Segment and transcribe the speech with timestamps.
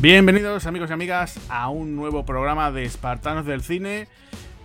[0.00, 4.08] Bienvenidos amigos y amigas a un nuevo programa de Espartanos del Cine.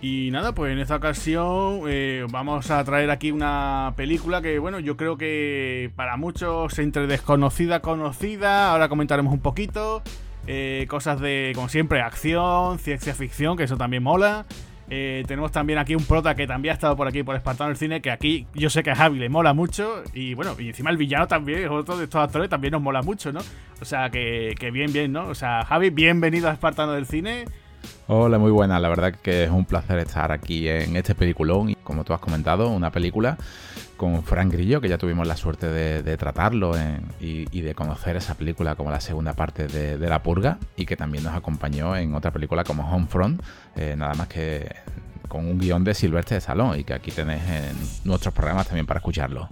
[0.00, 4.80] Y nada, pues en esta ocasión eh, vamos a traer aquí una película que, bueno,
[4.80, 10.02] yo creo que para muchos entre desconocida, conocida, ahora comentaremos un poquito.
[10.46, 14.46] Eh, cosas de, como siempre, acción, ciencia ficción, que eso también mola.
[14.88, 17.76] Eh, tenemos también aquí un prota que también ha estado por aquí por Espartano del
[17.76, 20.02] Cine, que aquí yo sé que a Javi le mola mucho.
[20.14, 23.32] Y bueno, y encima el villano también, otro de estos actores también nos mola mucho,
[23.32, 23.40] ¿no?
[23.80, 25.26] O sea, que, que bien, bien, ¿no?
[25.28, 27.46] O sea, Javi, bienvenido a Espartano del Cine.
[28.08, 28.78] Hola, muy buena.
[28.78, 31.70] La verdad que es un placer estar aquí en este peliculón.
[31.70, 33.36] Y como tú has comentado, una película
[33.96, 36.72] con Frank Grillo, que ya tuvimos la suerte de, tratarlo
[37.20, 41.24] y, de conocer esa película como la segunda parte de, La Purga y que también
[41.24, 43.42] nos acompañó en otra película como Homefront,
[43.74, 44.72] eh, nada más que
[45.26, 48.86] con un guion de Silvestre de Salón y que aquí tenéis en nuestros programas también
[48.86, 49.48] para escucharlo.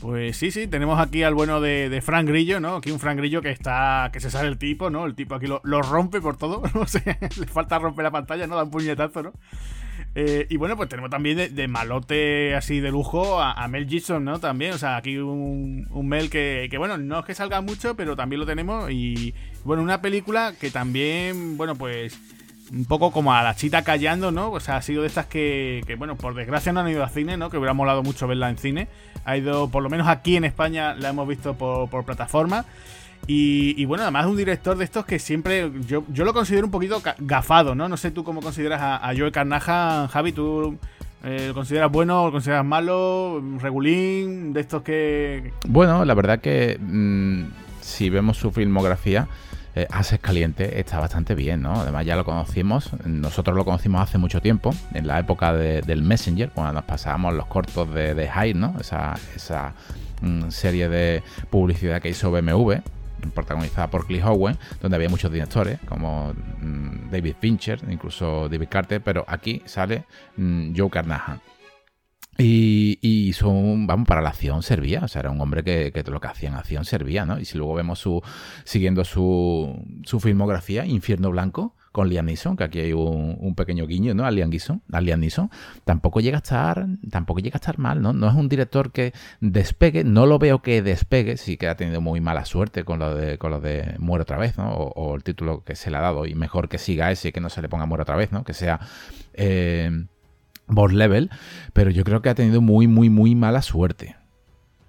[0.00, 2.76] Pues sí, sí, tenemos aquí al bueno de, Frank Grillo, ¿no?
[2.76, 4.10] Aquí un Frank Grillo que está.
[4.12, 5.06] que se sale el tipo, ¿no?
[5.06, 6.62] El tipo aquí lo, rompe por todo.
[6.74, 8.56] No sé, le falta romper la pantalla, ¿no?
[8.56, 9.32] Da un puñetazo, ¿no?
[10.14, 14.40] Eh, y bueno, pues tenemos también de, malote así de lujo a, Mel Gibson, ¿no?
[14.40, 18.16] También, o sea, aquí un, Mel que, que, bueno, no es que salga mucho, pero
[18.16, 18.90] también lo tenemos.
[18.90, 22.18] Y bueno, una película que también, bueno, pues
[22.72, 24.50] un poco como a la chita callando, ¿no?
[24.52, 27.08] O sea, ha sido de estas que, que, bueno, por desgracia no han ido a
[27.08, 27.50] cine, ¿no?
[27.50, 28.88] Que hubiera molado mucho verla en cine.
[29.24, 32.64] Ha ido, por lo menos aquí en España, la hemos visto por, por plataforma.
[33.26, 35.70] Y, bueno, además un director de estos que siempre.
[35.86, 37.88] Yo, yo lo considero un poquito gafado, ¿no?
[37.88, 40.78] No sé tú cómo consideras a, a Joe Carnaja, Javi, tú.
[41.22, 42.24] Eh, ¿Lo consideras bueno?
[42.24, 43.40] ¿Lo consideras malo?
[43.60, 44.52] ¿Regulín?
[44.52, 45.52] ¿De estos que.?
[45.68, 46.78] Bueno, la verdad que.
[46.80, 47.44] Mm,
[47.80, 49.28] si vemos su filmografía
[49.74, 51.80] eh, Haces Caliente está bastante bien, ¿no?
[51.80, 56.50] Además ya lo conocimos, nosotros lo conocimos hace mucho tiempo, en la época del Messenger,
[56.50, 58.74] cuando nos pasábamos los cortos de, de Hyde, ¿no?
[58.80, 59.74] Esa, esa
[60.22, 62.74] mm, serie de publicidad que hizo BMW,
[63.34, 69.00] protagonizada por Cliff Owen, donde había muchos directores, como mm, David Fincher, incluso David Carter,
[69.02, 70.04] pero aquí sale
[70.36, 71.40] mm, Joe Carnahan.
[72.38, 76.26] Y, son, vamos, para la acción servía, o sea, era un hombre que, lo que
[76.26, 77.38] hacía en acción servía, ¿no?
[77.38, 78.22] Y si luego vemos su,
[78.64, 84.14] siguiendo su, su filmografía, Infierno Blanco, con Liam Neeson, que aquí hay un, pequeño guiño,
[84.14, 84.24] ¿no?
[84.24, 85.50] A Liam Neeson, a Liam Neeson,
[85.84, 88.12] tampoco llega a estar, tampoco llega a estar mal, ¿no?
[88.12, 92.00] No es un director que despegue, no lo veo que despegue, sí que ha tenido
[92.00, 93.50] muy mala suerte con lo de, con
[93.98, 94.72] Muere otra vez, ¿no?
[94.72, 97.50] O, el título que se le ha dado, y mejor que siga ese, que no
[97.50, 98.44] se le ponga Muere otra vez, ¿no?
[98.44, 98.80] Que sea...
[99.34, 100.06] Eh,
[100.70, 101.30] boss level,
[101.72, 104.16] pero yo creo que ha tenido muy, muy, muy mala suerte.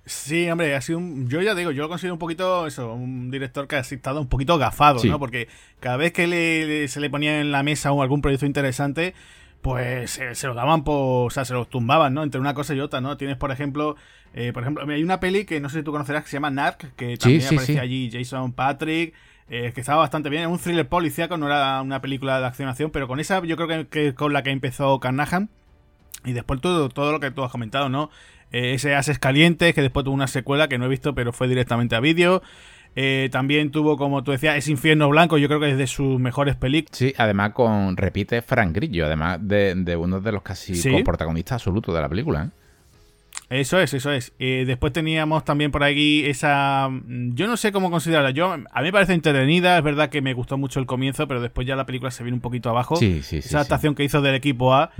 [0.05, 3.29] Sí, hombre, ha sido un, yo ya digo, yo lo considero un poquito eso, un
[3.29, 5.19] director que ha estado un poquito gafado, ¿no?
[5.19, 5.47] Porque
[5.79, 9.13] cada vez que se le ponía en la mesa algún proyecto interesante,
[9.61, 12.23] pues se lo daban por, o sea, se lo tumbaban, ¿no?
[12.23, 13.15] Entre una cosa y otra, ¿no?
[13.15, 13.95] Tienes, por ejemplo,
[14.33, 16.49] eh, por ejemplo, hay una peli que no sé si tú conocerás que se llama
[16.49, 19.13] Narc, que también aparece allí Jason Patrick,
[19.49, 22.89] eh, que estaba bastante bien, es un thriller policíaco, no era una película de acción-acción,
[22.89, 25.49] pero con esa yo creo que, que con la que empezó Carnahan.
[26.25, 28.09] Y después todo, todo lo que tú has comentado, ¿no?
[28.51, 31.47] Eh, ese Ases Calientes, que después tuvo una secuela que no he visto, pero fue
[31.47, 32.41] directamente a vídeo.
[32.95, 36.19] Eh, también tuvo, como tú decías, Es Infierno Blanco, yo creo que es de sus
[36.19, 36.97] mejores películas.
[36.97, 40.73] Sí, además con, repite Frank Grillo, además de, uno de los casi
[41.03, 42.43] protagonistas absolutos de la película.
[42.43, 42.60] ¿eh?
[43.51, 44.33] Eso es, eso es.
[44.39, 46.87] después teníamos también por aquí esa...
[46.89, 48.31] Mm, yo no sé cómo considerarla.
[48.31, 51.41] Yo, a mí me parece entretenida, es verdad que me gustó mucho el comienzo, pero
[51.41, 52.95] después ya la película se viene un poquito abajo.
[52.95, 54.91] Sí, sí, Esa adaptación que hizo del equipo A.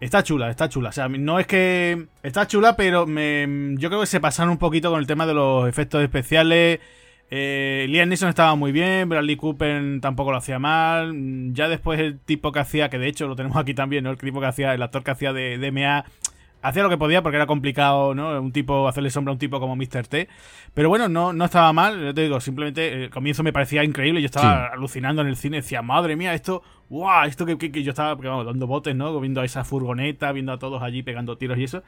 [0.00, 0.88] Está chula, está chula.
[0.88, 2.06] O sea, no es que.
[2.22, 5.34] Está chula, pero me, yo creo que se pasaron un poquito con el tema de
[5.34, 6.80] los efectos especiales.
[7.30, 11.12] Eh, Liam Neeson estaba muy bien, Bradley Cooper tampoco lo hacía mal.
[11.52, 14.10] Ya después el tipo que hacía, que de hecho lo tenemos aquí también, ¿no?
[14.10, 16.06] El tipo que hacía, el actor que hacía de DMA
[16.62, 18.40] hacía lo que podía porque era complicado, ¿no?
[18.40, 20.06] Un tipo, hacerle sombra a un tipo como Mr.
[20.06, 20.28] T.
[20.74, 24.20] Pero bueno, no, no estaba mal, yo te digo, simplemente el comienzo me parecía increíble.
[24.20, 27.26] Yo estaba alucinando en el cine, decía, madre mía, esto, ¡guau!
[27.26, 28.14] Esto que, que, yo estaba
[28.44, 29.18] dando botes, ¿no?
[29.20, 31.82] Viendo a esa furgoneta, viendo a todos allí pegando tiros y eso.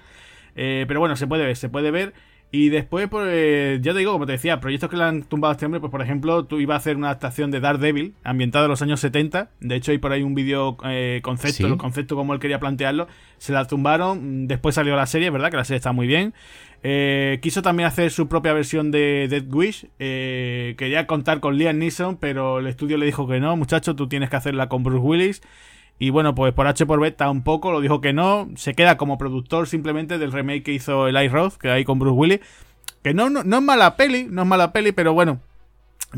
[0.57, 2.15] Eh, pero bueno, se puede ver, se puede ver.
[2.53, 5.55] Y después, pues, ya te digo, como te decía, proyectos que le han tumbado a
[5.55, 8.71] este hombre, pues por ejemplo, tú ibas a hacer una adaptación de Daredevil, ambientada en
[8.71, 9.51] los años 70.
[9.61, 13.07] De hecho, hay por ahí un vídeo eh, concepto, el concepto como él quería plantearlo.
[13.39, 15.51] Se la tumbaron, después salió la serie, ¿verdad?
[15.53, 16.35] Que la serie está muy bien.
[16.83, 19.87] Eh, quiso también hacer su propia versión de Dead Wish.
[20.01, 24.09] Eh, quería contar con Liam Neeson, pero el estudio le dijo que no, muchacho, tú
[24.09, 25.43] tienes que hacerla con Bruce Willis.
[26.03, 28.49] Y bueno, pues por H por B tampoco, lo dijo que no.
[28.57, 32.17] Se queda como productor simplemente del remake que hizo el Roth, que hay con Bruce
[32.17, 32.41] Willis.
[33.03, 35.43] Que no, no, es mala peli, no es mala peli, pero bueno,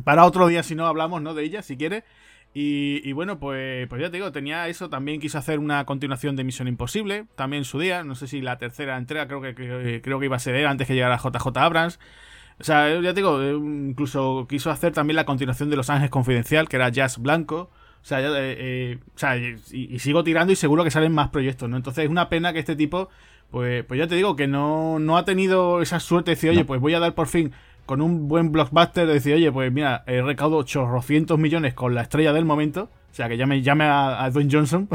[0.05, 1.34] para otro día si no hablamos, ¿no?
[1.34, 2.05] De ella, si quiere.
[2.55, 4.88] Y, bueno, pues, pues ya te digo, tenía eso.
[4.88, 8.05] También quiso hacer una continuación de Misión Imposible, también en su día.
[8.05, 10.94] No sé si la tercera entrega, creo que, creo que iba a ser antes que
[10.94, 11.99] llegara JJ Abrams.
[12.61, 16.69] O sea, ya te digo, incluso quiso hacer también la continuación de Los Ángeles Confidencial,
[16.69, 17.73] que era Jazz Blanco.
[18.02, 21.69] O sea, eh, o sea y, y, sigo tirando y seguro que salen más proyectos,
[21.70, 21.76] ¿no?
[21.76, 23.08] Entonces es una pena que este tipo
[23.52, 26.64] pues, pues ya te digo que no, no ha tenido esa suerte de decir, oye,
[26.64, 27.52] pues voy a dar por fin
[27.84, 32.00] con un buen blockbuster de decir, oye, pues mira, he recaudado chorrocientos millones con la
[32.00, 32.88] estrella del momento.
[33.10, 34.88] O sea, que llame, llame a, Dwayne Johnson.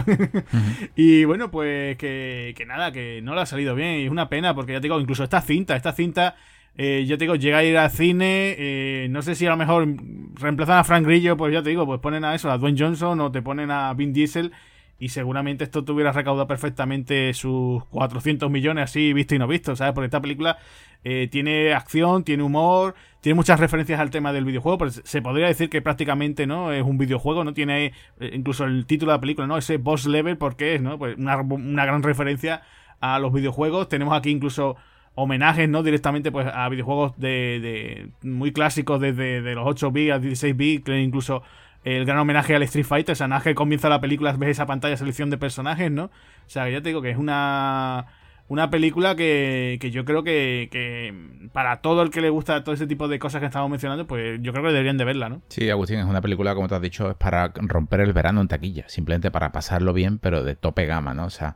[0.96, 4.00] y bueno, pues que, que, nada, que no le ha salido bien.
[4.00, 6.36] Y es una pena, porque ya te digo, incluso esta cinta, esta cinta,
[6.78, 8.56] eh, yo te digo, llega a ir al cine.
[8.58, 9.88] Eh, no sé si a lo mejor
[10.36, 13.20] reemplazan a Frank Grillo, pues ya te digo, pues ponen a eso, a Dwayne Johnson,
[13.20, 14.52] o te ponen a Vin Diesel
[15.00, 19.94] y seguramente esto tuviera recaudado perfectamente sus 400 millones así visto y no visto, ¿sabes?
[19.94, 20.58] Porque esta película
[21.04, 25.48] eh, tiene acción, tiene humor, tiene muchas referencias al tema del videojuego, pero se podría
[25.48, 29.22] decir que prácticamente no es un videojuego, no tiene eh, incluso el título de la
[29.22, 29.58] película, ¿no?
[29.58, 30.98] Ese boss level, porque es, ¿no?
[30.98, 32.64] Pues una gran referencia
[33.00, 33.90] a los videojuegos.
[33.90, 34.78] Tenemos aquí incluso
[35.18, 35.82] homenajes, ¿no?
[35.82, 40.56] Directamente pues a videojuegos de, de muy clásicos desde de los 8 bits a 16
[40.56, 41.42] bits, incluso
[41.84, 43.14] el gran homenaje al Street Fighter.
[43.14, 46.06] O sea, que comienza la película, ves esa pantalla selección de personajes, ¿no?
[46.06, 48.06] O sea, ya te digo que es una,
[48.50, 51.14] una película que, que yo creo que, que,
[51.52, 54.40] para todo el que le gusta todo ese tipo de cosas que estamos mencionando, pues
[54.42, 55.42] yo creo que deberían de verla, ¿no?
[55.50, 58.48] Sí, Agustín, es una película, como te has dicho, es para romper el verano en
[58.48, 61.26] taquilla, simplemente para pasarlo bien, pero de tope gama, ¿no?
[61.26, 61.56] O sea,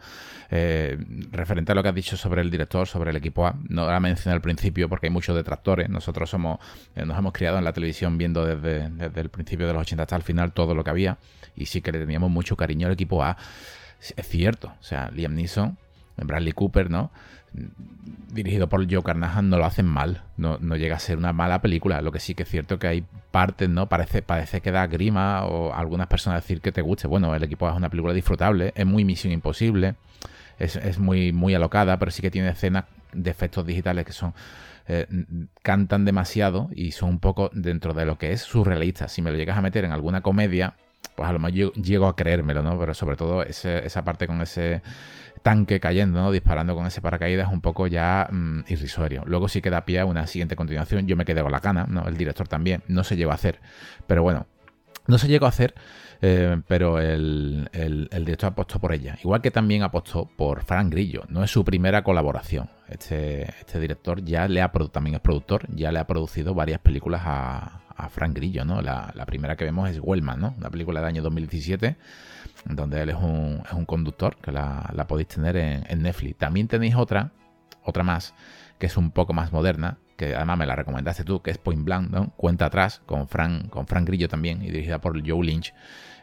[0.49, 0.97] eh,
[1.31, 3.99] referente a lo que has dicho sobre el director, sobre el equipo A, no la
[4.01, 5.89] mencioné al principio porque hay muchos detractores.
[5.89, 6.59] Nosotros somos,
[6.95, 8.89] eh, nos hemos criado en la televisión viendo desde,
[9.19, 11.17] el principio de los 80 hasta el final todo lo que había
[11.55, 13.37] y sí que le teníamos mucho cariño al equipo A.
[13.99, 15.77] Es cierto, o sea, Liam Neeson,
[16.17, 17.11] Bradley Cooper, ¿no?
[18.33, 21.61] dirigido por Joe Carnahan no lo hacen mal, no, no, llega a ser una mala
[21.61, 23.89] película, lo que sí que es cierto que hay partes, ¿no?
[23.89, 27.69] Parece, parece que da grima o algunas personas decir que te guste, bueno, el equipo
[27.69, 29.95] es una película disfrutable, es muy misión imposible,
[30.59, 34.33] es, muy, muy alocada, pero sí que tiene escenas de efectos digitales que son
[34.87, 35.07] eh,
[35.63, 39.07] cantan demasiado y son un poco dentro de lo que es surrealista.
[39.07, 40.75] Si me lo llegas a meter en alguna comedia,
[41.15, 42.79] pues a lo mejor llego a creérmelo, ¿no?
[42.79, 44.83] Pero sobre todo esa parte con ese
[45.41, 46.31] tanque cayendo, ¿no?
[46.31, 49.23] Disparando con ese paracaídas un poco ya mm, irrisorio.
[49.25, 51.07] Luego sí queda pie a una siguiente continuación.
[51.07, 52.07] Yo me quedé con la cana, ¿no?
[52.07, 52.83] El director también.
[52.87, 53.59] No se llegó a hacer.
[54.07, 54.47] Pero bueno,
[55.07, 55.75] no se llegó a hacer
[56.23, 57.67] eh, pero el,
[58.11, 59.17] director apostó por ella.
[59.23, 61.23] Igual que también apostó por Frank Grillo.
[61.29, 62.69] No es su primera colaboración.
[62.87, 67.21] Este, este director ya le ha también es productor, ya le ha producido varias películas
[67.25, 67.77] a,
[68.09, 68.81] Frank Grillo, ¿no?
[68.81, 70.55] La, primera que vemos es Wellman, ¿no?
[70.57, 71.97] Una película del año 2017,
[72.65, 76.37] donde él es un, es un conductor, que la, podéis tener en, Netflix.
[76.37, 77.31] También tenéis otra,
[77.83, 78.33] otra más,
[78.77, 81.83] que es un poco más moderna, que además me la recomendaste tú, que es Point
[81.83, 82.29] Blank, ¿no?
[82.35, 85.73] Cuenta atrás, con Frank, con Frank Grillo también, y dirigida por Joe Lynch.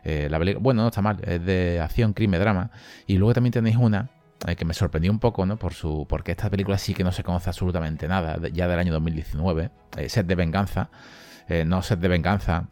[0.05, 2.71] Eh, la bueno, no está mal, es de acción, crimen, drama.
[3.07, 4.11] Y luego también tenéis una
[4.47, 5.57] eh, que me sorprendió un poco, ¿no?
[5.57, 8.93] Por su, porque esta película sí que no se conoce absolutamente nada, ya del año
[8.93, 10.91] 2019, eh, Set de Venganza.
[11.67, 12.69] no Set de Venganza,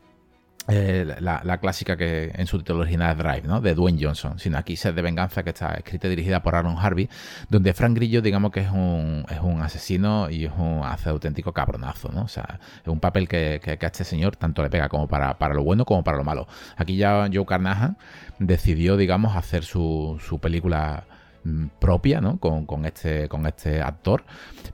[0.69, 3.61] eh, la, clásica que en su título original es Drive, ¿no?
[3.61, 6.77] De Dwayne Johnson, sino aquí Sed de Venganza, que está escrita y dirigida por Aaron
[6.77, 7.09] Harvey,
[7.49, 11.53] donde Frank Grillo, digamos que es un, es un asesino y es un hace auténtico
[11.53, 12.23] cabronazo, ¿no?
[12.23, 15.39] O sea, es un papel que, que, a este señor tanto le pega como para,
[15.39, 16.49] para, lo bueno como para lo malo.
[16.77, 17.97] Aquí ya Joe Carnahan
[18.41, 21.05] decidió, digamos, hacer su, su película
[21.45, 22.39] mm, propia, ¿no?
[22.39, 24.25] Con, con, este, con este actor,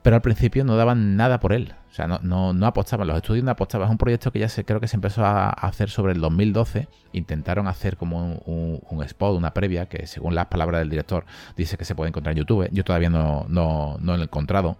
[0.01, 1.75] pero al principio no daban nada por él.
[1.93, 3.85] O sea, no, no, apostaban, los estudios no apostaban.
[3.85, 6.87] Es un proyecto que ya se, creo que se empezó a hacer sobre el 2012.
[7.11, 11.23] Intentaron hacer como un, spot, una previa, que según las palabras del director
[11.55, 12.67] dice que se puede encontrar en YouTube.
[12.71, 14.77] Yo todavía no, no, no lo he encontrado.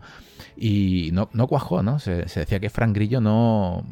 [0.58, 2.00] Y no, no cuajó, ¿no?
[2.00, 3.86] Se, se decía que Frank Grillo no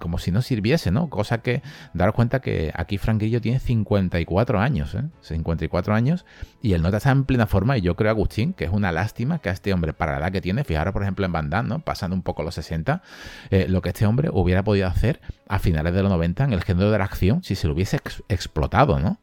[0.00, 1.08] como si no sirviese, ¿no?
[1.08, 1.62] Cosa que
[1.94, 5.04] daros cuenta que aquí Franquillo tiene 54 años, ¿eh?
[5.22, 6.24] 54 años
[6.62, 9.38] y el nota está en plena forma y yo creo, Agustín, que es una lástima
[9.38, 11.80] que a este hombre, para la edad que tiene, fijaros por ejemplo en Van ¿no?
[11.80, 13.02] Pasando un poco los 60,
[13.50, 16.62] eh, lo que este hombre hubiera podido hacer a finales de los 90 en el
[16.62, 17.98] género de la acción si se lo hubiese
[18.28, 19.18] explotado, ¿no?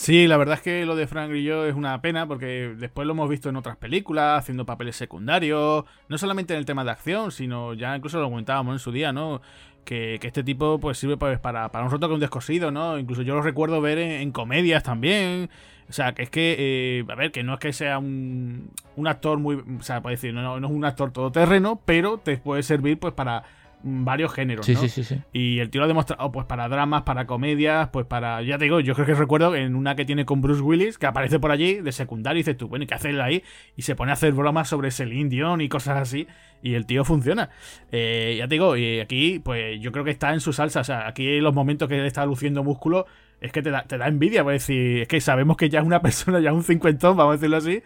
[0.00, 3.12] Sí, la verdad es que lo de Frank Grillo es una pena porque después lo
[3.12, 7.30] hemos visto en otras películas, haciendo papeles secundarios, no solamente en el tema de acción,
[7.30, 9.42] sino ya incluso lo comentábamos en su día, ¿no?
[9.84, 12.98] Que, este tipo pues sirve pues, para, para un roto con un descosido, ¿no?
[12.98, 15.50] Incluso yo lo recuerdo ver en, comedias también.
[15.90, 19.06] O sea, que es que, eh, a ver, que no es que sea un, un
[19.06, 22.62] actor muy, o sea, puede decir, no, no es un actor todoterreno, pero te puede
[22.62, 23.42] servir pues para
[23.82, 27.02] varios géneros, sí, sí, sí, sí, Y el tío lo ha demostrado, pues para dramas,
[27.02, 30.24] para comedias, pues para, ya te digo, yo creo que recuerdo en una que tiene
[30.24, 32.94] con Bruce Willis, que aparece por allí de secundario y dices tú, bueno, ¿y qué
[32.94, 33.42] hace él ahí?
[33.76, 36.26] Y se pone a hacer bromas sobre Celine Dion y cosas así,
[36.62, 37.50] y el tío funciona.
[37.90, 40.84] Eh, ya te digo, y aquí, pues yo creo que está en su salsa, o
[40.84, 43.06] sea, aquí los momentos que él está luciendo músculo,
[43.40, 45.86] es que te da, te da envidia, pues decir, es que sabemos que ya es
[45.86, 47.82] una persona, ya es un cincuentón, vamos a decirlo así,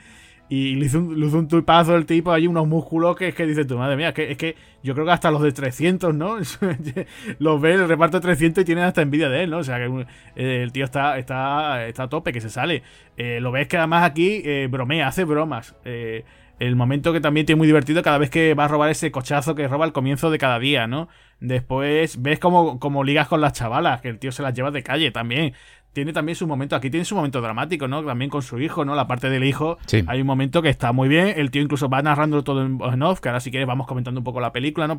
[0.49, 3.47] y le hizo un, le hizo un el tipo, hay unos músculos que es que
[3.47, 6.37] dice tu madre mía, que, es que yo creo que hasta los de 300, ¿no?
[7.39, 9.59] los ve el reparto de 300 y tienen hasta envidia de él, ¿no?
[9.59, 12.83] O sea, que eh, el tío está, está, está a tope, que se sale.
[13.17, 15.75] Eh, lo ves que además aquí eh, bromea, hace bromas.
[15.85, 19.55] el momento que también tiene muy divertido cada vez que va a robar ese cochazo
[19.55, 21.09] que roba al comienzo de cada día, ¿no?
[21.41, 24.83] Después ves como, como ligas con las chavalas, que el tío se las lleva de
[24.83, 25.55] calle también
[25.95, 28.05] tiene también su momento, aquí tiene su momento dramático, ¿no?
[28.05, 28.97] También con su hijo, ¿no?
[28.97, 29.79] La parte del hijo.
[30.09, 31.35] Hay un momento que está muy bien.
[31.37, 34.25] El tío incluso va narrando todo en off, que ahora si quieres vamos comentando un
[34.25, 34.99] poco la película, ¿no?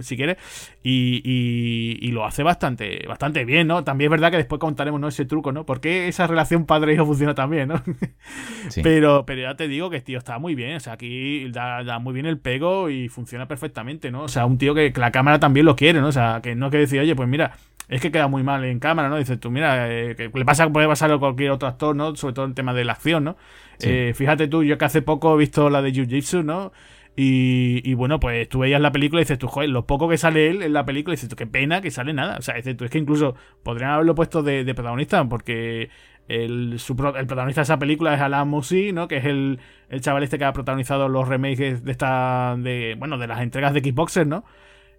[0.00, 0.36] Si quieres.
[0.82, 3.84] Y, y, lo hace bastante, bastante bien, ¿no?
[3.84, 5.08] También es verdad que después contaremos, ¿no?
[5.08, 5.64] Ese truco, ¿no?
[5.64, 7.82] Porque esa relación padre-hijo funciona también, ¿no?
[8.82, 10.76] Pero, pero ya te digo que el tío está muy bien.
[10.76, 14.24] O sea, aquí da, muy bien el pego y funciona perfectamente, ¿no?
[14.24, 16.08] O sea, un tío que, que la cámara también lo quiere, ¿no?
[16.08, 17.52] O sea, que no es que decir, oye, pues mira,
[17.88, 19.16] es que queda muy mal en cámara, ¿no?
[19.16, 22.14] Dices tú, mira, eh, que le pasa, puede pasar a cualquier otro actor, ¿no?
[22.16, 23.36] Sobre todo en tema de la acción, ¿no?
[23.80, 26.72] Eh, fíjate tú, yo que hace poco he visto la de Jiu-Jitsu, ¿no?
[27.20, 30.50] Y, bueno, pues tú veías la película y dices tú, joder, lo poco que sale
[30.50, 32.36] él en la película, y dices tú, qué pena que sale nada.
[32.38, 35.90] O sea, dices tú, es que incluso podrían haberlo puesto de, protagonista, porque
[36.28, 39.08] el, el, protagonista de esa película es Alan Musi, ¿no?
[39.08, 43.18] Que es el, el chaval este que ha protagonizado los remakes de esta, de, bueno,
[43.18, 44.44] de las entregas de Kickboxer, ¿no?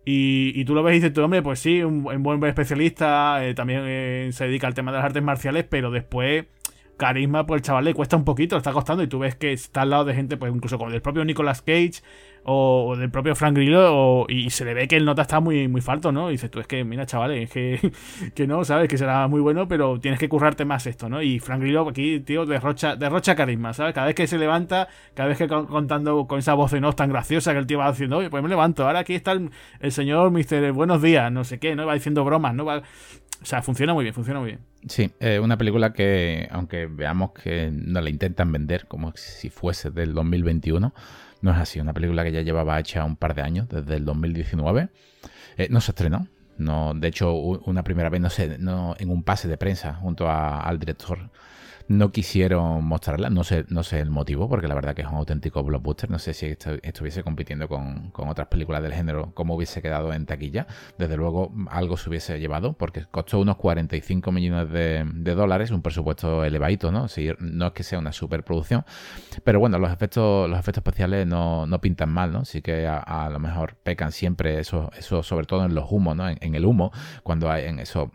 [0.05, 3.83] Y, tú lo ves y dices, tú, hombre, pues sí, un, buen especialista, eh, también
[3.85, 6.45] eh, se dedica al tema de las artes marciales, pero después
[6.99, 9.53] carisma, pues el chaval le cuesta un poquito, le está costando, y tú ves que
[9.53, 12.03] está al lado de gente, pues incluso como del propio Nicolas Cage
[12.43, 15.81] o, del propio Frank Grillo, y se le ve que el nota está muy, muy
[15.81, 16.29] falto, ¿no?
[16.29, 17.91] Y dices tú, es que, mira, chavales, es que,
[18.35, 18.87] que no, ¿sabes?
[18.89, 21.21] Que será muy bueno, pero tienes que currarte más esto, ¿no?
[21.21, 23.95] Y Frank Grillo aquí, tío, derrocha, derrocha carisma, ¿sabes?
[23.95, 27.09] Cada vez que se levanta, cada vez que contando con esa voz de no tan
[27.09, 29.91] graciosa que el tío va diciendo, oye, pues me levanto, ahora aquí está el, el
[29.91, 31.85] señor Mister Buenos Días, no sé qué, ¿no?
[31.87, 32.65] Va diciendo bromas, ¿no?
[32.65, 32.83] Va,
[33.41, 34.68] o sea, funciona muy bien, funciona muy bien.
[34.87, 39.91] Sí, eh, una película que, aunque veamos que no la intentan vender como si fuese
[39.91, 40.93] del 2021,
[41.41, 41.79] no es así.
[41.79, 44.89] Una película que ya llevaba hecha un par de años, desde el 2019.
[45.57, 46.27] Eh, no se estrenó.
[46.57, 50.29] No, de hecho, una primera vez no sé, no, en un pase de prensa junto
[50.29, 51.29] al director
[51.89, 55.15] no quisieron mostrarla, no sé, no sé el motivo, porque la verdad que es un
[55.15, 56.09] auténtico blockbuster.
[56.09, 60.67] No sé si estuviese compitiendo con, otras películas del género, cómo hubiese quedado en taquilla.
[60.99, 66.45] Desde luego, algo se hubiese llevado, porque costó unos 45 millones de, dólares, un presupuesto
[66.45, 67.07] elevadito, ¿no?
[67.39, 68.85] No es que sea una superproducción,
[69.43, 72.45] pero bueno, los efectos, los efectos especiales no, pintan mal, ¿no?
[72.45, 76.29] Sí que a, lo mejor pecan siempre eso, eso sobre todo en los humos, ¿no?
[76.29, 76.91] En, el humo,
[77.23, 78.11] cuando hay en eso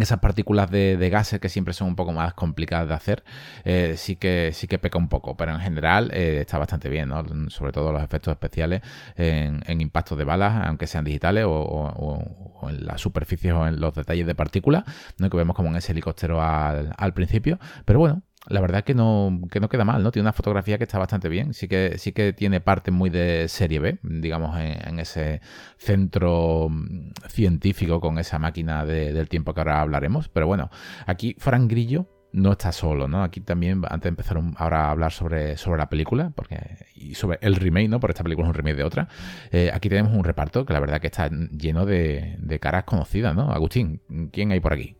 [0.00, 3.24] esas partículas de, gases que siempre son un poco más complicadas de hacer,
[3.64, 7.08] eh, sí, que, sí que peca un poco, pero en general eh, está bastante bien,
[7.08, 7.24] ¿no?
[7.48, 8.82] sobre todo los efectos especiales
[9.16, 14.26] en, impactos de balas, aunque sean digitales o, en las superficies o en los detalles
[14.26, 14.84] de partículas,
[15.16, 15.30] ¿no?
[15.30, 19.40] que vemos como en ese helicóptero al, al principio, pero bueno, la verdad que no,
[19.50, 20.12] que no queda mal, ¿no?
[20.12, 21.54] Tiene una fotografía que está bastante bien.
[21.54, 25.40] Sí que, sí que tiene parte muy de serie B, digamos, en, ese
[25.76, 30.28] centro mm, científico con esa máquina del tiempo que ahora hablaremos.
[30.28, 30.70] Pero bueno,
[31.06, 33.22] aquí Frank Grillo no está solo, ¿no?
[33.22, 37.38] Aquí también, antes de empezar ahora a hablar sobre, sobre la película, porque y sobre
[37.42, 38.00] el remake, ¿no?
[38.00, 39.08] Porque esta película es un remake de otra.
[39.50, 43.34] Eh, aquí tenemos un reparto que la verdad que está lleno de, de caras conocidas,
[43.34, 43.50] ¿no?
[43.52, 44.00] Agustín,
[44.32, 44.96] ¿quién hay por aquí?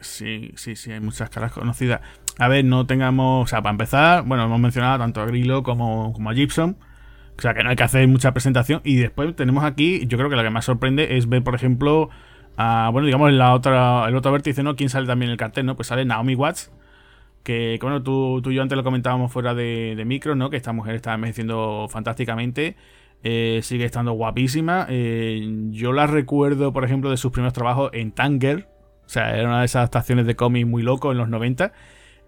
[0.00, 2.00] Sí, sí, sí, hay muchas caras conocidas.
[2.38, 3.44] A ver, no tengamos.
[3.44, 6.76] O sea, para empezar, bueno, hemos mencionado tanto a Grillo como, como a Gibson.
[7.36, 8.80] O sea, que no hay que hacer mucha presentación.
[8.84, 12.10] Y después tenemos aquí, yo creo que lo que más sorprende es ver, por ejemplo,
[12.56, 14.76] a, bueno, digamos, en la otra, el otro vértice, ¿no?
[14.76, 15.76] ¿Quién sale también en el cartel, no?
[15.76, 16.72] Pues sale Naomi Watts.
[17.42, 20.50] Que, bueno, tú, tú y yo antes lo comentábamos fuera de, micro, ¿no?
[20.50, 22.76] Que esta mujer está envejeciendo fantásticamente.
[23.22, 24.86] Eh, sigue estando guapísima.
[24.88, 28.68] Eh, yo la recuerdo, por ejemplo, de sus primeros trabajos en Tanger,
[29.06, 31.72] o sea, era una de esas adaptaciones de cómic muy loco en los 90.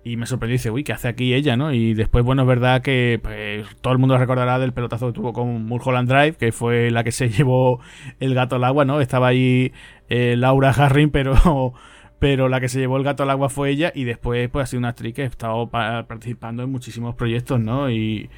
[0.07, 1.73] Y me sorprendió y dice, uy, ¿qué hace aquí ella, no?
[1.73, 5.33] Y después, bueno, es verdad que pues, todo el mundo recordará del pelotazo que tuvo
[5.33, 7.81] con Mulholland Drive, que fue la que se llevó
[8.21, 9.01] el gato al agua, ¿no?
[9.01, 9.73] Estaba ahí
[10.09, 11.35] eh, Laura Harring, pero,
[12.21, 13.91] pero la que se llevó el gato al agua fue ella.
[13.97, 17.91] Y después, pues, ha sido una actriz que ha estado participando en muchísimos proyectos, ¿no?
[17.91, 18.31] Y,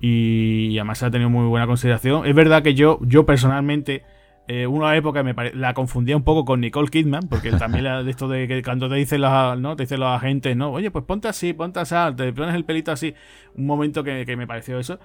[0.00, 2.24] y además ha tenido muy buena consideración.
[2.24, 4.04] Es verdad que yo, yo personalmente
[4.48, 8.10] eh, una época me la confundía un poco con Nicole Kidman, porque también la, de
[8.10, 9.74] esto de que cuando te dicen los, ¿no?
[9.74, 12.92] te dicen los agentes, no, oye, pues ponte así, ponte así, te pones el pelito
[12.92, 13.14] así,
[13.54, 15.00] un momento que, me pareció eso.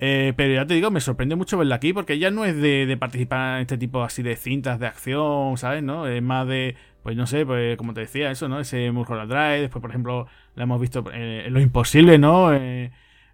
[0.00, 2.96] Eh, pero ya te digo, me sorprende mucho verla aquí, porque ella no es de,
[2.98, 5.82] participar en este tipo así de cintas de acción, ¿sabes?
[5.82, 6.06] ¿no?
[6.06, 8.60] Es más de, pues no sé, pues como te decía, eso, ¿no?
[8.60, 12.54] Ese Mulholland Drive, después, por ejemplo, la hemos visto eh, en Lo Imposible, ¿no?
[12.54, 12.90] Eh,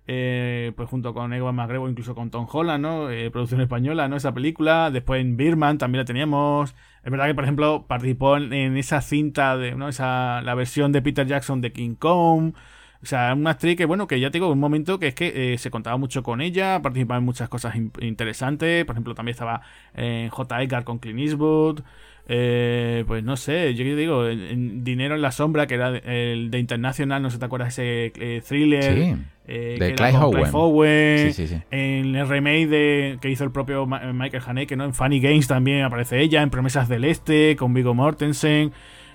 [0.06, 3.10] eh, pues junto con Ewan McGregor, incluso con Tom Holland, ¿no?
[3.10, 4.16] Eh, producción española, ¿no?
[4.16, 4.90] Esa película.
[4.90, 6.74] Después en Birman también la teníamos.
[7.02, 9.88] Es verdad que, por ejemplo, participó en, esa cinta de, ¿no?
[9.88, 12.54] Esa, la versión de Peter Jackson de King Kong.
[13.02, 15.58] O sea, una actriz que, bueno, que ya tengo un momento que es que eh,
[15.58, 18.84] se contaba mucho con ella, participaba en muchas cosas interesantes.
[18.84, 19.62] Por ejemplo, también estaba
[19.94, 20.62] en J.
[20.62, 21.80] Edgar con Clint Eastwood.
[22.26, 26.58] Eh, pues no sé, yo digo, en, Dinero en la Sombra, que era el de
[26.58, 29.18] Internacional, no sé te acuerdas ese eh, thriller.
[29.46, 30.16] Eh, de Clive
[30.52, 31.32] Owen.
[31.70, 34.84] En el remake de, que hizo el propio Michael Haneke, ¿no?
[34.84, 38.72] En Funny Games también aparece ella, en Promesas del Este, con Vigo Mortensen.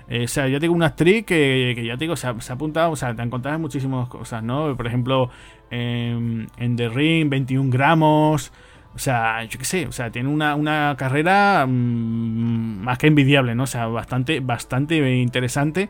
[0.08, 2.96] o sea, yo tengo una actriz que, que ya te digo, se ha, apuntado, o
[2.96, 4.76] sea, te encontrado muchísimas cosas, ¿no?
[4.78, 5.32] Por ejemplo,
[5.72, 8.52] en, en The Ring, 21 gramos.
[8.96, 13.64] O sea, yo qué sé, o sea, tiene una, carrera mm, más que envidiable, ¿no?
[13.64, 15.90] O sea, bastante, bastante interesante.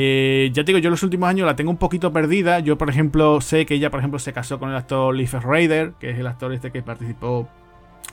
[0.00, 2.60] Eh, ya te digo, yo los últimos años la tengo un poquito perdida.
[2.60, 5.94] Yo, por ejemplo, sé que ella, por ejemplo, se casó con el actor Leif Raider,
[5.98, 7.48] que es el actor este que participó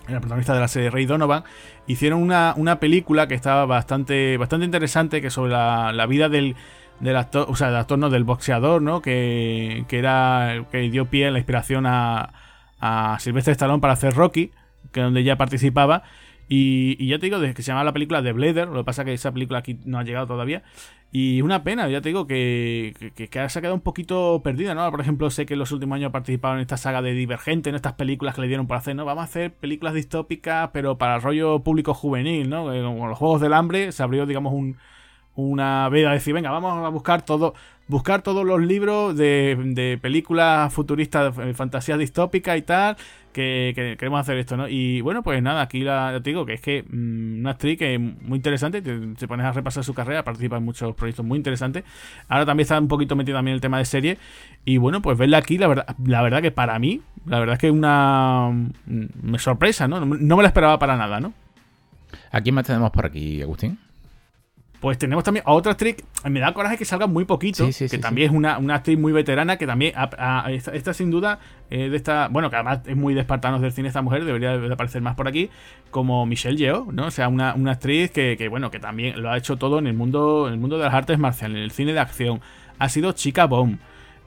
[0.08, 1.44] en la protagonista de la serie Rey Donovan.
[1.86, 6.56] Hicieron una, película que estaba bastante, bastante interesante, que sobre la, vida del,
[7.01, 9.01] del actor, o sea, del actor, no, del boxeador, ¿no?
[9.01, 12.34] Que, que era, que dio pie a la inspiración a
[12.80, 14.51] a Sylvester Stallone para hacer Rocky,
[14.92, 16.04] que donde ya participaba.
[16.48, 19.02] Y, ya te digo, desde que se llama la película The Blader, lo que pasa
[19.02, 20.64] es que esa película aquí no ha llegado todavía.
[21.12, 24.90] Y una pena, ya te digo, que, que, se ha quedado un poquito perdida, ¿no?
[24.92, 27.70] Por ejemplo, sé que en los últimos años ha participado en esta saga de Divergente,
[27.70, 29.06] en estas películas que le dieron por hacer, ¿no?
[29.06, 32.66] Vamos a hacer películas distópicas, pero para el rollo público juvenil, ¿no?
[32.66, 34.78] Con los Juegos del Hambre se abrió, digamos, un,
[35.36, 37.54] una veda de decir, venga, vamos a buscar todo,
[37.88, 42.98] buscar todos los libros de, de películas futuristas, de fantasía distópica y tal,
[43.36, 44.68] que, queremos hacer esto, ¿no?
[44.70, 47.96] Y bueno, pues nada, aquí la, te digo que es que mm, una actriz que
[47.96, 51.84] es muy interesante, te, pones a repasar su carrera, participa en muchos proyectos muy interesantes.
[52.30, 54.18] Ahora también está un poquito metido también el tema de serie.
[54.63, 57.60] Y bueno, pues verla aquí, la verdad, la verdad que para mí, la verdad es
[57.60, 58.50] que una
[58.86, 60.00] mm, me sorpresa, ¿no?
[60.05, 61.33] No me la esperaba para nada, ¿no?
[62.31, 63.77] ¿A quién más tenemos por aquí, Agustín?
[64.86, 65.96] Pues tenemos también a otra actriz,
[66.30, 69.66] me da coraje que salga muy poquito, que también es una, actriz muy veterana, que
[69.66, 69.96] también,
[70.48, 71.40] esta, sin duda,
[71.72, 74.56] eh, de esta, bueno, que además es muy de espartanos del cine esta mujer, debería
[74.60, 75.50] de aparecer más por aquí,
[75.90, 77.08] como Michelle Yeoh, ¿no?
[77.08, 80.46] O sea, una, actriz que, bueno, que también lo ha hecho todo en el mundo,
[80.46, 82.42] en el mundo de las artes marciales, en el cine de acción.
[82.78, 83.80] Ha sido chica bomb.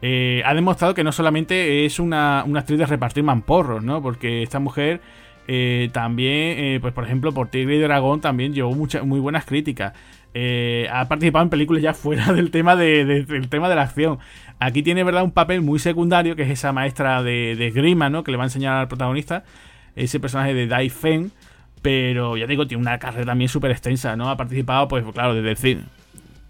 [0.02, 4.02] Eh, ha demostrado que no solamente es una, actriz de repartir mamporros, ¿no?
[4.02, 5.00] Porque esta mujer...
[5.50, 9.94] Eh, también, pues por ejemplo, por Tigre y Dragón también llevó muchas muy buenas críticas.
[10.40, 14.20] Eh, ha participado en películas ya fuera del tema de, del tema de la acción.
[14.60, 18.22] Aquí tiene, ¿verdad?, un papel muy secundario, que es esa maestra de, de Grima, ¿no?
[18.22, 19.42] Que le va a enseñar al protagonista,
[19.96, 21.32] ese personaje de Dai Feng.
[21.82, 24.30] Pero ya digo, tiene una carrera también súper extensa, ¿no?
[24.30, 25.82] Ha participado, pues claro, desde el cine,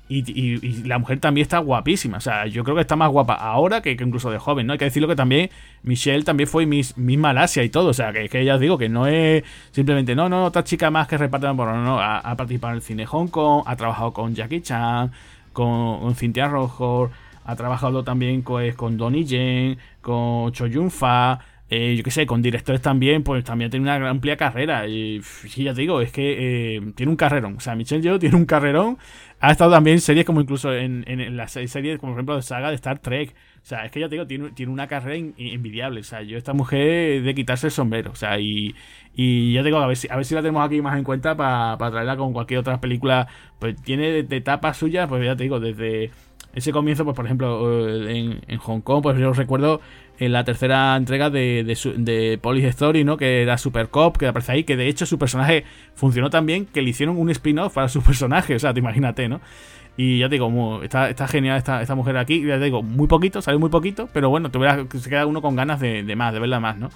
[0.09, 2.19] y, la mujer también está guapísima.
[2.19, 4.73] O sea, yo creo que está más guapa ahora que, incluso de joven, ¿no?
[4.73, 5.51] Hay que decirlo que también
[5.83, 7.89] Michelle también fue Miss, Malasia y todo.
[7.91, 10.91] O sea, que, que ya os digo que no es simplemente, no, no, otra chica
[10.91, 12.01] más que reparte por no, no.
[12.01, 15.13] Ha, participado en el cine Hong Kong, ha trabajado con Jackie Chan,
[15.53, 17.11] con, Cynthia Rojo,
[17.45, 21.41] ha trabajado también pues, con Donnie Yen, con Cho Yun Fa.
[21.71, 24.87] Eh, yo qué sé, con directores también, pues también tiene una amplia carrera.
[24.87, 25.21] Y,
[25.57, 27.57] ya te digo, es que eh, tiene un carrerón.
[27.57, 28.99] O sea, Michelle Yeoh tiene un carrerón
[29.41, 32.43] ha estado también en series como incluso en, en, las series, como por ejemplo de
[32.43, 33.35] saga de Star Trek.
[33.63, 36.01] O sea, es que ya te digo, tiene, tiene una carrera envidiable.
[36.01, 38.11] O sea, yo esta mujer de quitarse el sombrero.
[38.11, 38.75] O sea, y,
[39.15, 41.05] y ya te digo, a ver si, a ver si la tenemos aquí más en
[41.05, 43.29] cuenta para traerla con cualquier otra película.
[43.61, 46.11] Pues tiene de, de etapas suyas, pues ya te digo, desde
[46.55, 49.81] ese comienzo, pues por ejemplo, en, en Hong Kong, pues yo recuerdo
[50.19, 53.17] en la tercera entrega de, de, de Police Story, ¿no?
[53.17, 56.67] Que era Super Cop, que aparece ahí, que de hecho su personaje funcionó tan bien
[56.67, 59.41] que le hicieron un spin-off para su personaje, o sea, te imagínate, ¿no?
[59.97, 63.09] Y ya te digo, está, está genial esta, esta mujer aquí, ya te digo, muy
[63.09, 64.59] poquito, sale muy poquito, pero bueno, te
[65.01, 66.89] se queda uno con ganas de, más, de verla más, ¿no?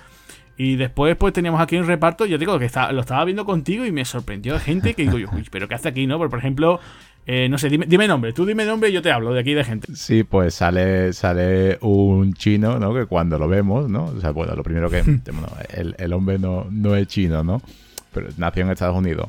[0.57, 2.27] Y después, pues teníamos aquí un reparto.
[2.27, 5.67] Yo digo que lo estaba viendo contigo y me sorprendió gente que digo, uy, pero
[5.67, 6.19] ¿qué hace aquí, no?
[6.19, 6.79] por ejemplo,
[7.25, 8.33] eh, no sé, dime, dime, nombre.
[8.33, 9.95] Tú dime nombre y yo te hablo de aquí de gente.
[9.95, 12.93] Sí, pues sale, sale un chino, ¿no?
[12.93, 14.07] Que cuando lo vemos, ¿no?
[14.07, 15.03] O sea, bueno, lo primero que...
[15.33, 15.49] bueno,
[15.99, 17.63] el, hombre no, no es chino, ¿no?
[18.13, 19.29] Pero nació en Estados Unidos.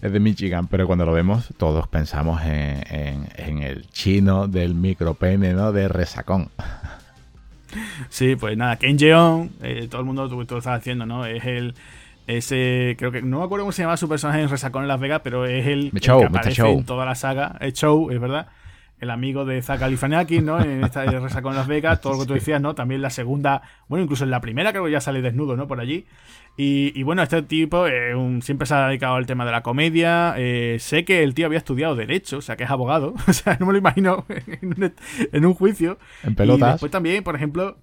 [0.00, 5.54] Es de Michigan, pero cuando lo vemos todos pensamos en, en, el chino del micropene,
[5.54, 5.72] ¿no?
[5.72, 6.50] De resacón.
[8.08, 11.24] Sí, pues nada, Ken Jeong, eh, todo el mundo tú, tú lo estás haciendo, ¿no?
[11.26, 11.74] Es el
[12.26, 15.00] ese, creo que no me acuerdo cómo se llama su personaje en Resacón en Las
[15.00, 17.56] Vegas, pero es el, que aparece en toda la saga.
[17.60, 18.48] Es Show, es verdad.
[19.00, 20.60] El amigo de Zack Galifianakis, ¿no?
[20.60, 22.74] En esta de Resacón en Las Vegas, todo lo que tú decías, ¿no?
[22.74, 25.66] También la segunda, bueno, incluso en la primera creo que ya sale desnudo, ¿no?
[25.66, 26.06] Por allí.
[26.56, 30.34] Y, bueno, este tipo eh, siempre se ha dedicado al tema de la comedia.
[30.38, 33.14] Eh, sé que el tío había estudiado Derecho, o sea, que es abogado.
[33.26, 34.24] O sea, no me lo imagino
[35.32, 35.98] en un, juicio.
[36.22, 36.68] En pelotas.
[36.68, 37.76] Y después también, por ejemplo,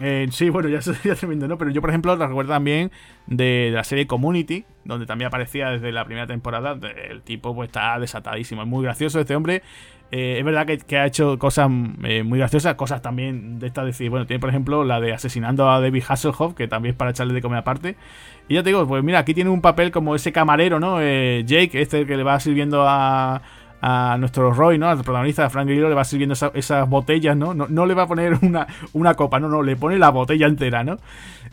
[0.00, 1.58] eh, sí, bueno, ya sería tremendo, ¿no?
[1.58, 2.90] Pero yo, por ejemplo, la recuerdo también
[3.26, 6.78] de, la serie Community, donde también aparecía desde la primera temporada.
[7.08, 8.62] El tipo pues está desatadísimo.
[8.62, 9.62] Es muy gracioso este hombre.
[10.10, 11.70] eh, es verdad que, ha hecho cosas
[12.04, 15.70] eh, muy graciosas, cosas también de esta decir, bueno, tiene por ejemplo la de asesinando
[15.70, 17.96] a David Hasselhoff, que también es para echarle de comer aparte.
[18.48, 21.00] Y ya te digo, pues mira, aquí tiene un papel como ese camarero, ¿no?
[21.00, 23.42] Eh, Jake, este que le va sirviendo a,
[23.82, 24.88] a nuestro Roy, ¿no?
[24.88, 27.52] Al protagonista, de Frank Grillo, le va sirviendo esas botellas, ¿no?
[27.52, 27.86] ¿no?
[27.86, 30.98] le va a poner una, una copa, no, no, le pone la botella entera, ¿no?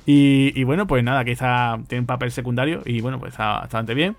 [0.06, 4.16] Y, bueno, pues nada, quizá tiene un papel secundario y bueno, pues está bastante bien.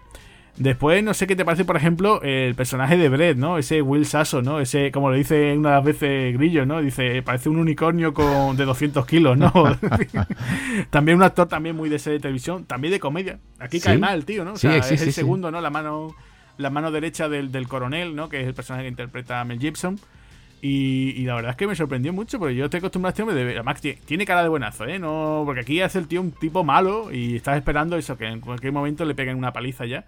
[0.57, 3.59] Después, no sé qué te parece, por ejemplo, el personaje de Brett, ¿no?
[3.59, 4.61] Ese Will Sasso, ¿no?
[4.61, 6.83] Ese, como lo dice una de las veces Grillo, ¿no?
[6.83, 9.53] Dice, parece un unicornio con, de 200 kilos, ¿no?
[10.91, 13.39] también un actor también muy de serie de televisión, también de comedia.
[13.59, 14.53] Aquí cae mal, tío, ¿no?
[14.55, 15.61] O sea, es el segundo, ¿no?
[15.61, 16.15] La mano,
[16.61, 18.29] la mano derecha del, del, coronel, ¿no?
[18.29, 19.99] Que es el personaje que interpreta a Mel Gibson.
[20.63, 23.45] Y, la verdad es que me sorprendió mucho, porque yo estoy acostumbrado a este hombre
[23.45, 23.55] de.
[23.55, 24.99] Además, tiene cara de buenazo, ¿eh?
[24.99, 28.41] No, porque aquí hace el tío un tipo malo y estás esperando eso, que en
[28.41, 30.05] cualquier momento le peguen una paliza ya.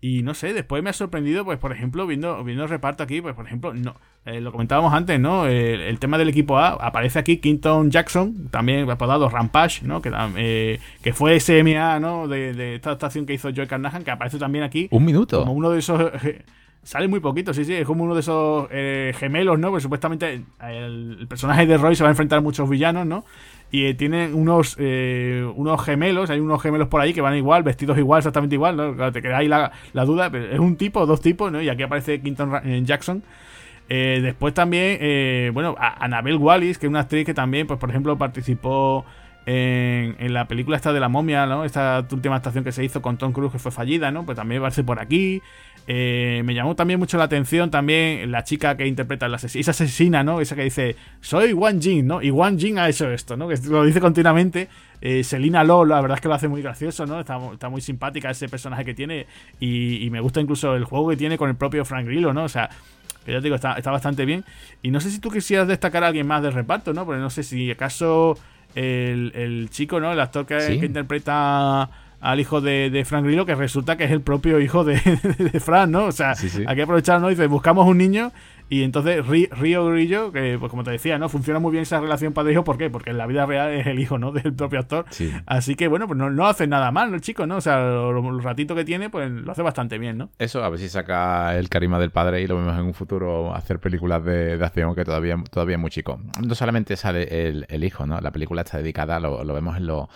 [0.00, 3.22] Y no sé, después me ha sorprendido, pues, por ejemplo, viendo, viendo el reparto aquí,
[3.22, 5.46] pues, por ejemplo, no, eh, lo comentábamos antes, ¿no?
[5.46, 10.02] El, tema del equipo A, aparece aquí Quinton Jackson, también apodado Rampage, ¿no?
[10.02, 12.28] Que, eh, que fue SMA, ¿no?
[12.28, 14.88] De, esta actuación que hizo Joe Carnahan, que aparece también aquí.
[14.90, 15.40] Un minuto.
[15.40, 16.12] Como uno de esos.
[16.82, 19.70] sale muy poquito, sí, sí, es como uno de esos eh, gemelos, ¿no?
[19.70, 23.24] Pues supuestamente el, el, personaje de Roy se va a enfrentar a muchos villanos, ¿no?
[23.74, 27.64] Y eh, tienen unos, eh, unos gemelos, hay unos gemelos por ahí que van igual,
[27.64, 29.10] vestidos igual, exactamente igual, ¿no?
[29.10, 31.60] te queda ahí la, duda, pero es un tipo, dos tipos, ¿no?
[31.60, 33.24] Y aquí aparece Quinton eh, Jackson.
[33.88, 39.04] después también, bueno, Annabelle Wallis, que es una actriz que también, pues por ejemplo, participó
[39.44, 41.64] en, en, la película esta de la momia, ¿no?
[41.64, 44.24] Esta última actuación que se hizo con Tom Cruise que fue fallida, ¿no?
[44.24, 45.42] Pues también aparece por aquí.
[45.86, 50.24] Eh, me llamó también mucho la atención también la chica que interpreta la esa asesina,
[50.24, 50.40] ¿no?
[50.40, 52.22] Esa que dice, soy Wang Jing, ¿no?
[52.22, 53.48] Y Wang Jing ha hecho esto, ¿no?
[53.48, 54.68] Que lo dice continuamente.
[55.02, 57.20] Eh, Selina Lo, la verdad es que lo hace muy gracioso, ¿no?
[57.20, 59.26] Está, muy simpática ese personaje que tiene
[59.60, 62.44] y, me gusta incluso el juego que tiene con el propio Frank Grillo, ¿no?
[62.44, 62.70] O sea,
[63.26, 64.44] que ya te digo, está, bastante bien.
[64.82, 67.04] Y no sé si tú quisieras destacar a alguien más del reparto, ¿no?
[67.04, 68.38] Porque no sé si acaso
[68.74, 70.10] el, chico, ¿no?
[70.12, 71.90] El actor que interpreta
[72.24, 74.94] al hijo de, de, Frank Grillo, que resulta que es el propio hijo de,
[75.38, 76.06] de Frank, ¿no?
[76.06, 76.32] O sea,
[76.66, 77.28] hay que aprovechar, ¿no?
[77.28, 78.32] Dice, buscamos un niño
[78.70, 81.28] y entonces Río Grillo, que pues como te decía, ¿no?
[81.28, 82.88] Funciona muy bien esa relación padre-hijo, ¿por qué?
[82.88, 84.32] Porque en la vida real es el hijo, ¿no?
[84.32, 85.04] Del propio actor.
[85.44, 87.16] Así que bueno, pues no, no, hace nada mal, ¿no?
[87.16, 87.56] El chico, ¿no?
[87.56, 90.30] O sea, el ratito que tiene, pues lo hace bastante bien, ¿no?
[90.38, 93.54] Eso, a ver si saca el carisma del padre y lo vemos en un futuro
[93.54, 96.18] hacer películas de, acción que todavía, todavía es muy chico.
[96.42, 98.18] No solamente sale el, el hijo, ¿no?
[98.22, 100.08] La película está dedicada, lo, lo vemos en los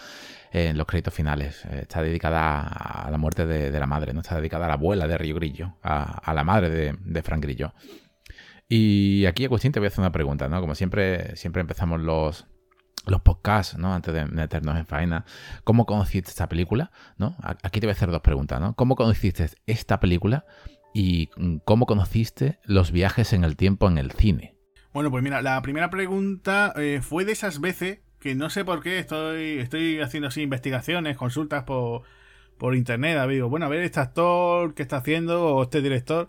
[0.52, 1.64] en los créditos finales.
[1.66, 5.06] Eh, está dedicada a la muerte de, la madre, no está dedicada a la abuela
[5.06, 7.72] de Río Grillo, a, la madre de, de, Frank Grillo.
[8.68, 10.60] Y aquí, Agustín, te voy a hacer una pregunta, ¿no?
[10.60, 12.46] Como siempre, siempre empezamos los,
[13.06, 13.94] los podcasts, ¿no?
[13.94, 15.24] Antes de meternos en faena.
[15.64, 16.90] ¿Cómo conociste esta película?
[17.16, 17.36] ¿No?
[17.62, 18.74] Aquí te voy a hacer dos preguntas, ¿no?
[18.74, 20.44] ¿Cómo conociste esta película?
[20.94, 21.30] Y
[21.64, 24.54] cómo conociste los viajes en el tiempo en el cine.
[24.92, 28.82] Bueno, pues mira, la primera pregunta eh, fue de esas veces que no sé por
[28.82, 32.02] qué estoy, estoy haciendo así investigaciones, consultas por,
[32.58, 33.18] por internet.
[33.28, 36.28] Digo, bueno, a ver este actor que está haciendo o este director.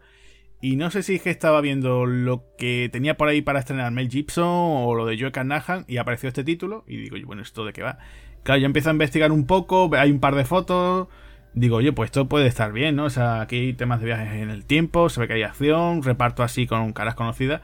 [0.61, 3.91] Y no sé si es que estaba viendo lo que tenía por ahí para estrenar
[3.91, 6.83] Mel Gibson o lo de Joe Carnahan y apareció este título.
[6.85, 7.97] Y digo, bueno, ¿esto de qué va?
[8.43, 11.07] Claro, yo empiezo a investigar un poco, hay un par de fotos.
[11.53, 13.05] Digo, oye, pues esto puede estar bien, ¿no?
[13.05, 16.03] O sea, aquí hay temas de viajes en el tiempo, se ve que hay acción,
[16.03, 17.61] reparto así con caras conocidas.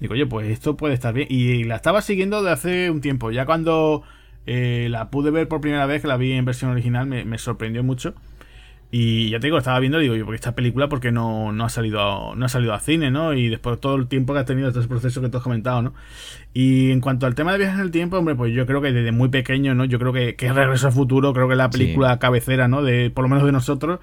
[0.00, 1.28] Digo, oye, pues esto puede estar bien.
[1.30, 3.30] Y la estaba siguiendo de hace un tiempo.
[3.30, 4.02] Ya cuando
[4.46, 7.82] eh, la pude ver por primera vez, que la vi en versión original, me, sorprendió
[7.82, 8.14] mucho.
[8.90, 11.68] Y ya te digo, estaba viendo, digo, yo, porque esta película, porque no, no ha
[11.68, 13.32] salido a, no ha salido a cine, ¿no?
[13.32, 15.82] Y después de todo el tiempo que ha tenido este proceso que tú has comentado,
[15.82, 15.94] ¿no?
[16.52, 18.92] Y en cuanto al tema de viajes en el tiempo, hombre, pues yo creo que
[18.92, 19.84] desde muy pequeño, ¿no?
[19.84, 22.82] Yo creo que, que Regreso al Futuro, creo que es la película cabecera, ¿no?
[22.82, 23.98] De, por lo menos de nosotros.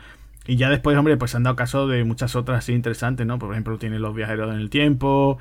[0.45, 3.39] Y ya después, hombre, pues se han dado caso de muchas otras así interesantes, ¿no?
[3.39, 5.38] Por ejemplo, tiene Los Viajeros en el Tiempo,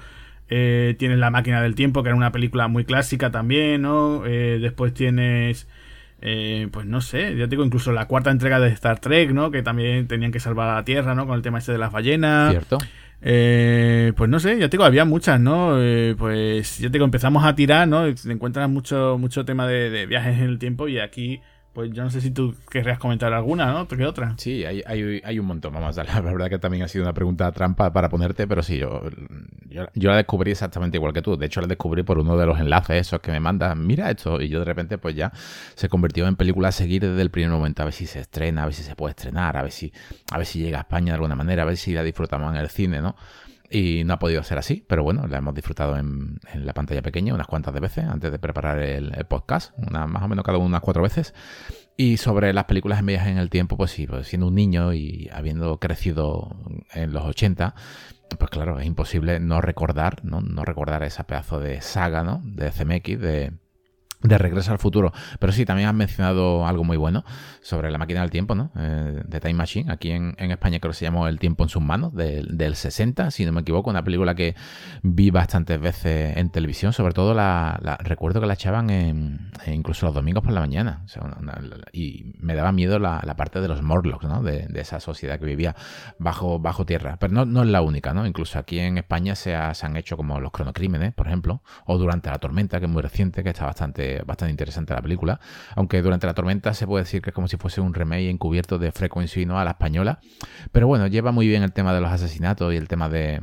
[0.50, 4.26] eh, tienes La máquina del tiempo, que era una película muy clásica también, ¿no?
[4.26, 5.68] Eh, después tienes,
[6.20, 9.52] eh, pues no sé, ya te digo, incluso la cuarta entrega de Star Trek, ¿no?
[9.52, 11.26] Que también tenían que salvar a la Tierra, ¿no?
[11.26, 12.50] Con el tema ese de las ballenas.
[12.50, 12.78] Cierto.
[13.20, 15.78] pues no sé, ya te digo, había muchas, ¿no?
[16.18, 18.12] pues ya te digo, empezamos a tirar, ¿no?
[18.12, 21.40] Te encuentras mucho, mucho tema de, de viajes en el tiempo y aquí
[21.72, 23.86] pues yo no sé si tú querrías comentar alguna, ¿no?
[23.86, 24.34] ¿Qué otra?
[24.38, 25.72] Sí, hay, hay, hay un montón.
[25.72, 29.02] Vamos La verdad que también ha sido una pregunta trampa para ponerte, pero sí, yo,
[29.94, 31.36] yo, la descubrí exactamente igual que tú.
[31.36, 33.86] De hecho, la descubrí por uno de los enlaces esos que me mandan.
[33.86, 34.40] Mira esto.
[34.40, 35.32] Y yo de repente, pues ya
[35.74, 37.82] se convirtió en película a seguir desde el primer momento.
[37.82, 39.92] A ver si se estrena, a ver si se puede estrenar, a ver si,
[40.32, 42.60] a ver si llega a España de alguna manera, a ver si la disfrutamos en
[42.60, 43.14] el cine, ¿no?
[43.72, 47.34] Y no ha podido ser así, pero bueno, la hemos disfrutado en, la pantalla pequeña
[47.34, 50.80] unas cuantas de veces antes de preparar el, podcast, una, más o menos cada unas
[50.80, 51.34] cuatro veces.
[51.96, 54.92] Y sobre las películas en viajes en el tiempo, pues sí, pues siendo un niño
[54.92, 56.56] y habiendo crecido
[56.92, 57.74] en los 80,
[58.38, 60.40] pues claro, es imposible no recordar, ¿no?
[60.40, 62.40] No recordar esa pedazo de saga, ¿no?
[62.44, 63.52] De CMX, de
[64.22, 65.12] de Regreso al Futuro.
[65.38, 67.24] Pero sí, también has mencionado algo muy bueno
[67.62, 68.70] sobre la máquina del tiempo, ¿no?
[68.76, 69.90] Eh, de Time Machine.
[69.90, 73.46] Aquí en, España creo que se llamó El tiempo en sus manos, del 60, si
[73.46, 73.90] no me equivoco.
[73.90, 74.54] Una película que
[75.02, 76.92] vi bastantes veces en televisión.
[76.92, 81.04] Sobre todo la, recuerdo que la echaban en, incluso los domingos por la mañana.
[81.92, 84.42] y me daba miedo la, parte de los Morlocks, ¿no?
[84.42, 85.76] De, esa sociedad que vivía
[86.18, 87.16] bajo, bajo tierra.
[87.18, 88.26] Pero no, no es la única, ¿no?
[88.26, 91.62] Incluso aquí en España se, se han hecho como los cronocrímenes, por ejemplo.
[91.86, 95.40] O Durante la tormenta, que es muy reciente, que está bastante bastante, interesante la película.
[95.74, 98.78] Aunque durante la tormenta se puede decir que es como si fuese un remake encubierto
[98.78, 99.58] de Frequency ¿no?
[99.58, 100.20] a la española.
[100.72, 103.40] Pero bueno, lleva muy bien el tema de los asesinatos y el tema de,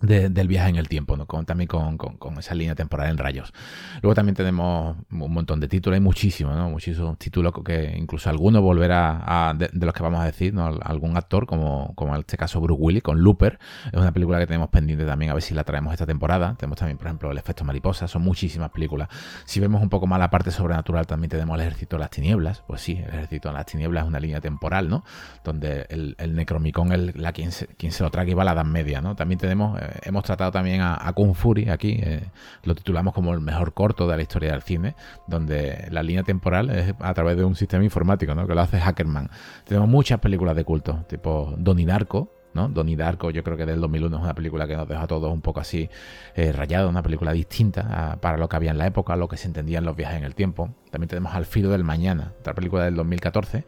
[0.00, 1.26] del viaje en el tiempo, ¿no?
[1.26, 1.98] con, también con,
[2.38, 3.52] esa línea temporal en rayos.
[4.00, 6.70] Luego también tenemos un montón de títulos, hay muchísimos, ¿no?
[6.70, 10.66] muchísimos títulos que incluso alguno volverá a, de, los que vamos a decir, ¿no?
[10.82, 14.46] algún actor, como, como en este caso Bruce Willis con Looper, es una película que
[14.46, 16.54] tenemos pendiente también, a ver si la traemos esta temporada.
[16.56, 19.08] Tenemos también, por ejemplo, El efecto mariposa, son muchísimas películas.
[19.44, 22.62] Si vemos un poco más la parte sobrenatural, también tenemos El ejército de las tinieblas,
[22.66, 25.04] pues sí, El ejército de las tinieblas es una línea temporal, ¿no?
[25.42, 28.44] Donde el, el Necromicon es la, quien, se, quien se lo trae y va a
[28.44, 29.16] la Edad Media, ¿no?
[29.16, 29.80] También tenemos...
[30.02, 32.22] Hemos tratado también a, Kung Fury aquí, eh,
[32.64, 34.94] lo titulamos como el mejor corto de la historia del cine,
[35.26, 38.46] donde la línea temporal es a través de un sistema informático, ¿no?
[38.46, 39.30] Que lo hace Hackerman.
[39.64, 42.68] Tenemos muchas películas de culto, tipo Donnie Darko, ¿no?
[42.68, 45.32] Donnie Darko, yo creo que del 2001 es una película que nos deja a todos
[45.32, 45.88] un poco así
[46.34, 49.46] eh, rayados, una película distinta para lo que había en la época, lo que se
[49.46, 50.74] entendía en los viajes en el tiempo.
[50.90, 53.64] También tenemos Al filo del mañana, otra película del 2014,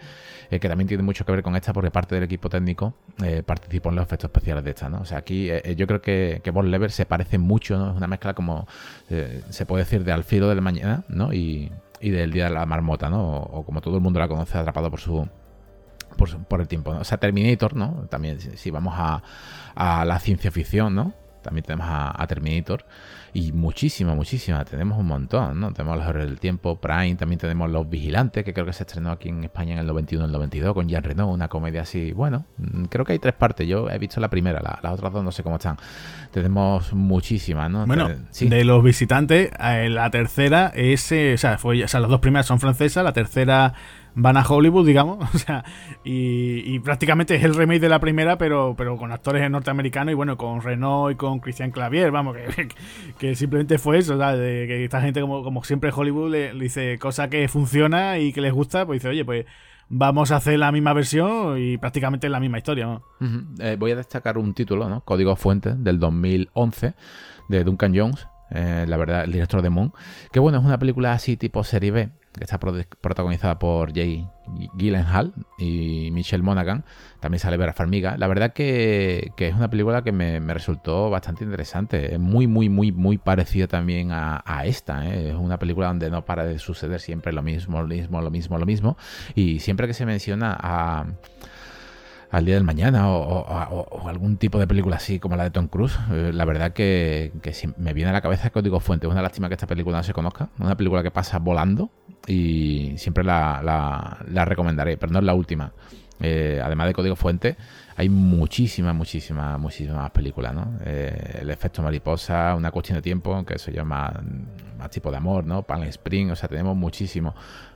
[0.51, 3.45] eh, que también tiene mucho que ver con esta porque parte del equipo técnico eh,
[3.45, 5.01] participó en los efectos especiales de esta, ¿no?
[5.03, 7.91] O sea, aquí yo creo que, que Lever se parece mucho, ¿no?
[7.91, 8.67] Es una mezcla como,
[9.09, 11.33] se puede decir, de Al filo del mañana, ¿no?
[11.33, 13.37] Y, del Día de la Marmota, ¿no?
[13.37, 15.29] o como todo el mundo la conoce, atrapado por su
[16.17, 16.95] por, el tiempo.
[16.95, 17.01] ¿no?
[17.01, 18.07] O sea, Terminator, ¿no?
[18.11, 19.23] También si, vamos a,
[19.75, 21.15] a, la ciencia ficción, ¿no?
[21.43, 22.85] También tenemos a, Terminator.
[23.33, 24.65] Y muchísima, muchísima.
[24.65, 25.73] Tenemos un montón, ¿no?
[25.73, 29.13] Tenemos los horrores del tiempo, Prime, también tenemos Los Vigilantes, que creo que se estrenó
[29.13, 32.13] aquí en España en el 91 y el 92, con Jean Reno, una comedia así.
[32.13, 33.67] Bueno, mm, creo que hay tres partes.
[33.67, 35.77] Yo he visto la primera, las otras dos no sé cómo están.
[36.33, 37.87] Tenemos muchísimas, ¿no?
[37.87, 41.11] Bueno, de los visitantes, eh, la tercera es.
[41.13, 43.75] Eh, o, sea, fue, o sea, las dos primeras son francesas, la tercera
[44.15, 45.65] van a Hollywood, digamos, o sea,
[46.05, 50.37] y, prácticamente es el remake de la primera, pero, pero con actores norteamericanos y bueno,
[50.37, 52.69] con Renault y con Christian Clavier, vamos, que,
[53.19, 54.67] que simplemente fue eso, ¿sabes?
[54.67, 58.53] Que esta gente, como, como siempre Hollywood, le, dice cosa que funciona y que les
[58.53, 59.47] gusta, pues dice, oye, pues
[59.89, 63.03] vamos a hacer la misma versión y prácticamente la misma historia, ¿no?
[63.59, 65.03] Eh, voy a destacar un título, ¿no?
[65.03, 66.95] Código Fuente del 2011
[67.49, 69.93] de Duncan Jones, eh, la verdad, el director de Moon,
[70.33, 74.27] que bueno, es una película así tipo serie B, que está protagonizada por Jay
[74.77, 76.85] Gyllenhaal y Michelle Monaghan.
[77.19, 78.17] También sale Vera Farmiga.
[78.17, 82.15] La verdad que, es una película que me, resultó bastante interesante.
[82.15, 85.07] Es muy, muy, muy, muy parecida también a, esta.
[85.07, 85.31] ¿eh?
[85.31, 88.59] Es una película donde no para de suceder siempre lo mismo, lo mismo, lo mismo,
[88.59, 88.97] lo mismo.
[89.35, 91.07] Y siempre que se menciona a
[92.31, 95.99] al día del mañana o, algún tipo de película así como la de Tom Cruise.
[96.13, 99.07] Eh, la verdad que, que me viene a la cabeza Código Fuente.
[99.07, 100.49] Es una lástima que esta película no se conozca.
[100.59, 101.91] Una película que pasa volando
[102.27, 103.61] y siempre la,
[104.29, 105.73] la, recomendaré, pero no es la última.
[106.23, 107.57] Eh, además de Código Fuente,
[107.97, 110.79] hay muchísimas, muchísimas, muchísimas películas, ¿no?
[110.85, 114.23] Eh, el efecto mariposa, una cuestión de tiempo, que eso llama
[114.79, 115.63] más tipo de amor, ¿no?
[115.63, 117.35] Pan Spring, o sea, tenemos muchísimo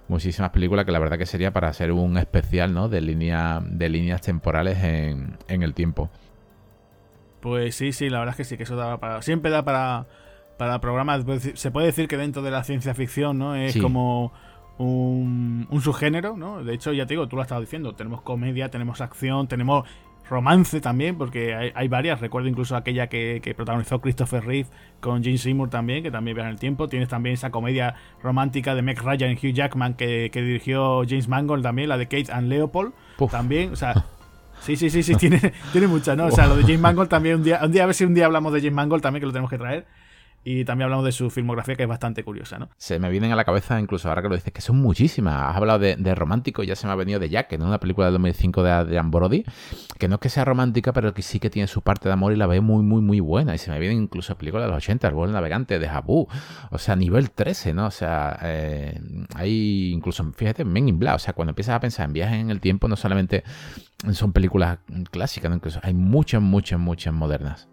[0.09, 2.89] muchísimas películas que la verdad que sería para hacer un especial, ¿no?
[2.89, 6.11] De, línea, de líneas temporales en, en el tiempo.
[7.41, 9.21] Pues sí, sí, la verdad es que sí, que eso da para.
[9.21, 10.07] Siempre da para,
[10.57, 11.25] para programas.
[11.55, 13.55] Se puede decir que dentro de la ciencia ficción, ¿no?
[13.55, 14.33] Es como
[14.79, 16.65] un, un, subgénero, ¿no?
[16.65, 17.95] De hecho, ya te digo, tú lo has estado diciendo.
[17.95, 19.87] Tenemos comedia, tenemos acción, tenemos
[20.29, 22.21] romance también, porque hay, varias.
[22.21, 24.69] Recuerdo incluso aquella que, protagonizó Christopher Reeve
[25.01, 26.89] con James Seymour también, que también viaja en el tiempo.
[26.89, 31.63] Tienes también esa comedia romántica de Meg Ryan y Hugh Jackman que, dirigió James Mangold
[31.63, 32.93] también, la de Kate and Leopold.
[33.31, 33.95] También, o sea.
[34.61, 36.27] Sí, sí, sí, sí, tiene, tiene mucha, ¿no?
[36.27, 38.15] O sea, lo de James Mangold también, un día, un día, a ver si un
[38.15, 39.85] día hablamos de James Mangold también, que lo tenemos que traer.
[40.45, 42.69] Y también hablamos de su filmografía, que es bastante curiosa, ¿no?
[42.77, 45.51] Se me vienen a la cabeza, incluso ahora que lo dices, que son muchísimas.
[45.51, 48.13] Has hablado de, romántico, ya se me ha venido de Jack, en una película de
[48.13, 49.45] 2005 de Adrian Brody,
[49.99, 52.35] que no es que sea romántica, pero que sí que tiene su parte de amor
[52.35, 53.55] y la veo muy, muy, muy buena.
[53.55, 56.29] Y se me vienen incluso películas de los 80, El vuelo navegante, de Jabu,
[56.71, 57.87] o sea, nivel 13, ¿no?
[57.87, 59.01] O sea, eh,
[59.37, 62.51] hay incluso, fíjate, Men in Black, o sea, cuando empiezas a pensar en viajes en
[62.51, 63.45] el tiempo, no solamente
[64.13, 64.79] son películas
[65.11, 65.57] clásicas, ¿no?
[65.57, 67.69] Incluso hay muchas, muchas, muchas modernas.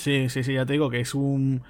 [0.00, 1.62] Sí, sí, sí, ya te digo que es un,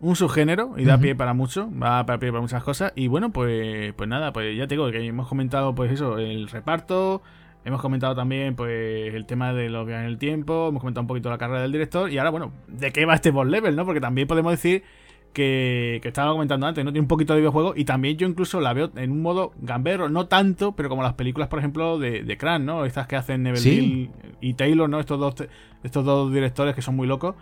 [0.00, 2.92] un subgénero y da pie para mucho, va a pie para muchas cosas.
[2.96, 6.48] Y bueno, pues, pues nada, pues ya te digo que hemos comentado, pues eso, el
[6.48, 7.22] reparto,
[7.64, 11.06] hemos comentado también, pues, el tema de los viajes en el tiempo, hemos comentado un
[11.06, 12.10] poquito la carrera del director.
[12.10, 13.84] Y ahora, bueno, ¿de qué va este boss level, no?
[13.84, 14.82] Porque también podemos decir
[15.32, 16.92] que, que, estaba comentando antes, ¿no?
[16.92, 20.08] Tiene un poquito de videojuego y también yo incluso la veo en un modo gamberro,
[20.08, 22.84] no tanto, pero como las películas, por ejemplo, de, de Cran, ¿no?
[22.84, 25.00] Estas que hacen Neville y Taylor, ¿no?
[25.00, 25.34] Estos dos,
[25.82, 27.34] estos dos directores que son muy locos.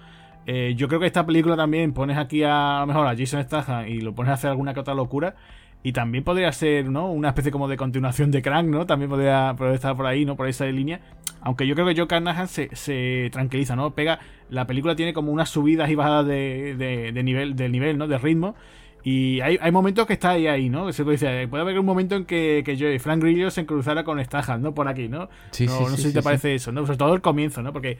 [0.46, 3.42] Eh, yo creo que esta película también pones aquí a, a lo mejor a Jason
[3.42, 5.35] Statham y lo pones a hacer alguna que otra locura.
[5.83, 7.11] Y también podría ser, ¿no?
[7.11, 8.87] Una especie como de continuación de Crank, ¿no?
[8.87, 10.37] También podría, estar por ahí, ¿no?
[10.37, 11.01] Por esa línea.
[11.41, 13.93] Aunque yo creo que Joe Carnahan se, se, tranquiliza, ¿no?
[13.95, 14.19] Pega.
[14.51, 18.09] La película tiene como unas subidas y bajadas de, de, de nivel, del nivel, ¿no?
[18.09, 18.57] De ritmo.
[19.05, 20.93] Y hay, hay, momentos que está ahí, ahí, ¿no?
[20.93, 23.64] Se puede, decir, puede haber un momento en que, que yo y Frank Grillo se
[23.64, 24.75] cruzara con Stahan, ¿no?
[24.75, 25.29] Por aquí, ¿no?
[25.53, 26.83] Sí, no, sí, no sí, sé si te parece eso, ¿no?
[26.85, 27.73] Sobre todo el comienzo, ¿no?
[27.73, 27.99] Porque,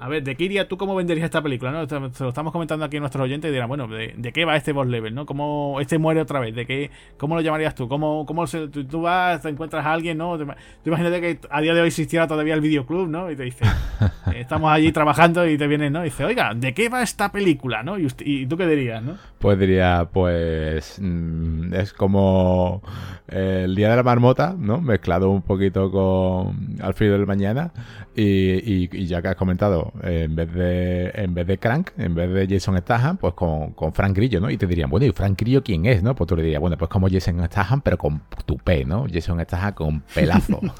[0.00, 1.86] a ver, de Kiria, ¿tú cómo venderías esta película, no?
[1.88, 4.56] Se lo estamos comentando aquí a nuestros oyentes y dirán, bueno, ¿de, de qué va
[4.56, 5.26] este boss level, no?
[5.26, 6.56] ¿Cómo este muere otra vez?
[6.56, 7.88] ¿De qué, ¿Cómo lo llamarías tú?
[7.88, 10.36] ¿Cómo, cómo se, tú, tú, vas, te encuentras a alguien, ¿no?
[10.36, 10.46] Tú
[10.86, 13.30] imagínate que a día de hoy existiera todavía el videoclub, ¿no?
[13.30, 13.64] Y te dice,
[14.34, 16.00] estamos allí trabajando y te vienen, ¿no?
[16.00, 17.96] Y dice, oiga, ¿de qué va esta película, no?
[17.96, 19.18] Y, usted, y tú qué dirías, ¿no?
[19.38, 22.82] Pues diría, pues mmm, es como
[23.28, 24.80] eh, el día de la marmota, ¿no?
[24.80, 27.72] Mezclado un poquito con Alfredo del mañana
[28.16, 31.90] y, y, y, ya que has comentado, eh, en vez de en vez de Crank,
[31.96, 34.50] en vez de Jason Statham, pues con, con Frank Grillo, ¿no?
[34.50, 36.14] Y te dirían, bueno, ¿y Frank Grillo quién es, no?
[36.14, 39.06] Pues tú le dirías, bueno, pues como Jason Statham, pero con tupé, ¿no?
[39.12, 40.60] Jason Statham con pelazo.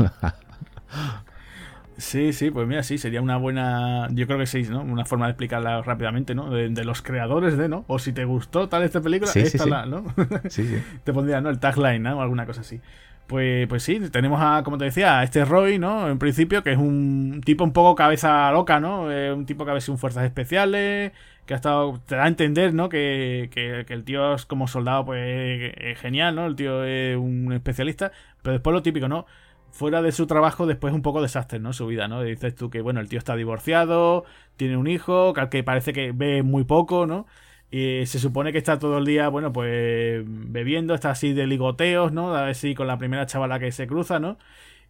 [1.98, 4.06] Sí, sí, pues mira, sí, sería una buena.
[4.12, 4.82] Yo creo que sí, ¿no?
[4.82, 6.48] Una forma de explicarla rápidamente, ¿no?
[6.48, 7.84] De, de los creadores de, ¿no?
[7.88, 9.90] O si te gustó tal esta película, sí, esta sí, la, sí.
[9.90, 10.04] ¿no?
[10.48, 10.82] sí, sí.
[11.04, 11.50] Te pondría, ¿no?
[11.50, 12.18] El tagline, ¿no?
[12.18, 12.80] O alguna cosa así.
[13.28, 16.08] Pues, pues sí, tenemos a, como te decía, a este Roy, ¿no?
[16.08, 19.02] En principio, que es un tipo un poco cabeza loca, ¿no?
[19.04, 21.12] Un tipo que a veces un fuerzas especiales,
[21.44, 22.00] que ha estado.
[22.06, 22.88] Te da a entender, ¿no?
[22.88, 26.46] Que, que, que el tío es como soldado, pues es genial, ¿no?
[26.46, 28.12] El tío es un especialista.
[28.42, 29.26] Pero después lo típico, ¿no?
[29.70, 31.72] fuera de su trabajo, después un poco desastre, ¿no?
[31.72, 32.22] Su vida, ¿no?
[32.22, 34.24] Dices tú que, bueno, el tío está divorciado,
[34.56, 37.26] tiene un hijo, que parece que ve muy poco, ¿no?
[37.70, 42.12] Y se supone que está todo el día, bueno, pues bebiendo, está así de ligoteos,
[42.12, 42.34] ¿no?
[42.34, 44.38] A ver si con la primera chavala que se cruza, ¿no?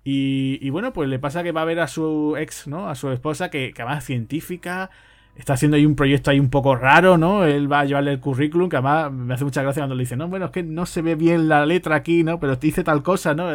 [0.05, 2.89] Y, y bueno, pues le pasa que va a ver a su ex, ¿no?
[2.89, 4.91] A su esposa, que, que además es científica,
[5.37, 7.45] está haciendo ahí un proyecto ahí un poco raro, ¿no?
[7.45, 10.17] Él va a llevarle el currículum, que además me hace mucha gracia cuando le dice,
[10.17, 12.39] no, bueno, es que no se ve bien la letra aquí, ¿no?
[12.41, 13.49] Pero te dice tal cosa, ¿no?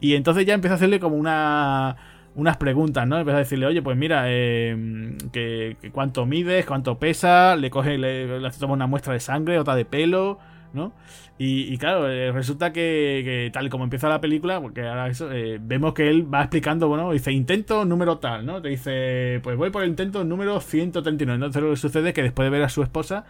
[0.00, 1.96] Y entonces ya empieza a hacerle como una
[2.36, 3.18] unas preguntas, ¿no?
[3.18, 8.40] Empieza a decirle, oye, pues mira, eh, que, cuánto mides, cuánto pesa, le coge, le,
[8.40, 10.38] le, toma una muestra de sangre, otra de pelo,
[10.72, 10.92] ¿no?
[11.38, 15.30] Y, y claro, eh, resulta que, que, tal como empieza la película, porque ahora eso,
[15.32, 18.60] eh, vemos que él va explicando, bueno, dice intento número tal, ¿no?
[18.62, 21.34] Te dice, pues voy por el intento número 139.
[21.36, 23.24] Entonces lo que sucede es que después de ver a su esposa,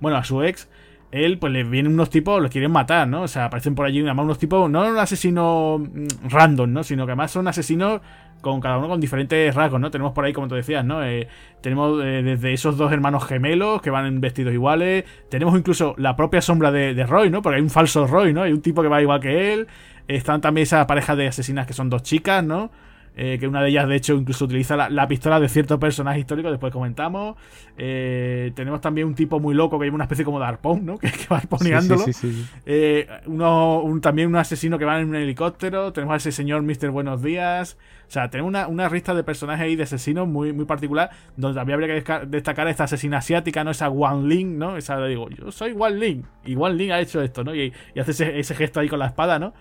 [0.00, 0.68] bueno, a su ex,
[1.14, 3.22] él, pues le vienen unos tipos, los quieren matar, ¿no?
[3.22, 5.80] O sea, aparecen por allí además unos tipos, no un asesino
[6.28, 6.82] random, ¿no?
[6.82, 8.00] Sino que además son asesinos
[8.50, 9.90] con cada uno con diferentes rasgos, ¿no?
[9.90, 11.02] Tenemos por ahí, como tú decías, ¿no?
[11.02, 11.26] Eh,
[11.60, 15.04] tenemos eh, desde esos dos hermanos gemelos que van vestidos iguales.
[15.28, 17.42] Tenemos incluso la propia sombra de, de, Roy, ¿no?
[17.42, 18.42] Porque hay un falso Roy, ¿no?
[18.42, 19.66] Hay un tipo que va igual que él.
[20.06, 22.70] Están también esa pareja de asesinas que son dos chicas, ¿no?
[23.16, 26.18] Eh, que una de ellas de hecho incluso utiliza la, la, pistola de cierto personaje
[26.18, 27.36] histórico, después comentamos.
[27.78, 30.98] Eh, tenemos también un tipo muy loco que lleva una especie como de arpón, ¿no?
[31.04, 32.02] Que, que va arponeándolo.
[32.04, 35.92] Sí, sí, sí, eh, uno, un, también un asesino que va en un helicóptero.
[35.92, 36.90] Tenemos a ese señor Mr.
[36.90, 37.76] Buenos Días.
[38.08, 41.58] O sea, tenemos una, una lista de personajes ahí de asesinos muy, muy particular, donde
[41.58, 43.70] también habría que destacar esta asesina asiática, ¿no?
[43.70, 44.76] Esa Wan Ling, ¿no?
[44.76, 46.24] Esa, digo, yo soy Wan Ling.
[46.44, 47.54] Y Wan Ling ha hecho esto, ¿no?
[47.54, 49.54] Y, y hace ese, ese gesto ahí con la espada, ¿no?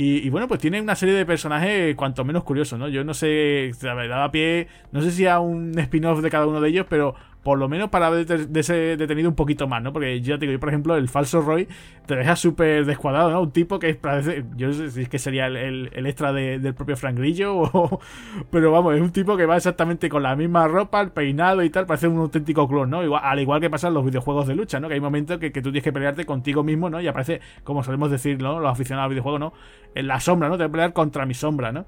[0.00, 2.88] Y, y, bueno, pues tiene una serie de personajes cuanto menos curiosos, ¿no?
[2.88, 6.68] Yo no sé, daba pie, no sé si a un spin-off de cada uno de
[6.68, 9.92] ellos, pero por lo menos para de ese detenido un poquito más, ¿no?
[9.92, 11.68] Porque ya te digo, yo, por ejemplo, el falso Roy
[12.06, 13.40] te deja súper descuadrado, ¿no?
[13.42, 16.58] Un tipo que parece, yo no sé si es que sería el, el, extra de,
[16.58, 17.70] del propio Frank Grillo,
[18.50, 21.70] pero vamos, es un tipo que va exactamente con la misma ropa, el peinado y
[21.70, 23.16] tal, parece un auténtico clon, ¿no?
[23.16, 24.88] Al igual que pasa en los videojuegos de lucha, ¿no?
[24.88, 27.00] Que hay momentos que, que, tú tienes que pelearte contigo mismo, ¿no?
[27.00, 28.58] Y aparece, como solemos decir, ¿no?
[28.58, 29.52] Los aficionados al videojuego, ¿no?
[29.94, 30.58] En la sombra, ¿no?
[30.58, 31.86] Te a pelear contra mi sombra, ¿no?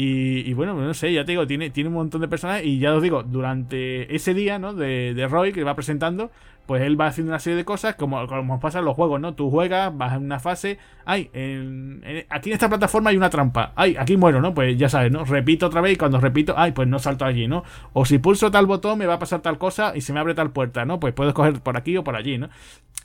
[0.00, 2.78] Y, y, bueno, no sé, ya te digo, tiene, tiene un montón de personajes y
[2.78, 4.72] ya os digo, durante ese día, ¿no?
[4.72, 6.30] De, de Roy que va presentando,
[6.66, 9.34] pues él va haciendo una serie de cosas como, como pasa en los juegos, ¿no?
[9.34, 13.72] Tú juegas, vas en una fase, ay, en, aquí en esta plataforma hay una trampa,
[13.74, 14.54] ay, aquí muero, ¿no?
[14.54, 15.24] Pues ya sabes, ¿no?
[15.24, 17.64] Repito otra vez y cuando repito, ay, pues no salto allí, ¿no?
[17.94, 20.34] O si pulso tal botón me va a pasar tal cosa y se me abre
[20.34, 21.00] tal puerta, ¿no?
[21.00, 22.50] Pues puedes coger por aquí o por allí, ¿no?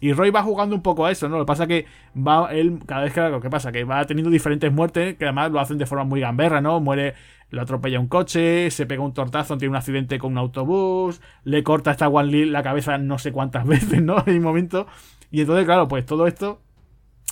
[0.04, 1.38] Y Roy va jugando un poco a eso, ¿no?
[1.38, 4.70] Lo que pasa que va él, cada vez que lo pasa, que va teniendo diferentes
[4.70, 6.82] muertes, que además lo hacen de forma muy gamberra, ¿no?
[6.82, 7.14] Muere,
[7.52, 11.64] lo atropella un coche, se pega un tortazo, tiene un accidente con un autobús, le
[11.64, 14.22] corta a esta One Lee la cabeza no sé cuántas veces, ¿no?
[14.28, 14.88] En un momento.
[15.32, 16.60] Y entonces, claro, pues todo esto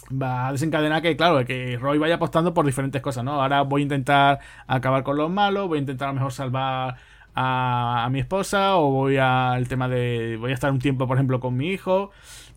[0.09, 3.41] va a desencadenar que, claro, que Roy vaya apostando por diferentes cosas, ¿no?
[3.41, 6.95] Ahora voy a intentar acabar con los malos, voy a intentar a lo mejor salvar
[7.35, 11.39] a, mi esposa o voy al tema de voy a estar un tiempo por ejemplo
[11.39, 12.11] con mi hijo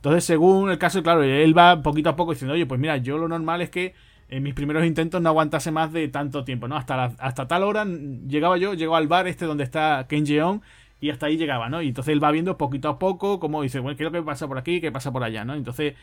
[0.04, 3.16] entonces según el caso claro él va poquito a poco diciendo oye pues mira yo
[3.16, 3.94] lo normal es que
[4.28, 7.86] en mis primeros intentos no aguantase más de tanto tiempo no hasta hasta tal hora
[7.86, 10.60] llegaba yo llego al bar este donde está Ken Jeong
[11.00, 11.82] y hasta ahí llegaba, ¿no?
[11.82, 14.22] Y entonces él va viendo poquito a poco cómo dice, bueno, ¿qué es lo que
[14.22, 14.80] pasa por aquí?
[14.80, 15.44] ¿Qué pasa por allá?
[15.44, 15.54] ¿no?
[15.54, 15.94] Entonces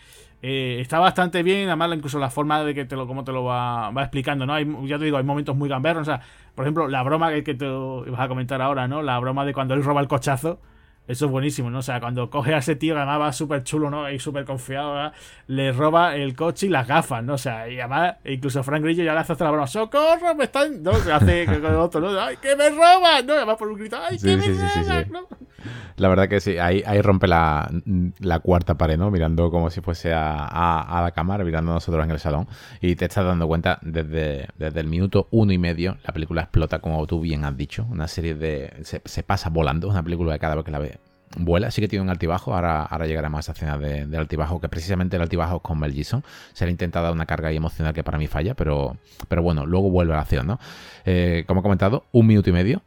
[0.43, 3.43] eh, está bastante bien, además incluso la forma de que te lo, cómo te lo
[3.43, 4.53] va, va explicando, ¿no?
[4.53, 6.21] Hay, ya te digo, hay momentos muy gamberros, o sea,
[6.53, 9.01] por ejemplo, la broma que, que te vas a comentar ahora, ¿no?
[9.01, 10.59] La broma de cuando él roba el cochazo.
[11.11, 11.79] Eso es buenísimo, ¿no?
[11.79, 14.09] O sea, cuando coge a ese tío, que además va súper chulo, ¿no?
[14.09, 15.11] Y súper confiado,
[15.47, 17.33] le roba el coche y las gafas, ¿no?
[17.33, 20.33] O sea, y además, incluso Frank Grillo ya le hace hasta la broma, ¡socorro!
[20.35, 20.81] ¡Me están!
[20.81, 22.17] No, se hace con otro, ¿no?
[22.17, 23.25] ¡Ay, que me roban!
[23.25, 23.33] ¿no?
[23.33, 25.11] Y además por un grito, ¡ay, que me roban!
[25.11, 25.27] ¿no?
[25.97, 27.69] La verdad que sí, ahí, ahí rompe la,
[28.19, 29.11] la, cuarta pared, ¿no?
[29.11, 32.47] Mirando como si fuese a, la cámara, mirando nosotros en el salón.
[32.81, 36.79] Y te estás dando cuenta desde, desde el minuto uno y medio, la película explota,
[36.79, 37.85] como tú bien has dicho.
[37.89, 38.73] Una serie de.
[38.83, 40.97] Se, pasa volando, una película que cada vez que la ve
[41.37, 44.59] vuela, sí que tiene un altibajo, ahora, ahora llegaremos a esa escena de, del altibajo,
[44.59, 48.03] que precisamente el altibajo con Mel Gibson, se le intenta dar una carga emocional que
[48.03, 48.97] para mí falla, pero,
[49.29, 50.59] pero bueno, luego vuelve a la acción, ¿no?
[51.05, 52.81] Eh, como he comentado, un minuto y medio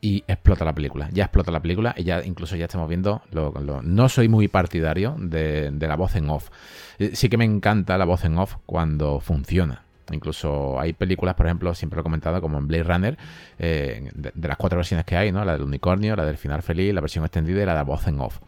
[0.00, 3.52] y explota la película, ya explota la película y ya incluso ya estamos viendo, lo,
[3.82, 6.50] no soy muy partidario de, de la voz en off,
[6.98, 11.46] eh, sí que me encanta la voz en off cuando funciona, Incluso hay películas, por
[11.46, 13.18] ejemplo, siempre lo he comentado, como en Blade Runner,
[13.58, 15.44] eh, de, las cuatro versiones que hay, ¿no?
[15.44, 18.20] La del unicornio, la del final feliz, la versión extendida y la de voz en
[18.20, 18.38] off.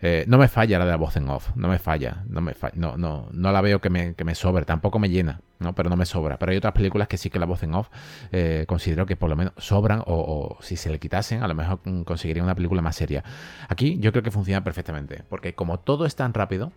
[0.00, 2.54] Eh, no me falla la de la voz en off, no me falla, no me
[2.74, 5.74] no, no, no la veo que me, que me sobre, tampoco me llena, ¿no?
[5.74, 6.38] pero no me sobra.
[6.38, 7.88] Pero hay otras películas que sí que la voz en off
[8.32, 11.80] eh, considero que por lo menos sobran o, si se le quitasen a lo mejor
[12.04, 13.24] conseguiría una película más seria.
[13.68, 16.72] Aquí yo creo que funciona perfectamente, porque como todo es tan rápido,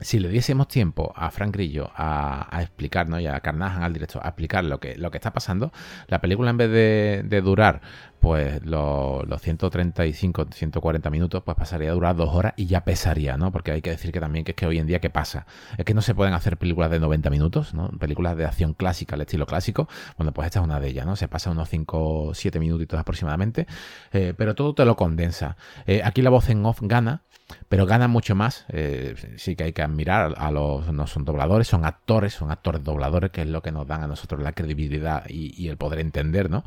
[0.00, 4.22] si le diésemos tiempo a Frank Grillo a, a explicarnos y a Carnahan al director
[4.24, 5.72] a explicar lo que, lo que está pasando,
[6.08, 7.80] la película en vez de, durar
[8.24, 13.36] pues los, los, 135, 140 minutos, pues pasaría a durar dos horas y ya pesaría,
[13.36, 13.52] ¿no?
[13.52, 15.44] Porque hay que decir que también que es que hoy en día, ¿qué pasa?
[15.76, 17.90] Es que no se pueden hacer películas de 90 minutos, ¿no?
[17.90, 19.90] Películas de acción clásica, al estilo clásico.
[20.16, 21.16] Bueno, pues esta es una de ellas, ¿no?
[21.16, 23.66] Se pasa unos 5, 7 minutitos aproximadamente,
[24.14, 25.58] eh, pero todo te lo condensa.
[25.86, 27.24] Eh, aquí la voz en off gana,
[27.68, 28.64] pero gana mucho más.
[28.68, 32.82] Eh, sí que hay que admirar a los, no son dobladores, son actores, son actores
[32.82, 36.50] dobladores, que es lo que nos dan a nosotros la credibilidad y, el poder entender,
[36.50, 36.64] ¿no?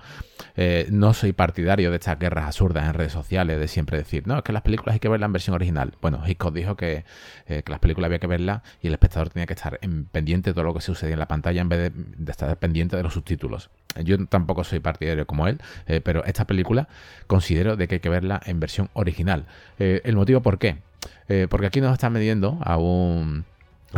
[0.56, 4.38] Eh, no soy partidario de estas guerras absurdas en redes sociales, de siempre decir, no,
[4.38, 5.94] es que las películas hay que verlas en versión original.
[6.02, 7.06] Bueno, Hitchcock dijo que,
[7.48, 10.50] eh, que las películas había que verlas y el espectador tenía que estar en pendiente
[10.50, 13.14] de todo lo que sucedía en la pantalla en vez de, estar pendiente de los
[13.14, 13.70] subtítulos.
[14.04, 15.60] Yo tampoco soy partidario como él,
[16.04, 16.88] pero esta película
[17.26, 19.46] considero de que hay que verla en versión original.
[19.80, 20.77] el motivo por qué
[21.28, 23.46] eh, porque aquí nos están midiendo a un,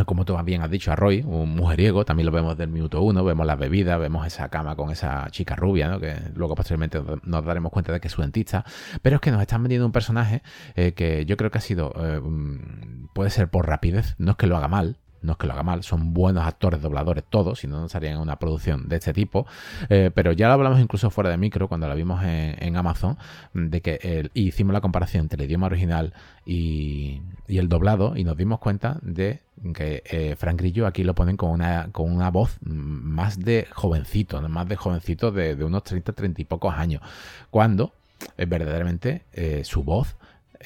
[0.06, 3.24] como tú bien has dicho, a Roy, un mujeriego, también lo vemos del minuto uno,
[3.24, 6.00] vemos las bebidas, vemos esa cama con esa chica rubia, ¿no?
[6.00, 8.66] que luego posteriormente nos daremos cuenta de que es su dentista,
[9.02, 10.42] pero es que nos están vendiendo un personaje
[10.76, 14.38] eh, que yo creo que ha sido, eh, mm, puede ser por rapidez, no es
[14.38, 17.60] que lo haga mal, no es que lo haga mal, son buenos actores dobladores todos,
[17.60, 19.46] si no, no estarían en una producción de este tipo.
[19.90, 23.18] Eh, pero ya lo hablamos incluso fuera de micro, cuando la vimos en, Amazon,
[23.54, 26.14] de que hicimos la comparación entre el idioma original
[26.46, 29.42] y, el doblado, y nos dimos cuenta de
[29.74, 34.42] que eh, Frank Grillo aquí lo ponen con una, con una voz más de jovencito,
[34.48, 37.02] más de jovencito de, unos 30, 30 y pocos años.
[37.50, 37.94] Cuando
[38.38, 39.24] eh, verdaderamente
[39.64, 40.16] su voz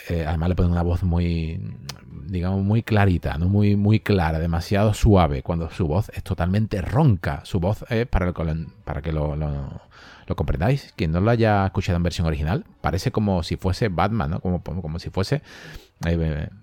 [0.10, 1.62] eh, además le ponen una voz muy,
[2.26, 7.42] digamos, muy clarita, no muy, muy clara, demasiado suave, cuando su voz es totalmente ronca.
[7.46, 12.04] Su voz es, para, para que lo, lo, comprendáis, quien no lo haya escuchado en
[12.04, 14.40] versión original, parece como si fuese Batman, ¿no?
[14.40, 15.44] Como, como si fuese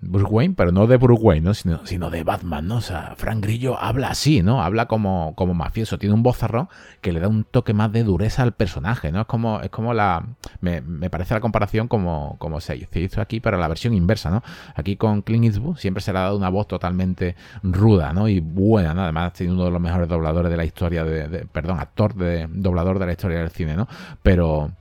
[0.01, 1.53] Bruce Wayne, pero no de Bruce Wayne, ¿no?
[1.85, 2.77] Sino, de Batman, ¿no?
[2.77, 4.61] O sea, Frank Grillo habla así, ¿no?
[4.61, 6.69] Habla como, mafioso, tiene un vozarrón
[7.01, 9.21] que le da un toque más de dureza al personaje, ¿no?
[9.21, 10.25] Es como, es como la...
[10.61, 14.43] Me, parece la comparación como, se, hizo aquí, pero la versión inversa, ¿no?
[14.75, 18.27] Aquí con Clint Eastwood siempre se le ha dado una voz totalmente ruda, ¿no?
[18.27, 19.03] Y buena, ¿no?
[19.03, 22.99] Además tiene uno de los mejores dobladores de la historia de, perdón, actor de doblador
[22.99, 23.87] de la historia del cine, ¿no?
[24.21, 24.71] Pero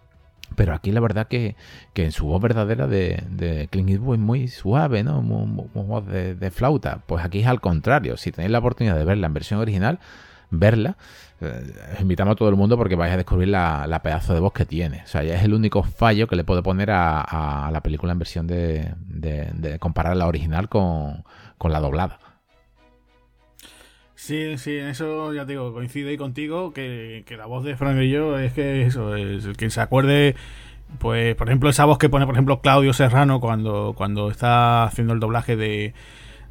[0.61, 1.57] pero aquí la verdad que,
[1.95, 5.23] en su voz verdadera de, de Clint Eastwood es muy suave, ¿no?
[5.23, 7.01] Muy, voz de, flauta.
[7.07, 8.19] Pues aquí es al contrario.
[8.19, 10.01] Si tenéis la oportunidad de verla en versión original,
[10.51, 10.99] verla,
[11.41, 11.65] eh,
[11.99, 15.01] invitamos a todo el mundo porque vais a descubrir la, pedazo de voz que tiene.
[15.03, 18.19] O sea, ya es el único fallo que le puedo poner a, la película en
[18.19, 21.25] versión de, comparar la original con,
[21.65, 22.19] la doblada.
[24.23, 28.39] Sí, sí, en eso ya te digo, coincide contigo que, la voz de Frank yo
[28.39, 30.37] es que eso, es quien se acuerde,
[30.99, 35.15] pues, por ejemplo, esa voz que pone, por ejemplo, Claudio Serrano cuando, cuando está haciendo
[35.15, 35.95] el doblaje de,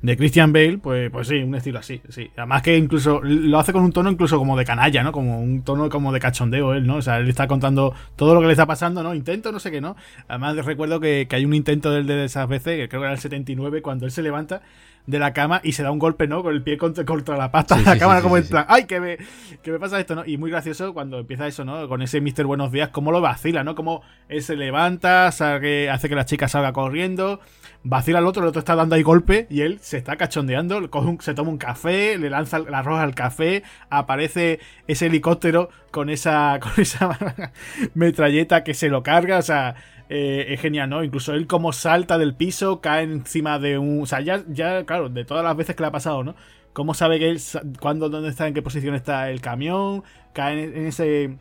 [0.01, 2.31] de Christian Bale, pues, pues sí, un estilo así, sí.
[2.37, 5.11] Además que incluso lo hace con un tono incluso como de canalla, ¿no?
[5.11, 6.97] Como un tono como de cachondeo él, ¿no?
[6.97, 9.13] O sea, él está contando todo lo que le está pasando, ¿no?
[9.13, 9.95] Intento, no sé qué, ¿no?
[10.27, 13.13] Además recuerdo que, que hay un intento de, de esas veces, que creo que era
[13.13, 14.61] el 79, cuando él se levanta
[15.05, 16.43] de la cama y se da un golpe, ¿no?
[16.43, 18.99] Con el pie contra, contra la pasta de la cámara, como en plan, ¡ay, que
[18.99, 19.17] me,
[19.61, 20.23] que me pasa esto, ¿no?
[20.25, 21.87] Y muy gracioso cuando empieza eso, ¿no?
[21.89, 23.75] Con ese Mister Buenos Días, cómo lo vacila, ¿no?
[23.75, 25.59] Cómo él se levanta, hace
[26.09, 27.39] que la chica salga corriendo,
[27.83, 31.33] vacila al otro, el otro está dando ahí golpe y él se está cachondeando, se
[31.33, 36.71] toma un café, le lanza la roja al café, aparece ese helicóptero con esa, con
[36.77, 37.17] esa
[37.93, 39.75] metralleta que se lo carga, o sea,
[40.09, 41.03] eh, es genial, ¿no?
[41.03, 44.01] Incluso él como salta del piso, cae encima de un...
[44.01, 46.35] O sea, ya, ya, claro, de todas las veces que le ha pasado, ¿no?
[46.73, 47.39] ¿Cómo sabe que él,
[47.79, 50.03] cuándo, dónde está, en qué posición está el camión?
[50.33, 51.37] Cae en, ese...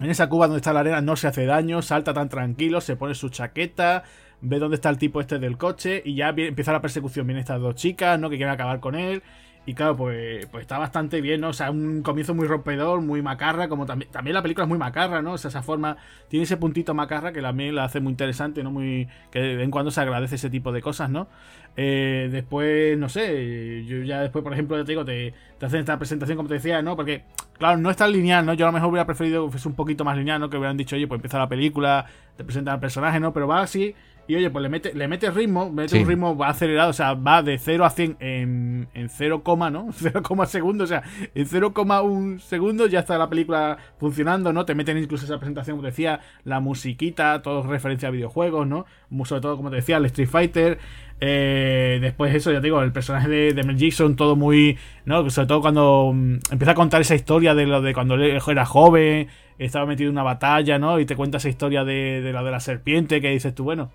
[0.00, 2.96] En esa cuba donde está la arena no se hace daño, salta tan tranquilo, se
[2.96, 4.04] pone su chaqueta,
[4.42, 7.26] ve dónde está el tipo este del coche y ya empieza la persecución.
[7.26, 8.30] Vienen estas dos chicas, ¿no?
[8.30, 9.22] Que quieren acabar con él.
[9.66, 11.50] Y claro, pues, pues está bastante bien, ¿no?
[11.50, 14.78] O sea, un comienzo muy rompedor, muy macarra, como también, también la película es muy
[14.78, 15.34] macarra, ¿no?
[15.34, 18.70] O sea, esa forma, tiene ese puntito macarra que también la hace muy interesante, ¿no?
[18.70, 21.28] Muy, que de vez en cuando se agradece ese tipo de cosas, ¿no?
[21.76, 25.98] Eh, después, no sé, yo ya después, por ejemplo, te digo, te, te hacen esta
[25.98, 26.96] presentación, como te decía, ¿no?
[26.96, 27.24] Porque,
[27.58, 28.54] claro, no es tan lineal, ¿no?
[28.54, 30.48] Yo a lo mejor hubiera preferido que fuese un poquito más lineal, ¿no?
[30.48, 33.32] Que hubieran dicho, oye, pues empieza la película, te presentan al personaje, ¿no?
[33.34, 33.94] Pero va así
[34.30, 37.42] y oye, pues le mete, le mete ritmo, mete un ritmo acelerado, o sea, va
[37.42, 39.88] de 0 a 100 en, en 0, ¿no?
[39.92, 41.02] 0, segundos, o sea,
[41.34, 44.64] en 0,1 segundos ya está la película funcionando, ¿no?
[44.64, 48.86] Te meten incluso esa presentación, como te decía, la musiquita, todo referencia a videojuegos, ¿no?
[49.24, 50.78] Sobre todo, como te decía, el Street Fighter.
[51.20, 55.28] Eh, después eso, ya te digo, el personaje de, de Mel Gibson, todo muy, ¿no?
[55.28, 58.64] Sobre todo cuando mm, empieza a contar esa historia de lo de cuando él era
[58.64, 59.26] joven,
[59.64, 60.98] estaba metido en una batalla, ¿no?
[60.98, 63.90] Y te cuenta esa historia de, la de la serpiente que dices tú, bueno,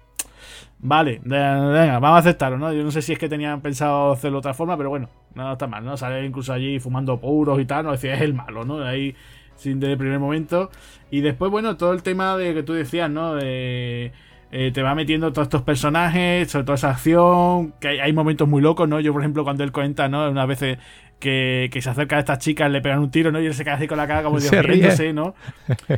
[0.78, 2.72] Vale, venga, vamos a aceptarlo, ¿no?
[2.72, 5.54] Yo no sé si es que tenían pensado hacerlo de otra forma, pero bueno, no
[5.54, 5.98] está mal, ¿no?
[5.98, 8.84] Sale incluso allí fumando puros y tal, no decía, es el malo, ¿no?
[8.84, 9.16] Ahí,
[9.56, 10.70] sin desde el primer momento.
[11.12, 13.36] Y después, bueno, todo el tema de que tú decías, ¿no?
[13.36, 14.12] De.
[14.52, 18.62] Eh, te va metiendo todos estos personajes, sobre todo esa acción, que hay, momentos muy
[18.62, 19.00] locos, ¿no?
[19.02, 20.30] Yo, por ejemplo, cuando él cuenta, ¿no?
[20.30, 20.78] Unas veces
[21.20, 23.42] que, se acerca a estas chicas, le pegan un tiro, ¿no?
[23.42, 25.14] Y él se queda así con la cara como se ríe.
[25.14, 25.36] ¿no?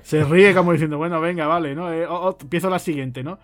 [0.03, 1.91] se ríe como diciendo, bueno, venga, vale, ¿no?
[1.91, 2.07] Eh,
[2.41, 3.39] empiezo la siguiente, ¿no?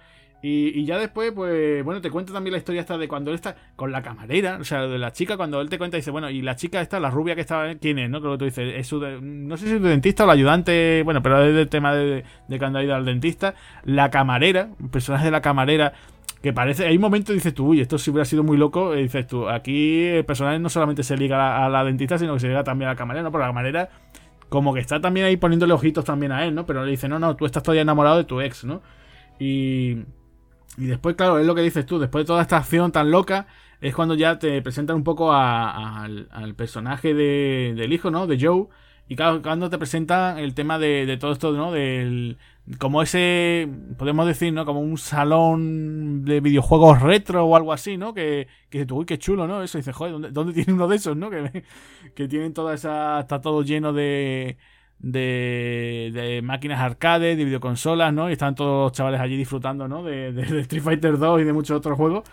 [0.46, 3.56] Y, ya después, pues, bueno, te cuento también la historia esta de cuando él está
[3.78, 6.42] con la camarera, o sea, de la chica, cuando él te cuenta, dice, bueno, y
[6.42, 8.10] la chica esta, la rubia que estaba, ¿quién es?
[8.10, 8.20] ¿No?
[8.20, 11.02] Creo que tú dices, es su no sé si es su dentista o la ayudante,
[11.06, 13.56] bueno, pero es del tema de, de cuando ha ido al dentista.
[13.86, 15.94] La camarera, personaje de la camarera,
[16.44, 19.04] que parece, hay un momento dices tú, uy, esto si hubiera sido muy loco, y
[19.04, 22.50] dices tú, aquí el personaje no solamente se liga a la, dentista, sino que se
[22.50, 23.32] liga también a la camarera, ¿no?
[23.32, 23.90] Porque la camarera
[24.50, 26.66] como que está también ahí poniéndole ojitos también a él, ¿no?
[26.66, 28.82] Pero le dice, no, no, tú estás todavía enamorado de tu ex, ¿no?
[29.40, 30.04] Y...
[30.78, 33.48] Y después, claro, es lo que dices tú, después de toda esta acción tan loca,
[33.80, 38.28] es cuando ya te presentan un poco al, personaje del hijo, ¿no?
[38.28, 38.68] De Joe.
[39.08, 41.72] Y claro, cuando te presentan el tema de, todo esto, ¿no?
[41.72, 42.38] Del,
[42.80, 44.66] como ese, podemos decir, ¿no?
[44.66, 48.14] Como un salón de videojuegos retro o algo así, ¿no?
[48.14, 49.62] Que, que uy, qué chulo, ¿no?
[49.64, 51.30] Eso dices, joder, ¿dónde, ¿dónde, tiene uno de esos, ¿no?
[51.30, 51.64] Que,
[52.16, 54.58] que tienen toda esa, está todo lleno de,
[55.00, 58.30] de, de, máquinas arcade, de videoconsolas, ¿no?
[58.30, 60.02] Y están todos los chavales allí disfrutando, ¿no?
[60.04, 62.24] De, de, Street Fighter 2 y de muchos otros juegos.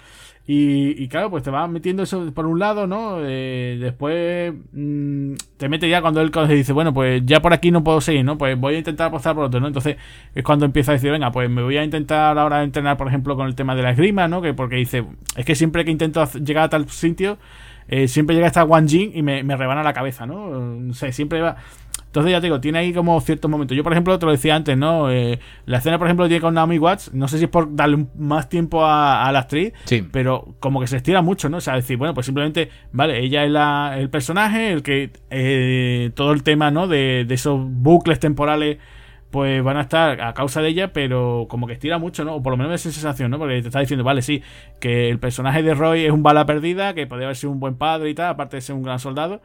[0.52, 3.18] Y, y, claro, pues te van metiendo eso por un lado, ¿no?
[3.22, 7.84] Eh, después mm, te mete ya cuando él dice, bueno, pues ya por aquí no
[7.84, 8.36] puedo seguir, ¿no?
[8.36, 9.68] Pues voy a intentar apostar por otro, ¿no?
[9.68, 9.96] Entonces
[10.34, 13.36] es cuando empieza a decir, venga, pues me voy a intentar ahora entrenar, por ejemplo,
[13.36, 14.42] con el tema de la esgrima, ¿no?
[14.42, 15.04] Que porque dice,
[15.36, 17.38] es que siempre que intento llegar a tal sitio,
[17.86, 20.50] eh, siempre llega esta Wang Jin y me, me rebana la cabeza, ¿no?
[20.50, 21.58] No sé, siempre va
[22.10, 23.76] entonces ya te digo, tiene ahí como ciertos momentos.
[23.76, 25.12] Yo, por ejemplo, te lo decía antes, ¿no?
[25.12, 27.14] Eh, la escena, por ejemplo, tiene con Naomi Watts.
[27.14, 30.04] No sé si es por darle más tiempo a, la actriz, sí.
[30.10, 31.58] pero como que se estira mucho, ¿no?
[31.58, 36.10] O sea, decir, bueno, pues simplemente, vale, ella es la, el personaje, el que eh,
[36.14, 36.88] todo el tema, ¿no?
[36.88, 38.78] De, de esos bucles temporales
[39.30, 42.34] pues van a estar a causa de ella, pero como que estira mucho, ¿no?
[42.34, 43.38] O por lo menos esa sensación, ¿no?
[43.38, 44.42] Porque te está diciendo, vale, sí,
[44.80, 47.76] que el personaje de Roy es un bala perdida, que podría haber sido un buen
[47.76, 49.40] padre y tal, aparte de ser un gran soldado,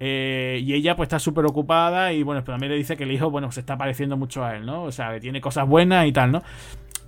[0.00, 3.12] eh, y ella pues está súper ocupada y bueno, pero también le dice que el
[3.12, 4.84] hijo, bueno, se está pareciendo mucho a él, ¿no?
[4.84, 6.42] O sea, que tiene cosas buenas y tal, ¿no?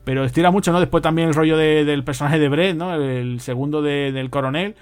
[0.04, 0.80] Pero estira mucho, ¿no?
[0.80, 2.94] Después también el rollo del personaje de Brett, ¿no?
[2.94, 4.74] El, segundo del coronel.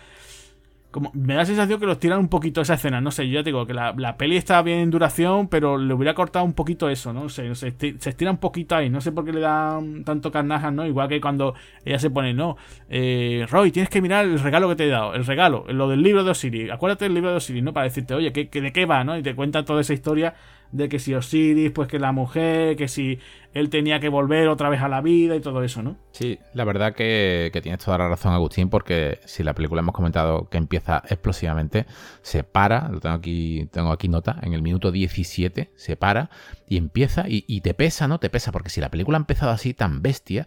[1.12, 3.42] Me da la sensación que los tiran un poquito esa escena, no sé, yo ya
[3.42, 6.52] te digo que la, la peli está bien en duración, pero le hubiera cortado un
[6.52, 7.28] poquito eso, ¿no?
[7.28, 10.86] sé, se, estira un poquito ahí, no sé por qué le dan tanto carnajas, ¿no?
[10.86, 12.56] Igual que cuando ella se pone, no,
[12.88, 16.02] eh, Roy, tienes que mirar el regalo que te he dado, el regalo, lo del
[16.02, 17.72] libro de Osiris, acuérdate del libro de Osiris, ¿no?
[17.72, 19.16] Para decirte, oye, ¿qué, ¿de qué va, ¿no?
[19.16, 20.34] Y te cuenta toda esa historia
[20.72, 23.18] de que si Osiris, pues que la mujer, que si
[23.54, 25.96] él tenía que volver otra vez a la vida y todo eso, ¿no?
[26.12, 30.48] Sí, la verdad que, tienes toda la razón, Agustín, porque si la película hemos comentado
[30.48, 31.86] que empieza explosivamente,
[32.22, 36.30] se para, lo tengo aquí, tengo aquí nota, en el minuto 17 se para
[36.68, 38.20] y empieza y, te pesa, ¿no?
[38.20, 40.46] Te pesa, porque si la película ha empezado así tan bestia,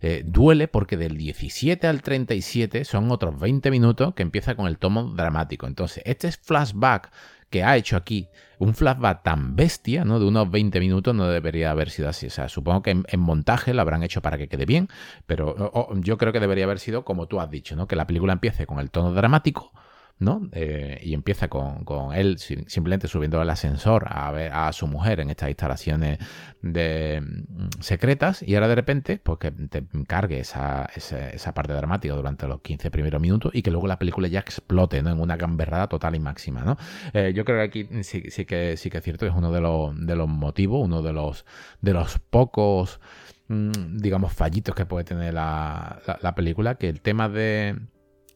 [0.00, 4.78] eh, duele porque del 17 al 37 son otros 20 minutos que empieza con el
[4.78, 5.66] tomo dramático.
[5.66, 7.10] Entonces, este es flashback
[7.50, 8.28] que ha hecho aquí
[8.58, 10.18] un flashback tan bestia, ¿no?
[10.18, 12.26] De unos 20 minutos no debería haber sido así.
[12.26, 14.88] O sea, supongo que en, montaje lo habrán hecho para que quede bien,
[15.26, 17.86] pero yo creo que debería haber sido como tú has dicho, ¿no?
[17.86, 19.72] Que la película empiece con el tono dramático
[20.18, 20.48] ¿no?
[20.52, 25.30] Eh, y empieza con, él simplemente subiendo al ascensor a ver a su mujer en
[25.30, 26.18] estas instalaciones
[26.62, 32.48] mm, secretas y ahora de repente pues que te cargue esa, esa, parte dramática durante
[32.48, 35.10] los 15 primeros minutos y que luego la película ya explote ¿no?
[35.10, 36.62] en una gamberrada total y máxima.
[36.62, 36.76] ¿no?
[37.12, 39.60] Eh, yo creo que aquí sí, sí, que, sí que es cierto es uno de
[39.60, 41.44] los, de los motivos, uno de los,
[41.80, 43.00] de los pocos
[43.46, 47.76] mm, digamos fallitos que puede tener la, la película, que el tema de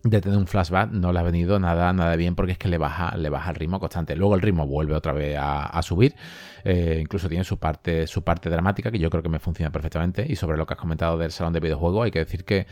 [0.04, 2.78] de tener un flashback no le ha venido nada, nada bien porque es que le
[2.78, 4.16] baja, le baja el ritmo constante.
[4.16, 6.14] Luego el ritmo vuelve otra vez a, subir.
[6.64, 10.26] Eh, incluso tiene su parte, su parte dramática que yo creo que me funciona perfectamente.
[10.28, 12.66] Y sobre lo que has comentado del salón de videojuegos, hay que decir que,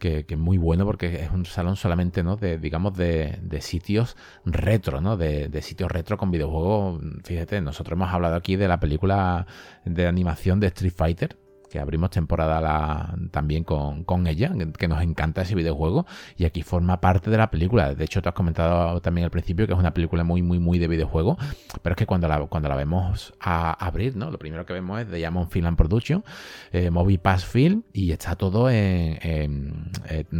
[0.00, 2.36] es muy bueno porque es un salón solamente, ¿no?
[2.36, 5.16] De, digamos, de, sitios retro, ¿no?
[5.16, 7.00] De, de, sitios retro con videojuegos.
[7.24, 9.46] Fíjate, nosotros hemos hablado aquí de la película
[9.84, 11.45] de animación de Street Fighter
[11.78, 16.06] abrimos temporada también con, ella, que nos encanta ese videojuego
[16.36, 17.94] y aquí forma parte de la película.
[17.94, 20.78] De hecho, te has comentado también al principio que es una película muy, muy, muy
[20.78, 21.36] de videojuego,
[21.82, 24.30] pero es que cuando la, cuando la vemos a abrir, ¿no?
[24.30, 26.24] Lo primero que vemos es de Diamond Film and Production,
[26.72, 29.90] eh, Movie Pass Film y está todo en,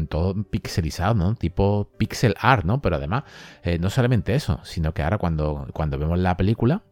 [0.08, 1.34] todo pixelizado, ¿no?
[1.34, 2.80] Tipo pixel art, ¿no?
[2.80, 3.24] Pero además,
[3.62, 6.82] eh, no solamente eso, sino que ahora cuando, cuando vemos la película,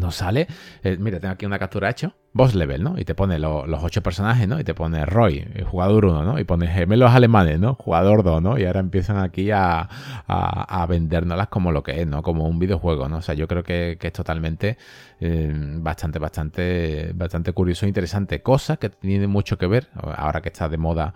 [0.00, 0.46] nos sale,
[0.82, 2.98] eh, mira, tengo aquí una captura hecho, boss level, ¿no?
[2.98, 4.58] Y te pone los ocho personajes, ¿no?
[4.58, 6.38] Y te pone Roy, jugador 1, ¿no?
[6.38, 7.74] Y pone gemelos alemanes, ¿no?
[7.74, 8.58] Jugador 2, ¿no?
[8.58, 9.88] Y ahora empiezan aquí a,
[10.26, 12.22] a, vendérnoslas como lo que es, ¿no?
[12.22, 13.18] Como un videojuego, ¿no?
[13.18, 14.78] O sea, yo creo que, es totalmente
[15.20, 18.42] eh, bastante, bastante, bastante curioso e interesante.
[18.42, 21.14] Cosa que tiene mucho que ver, ahora que está de moda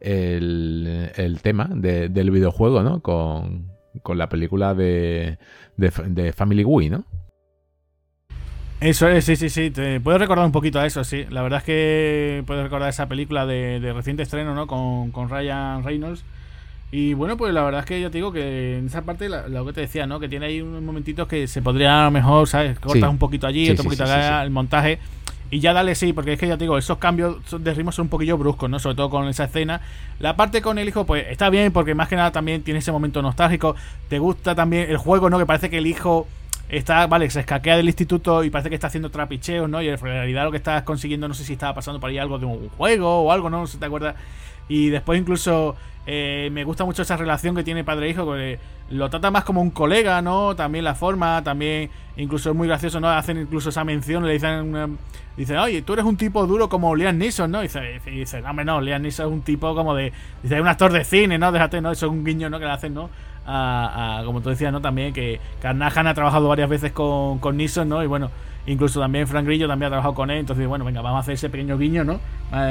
[0.00, 3.02] el, tema del videojuego, ¿no?
[3.02, 3.76] Con,
[4.14, 5.38] la película de,
[5.76, 7.04] de, de Family Guy, ¿no?
[8.80, 9.70] Eso es, sí, sí, sí.
[9.70, 11.24] Te puedo recordar un poquito a eso, sí.
[11.30, 14.66] La verdad es que puedo recordar esa película de, reciente estreno, ¿no?
[14.66, 16.22] Con, con, Ryan Reynolds.
[16.90, 19.66] Y bueno, pues la verdad es que yo te digo que en esa parte, lo
[19.66, 20.20] que te decía, ¿no?
[20.20, 22.78] Que tiene ahí unos momentitos que se podría a lo mejor, ¿sabes?
[22.78, 24.98] Cortas un poquito allí, otro poquito acá, el montaje.
[25.50, 28.04] Y ya dale sí, porque es que ya te digo, esos cambios de ritmo son
[28.04, 28.78] un poquillo bruscos, ¿no?
[28.78, 29.80] Sobre todo con esa escena.
[30.20, 32.92] La parte con el hijo, pues está bien, porque más que nada también tiene ese
[32.92, 33.74] momento nostálgico.
[34.08, 35.38] Te gusta también el juego, ¿no?
[35.38, 36.28] Que parece que el hijo
[36.68, 39.80] está, vale, se escaquea del instituto y parece que está haciendo trapicheos, ¿no?
[39.82, 42.38] Y en realidad lo que estás consiguiendo, no sé si estaba pasando por ahí algo
[42.38, 43.60] de un juego o algo, ¿no?
[43.60, 44.16] No sé si te acuerdas.
[44.68, 48.58] Y después incluso eh, me gusta mucho esa relación que tiene padre e hijo, porque
[48.90, 50.56] lo trata más como un colega, ¿no?
[50.56, 53.08] También la forma, también incluso es muy gracioso, ¿no?
[53.08, 54.98] Hacen incluso esa mención, le dicen,
[55.36, 57.60] dicen, oye, tú eres un tipo duro como Liam Neeson, ¿no?
[57.60, 60.12] Y dice, dice, no, hombre, no, Liam Neeson es un tipo como de,
[60.42, 61.52] dice, un actor de cine, ¿no?
[61.52, 61.92] Déjate, ¿no?
[61.92, 62.58] Eso es un guiño, ¿no?
[62.58, 63.10] Que le hacen, ¿no?
[63.48, 64.80] A, como tú decías, ¿no?
[64.80, 68.02] También que Carnahan ha trabajado varias veces con, con Nissan, ¿no?
[68.02, 68.30] Y bueno,
[68.66, 71.34] incluso también Frank Grillo también ha trabajado con él, entonces bueno, venga, vamos a hacer
[71.34, 72.20] ese pequeño guiño, ¿no?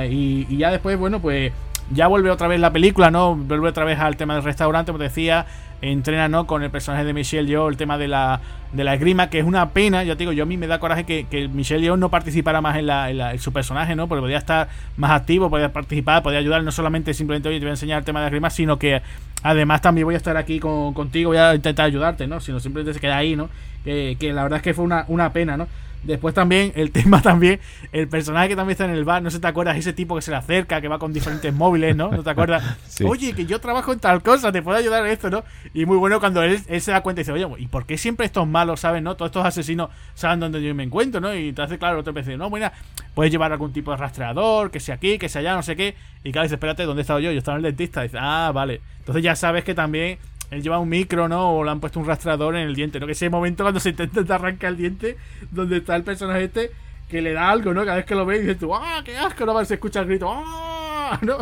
[0.10, 1.52] y, y, ya después, bueno, pues
[1.92, 3.36] ya vuelve otra vez la película, ¿no?
[3.36, 5.46] Vuelve otra vez al tema del restaurante, como decía,
[5.82, 6.48] entrena, ¿no?
[6.48, 8.42] Con el personaje de Michelle Yeoh, el tema de la,
[8.74, 10.80] de la esgrima, que es una pena, yo te digo, yo a mí me da
[10.80, 14.08] coraje que, que Michelle Yeoh no participara más en, la, en, su personaje, ¿no?
[14.08, 14.68] Porque podía estar
[14.98, 18.06] más activo, podía participar, podía ayudar, no solamente simplemente, oye, te voy a enseñar el
[18.06, 19.02] tema de esgrima, sino que
[19.44, 22.40] además también voy a estar aquí con, contigo, voy a intentar ayudarte, ¿no?
[22.40, 23.50] Sino simplemente se queda ahí, ¿no?
[23.86, 25.68] Que la verdad es que fue una, una pena, ¿no?
[26.04, 27.60] Después también, el tema también,
[27.92, 30.22] el personaje que también está en el bar, no sé te acuerdas, ese tipo que
[30.22, 32.10] se le acerca, que va con diferentes móviles, ¿no?
[32.12, 32.64] ¿No te acuerdas?
[33.06, 35.44] Oye, que yo trabajo en tal cosa, te puedo ayudar en esto, ¿no?
[35.74, 38.26] Y muy bueno cuando él, se da cuenta y dice, oye, ¿y por qué siempre
[38.26, 39.16] estos malos, saben, no?
[39.16, 41.34] Todos estos asesinos saben dónde yo me encuentro, ¿no?
[41.34, 42.72] Y entonces, claro, otro dice, no, bueno,
[43.14, 45.96] puedes llevar algún tipo de rastreador, que sea aquí, que sea allá, no sé qué.
[46.24, 47.32] Y claro, dice, espérate, ¿dónde he estado yo?
[47.32, 48.02] Yo estaba en el dentista.
[48.02, 48.82] dice, ah, vale.
[49.00, 50.18] Entonces ya sabes que también
[50.52, 51.52] él lleva un micro, ¿no?
[51.52, 53.06] O le han puesto un rastreador en el diente, ¿no?
[53.06, 55.18] Que ese momento cuando se intenta arrancar el diente,
[55.52, 56.72] donde está el personaje este,
[57.10, 57.84] que le da algo, ¿no?
[57.84, 59.46] Cada vez que lo ve, dices tú, ¡ah, qué asco!
[59.46, 61.20] No, se escucha el grito, ¡ah!
[61.22, 61.38] ¿no?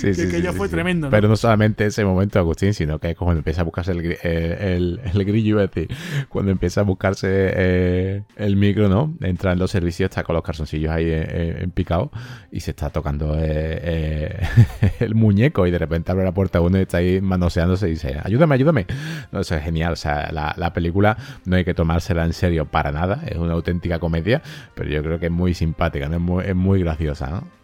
[0.00, 1.10] Que, ya fue tremendo.
[1.10, 5.00] Pero no solamente ese momento, Agustín, sino que es cuando empieza a buscarse el, el,
[5.04, 5.96] el, grillo, es decir,
[6.28, 9.14] cuando empieza a buscarse eh, el micro, ¿no?
[9.20, 12.10] Entra en los servicios, está con los calzoncillos ahí en, picado
[12.50, 14.46] y se está tocando eh,
[15.00, 18.20] el muñeco y de repente abre la puerta uno y está ahí manoseándose y dice,
[18.22, 18.86] ayúdame, ayúdame.
[19.32, 19.92] No, eso es genial.
[19.92, 23.22] O sea, la, la película no hay que tomársela en serio para nada.
[23.26, 24.42] Es una auténtica comedia,
[24.74, 26.16] pero yo creo que es muy simpática, ¿no?
[26.16, 27.63] es, muy, es muy graciosa, ¿no?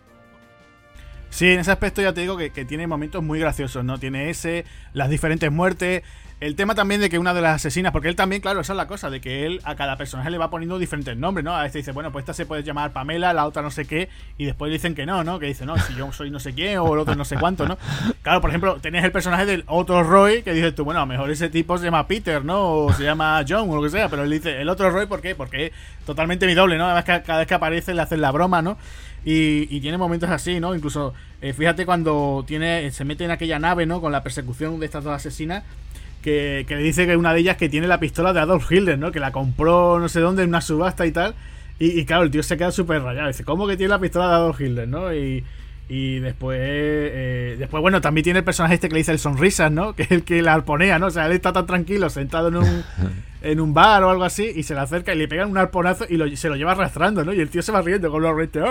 [1.31, 3.99] Sí, en ese aspecto ya te digo que, tiene momentos muy graciosos, ¿no?
[3.99, 6.03] Tiene ese, las diferentes muertes,
[6.41, 8.77] el tema también de que una de las asesinas, porque él también, claro, esa es
[8.77, 11.55] la cosa, de que él a cada personaje le va poniendo diferentes nombres, ¿no?
[11.55, 14.09] A este dice, bueno, pues esta se puede llamar Pamela, la otra no sé qué,
[14.39, 15.39] y después dicen que no, ¿no?
[15.39, 17.69] Que dice, no, si yo soy no sé quién o el otro no sé cuánto,
[17.69, 17.77] ¿no?
[18.23, 21.07] Claro, por ejemplo, tenés el personaje del otro Roy, que dices tú, bueno, a lo
[21.07, 22.71] mejor ese tipo se llama Peter, ¿no?
[22.71, 25.21] O se llama John o lo que sea, pero él dice, el otro Roy, ¿por
[25.21, 25.35] qué?
[25.35, 25.73] Porque es
[26.07, 26.87] totalmente mi doble, ¿no?
[26.87, 28.79] Además, que cada vez que aparece le hacen la broma, ¿no?
[29.25, 30.75] Y, tiene momentos así, ¿no?
[30.75, 34.01] Incluso, eh, fíjate cuando tiene se mete en aquella nave, ¿no?
[34.01, 35.65] Con la persecución de estas dos asesinas
[36.23, 39.13] que, le dice que una de ellas que tiene la pistola de Adolf Hitler, ¿no?
[39.13, 41.35] Que la compró no sé dónde en una subasta y tal.
[41.79, 43.29] Y, claro, el tío se queda súper rayado.
[43.29, 45.15] Dice, ¿cómo que tiene la pistola de Adolf Hitler, no?
[45.15, 45.45] Y,
[45.93, 49.73] y después, eh, después, bueno, también tiene el personaje este que le dice el sonrisas,
[49.73, 49.93] ¿no?
[49.97, 51.07] Que es el que la arponea, ¿no?
[51.07, 52.85] O sea, él está tan tranquilo, sentado en un,
[53.43, 56.07] en un bar o algo así, y se le acerca y le pegan un arponazo
[56.09, 57.33] y se lo lleva arrastrando, ¿no?
[57.33, 58.65] Y el tío se va riendo con los reyes.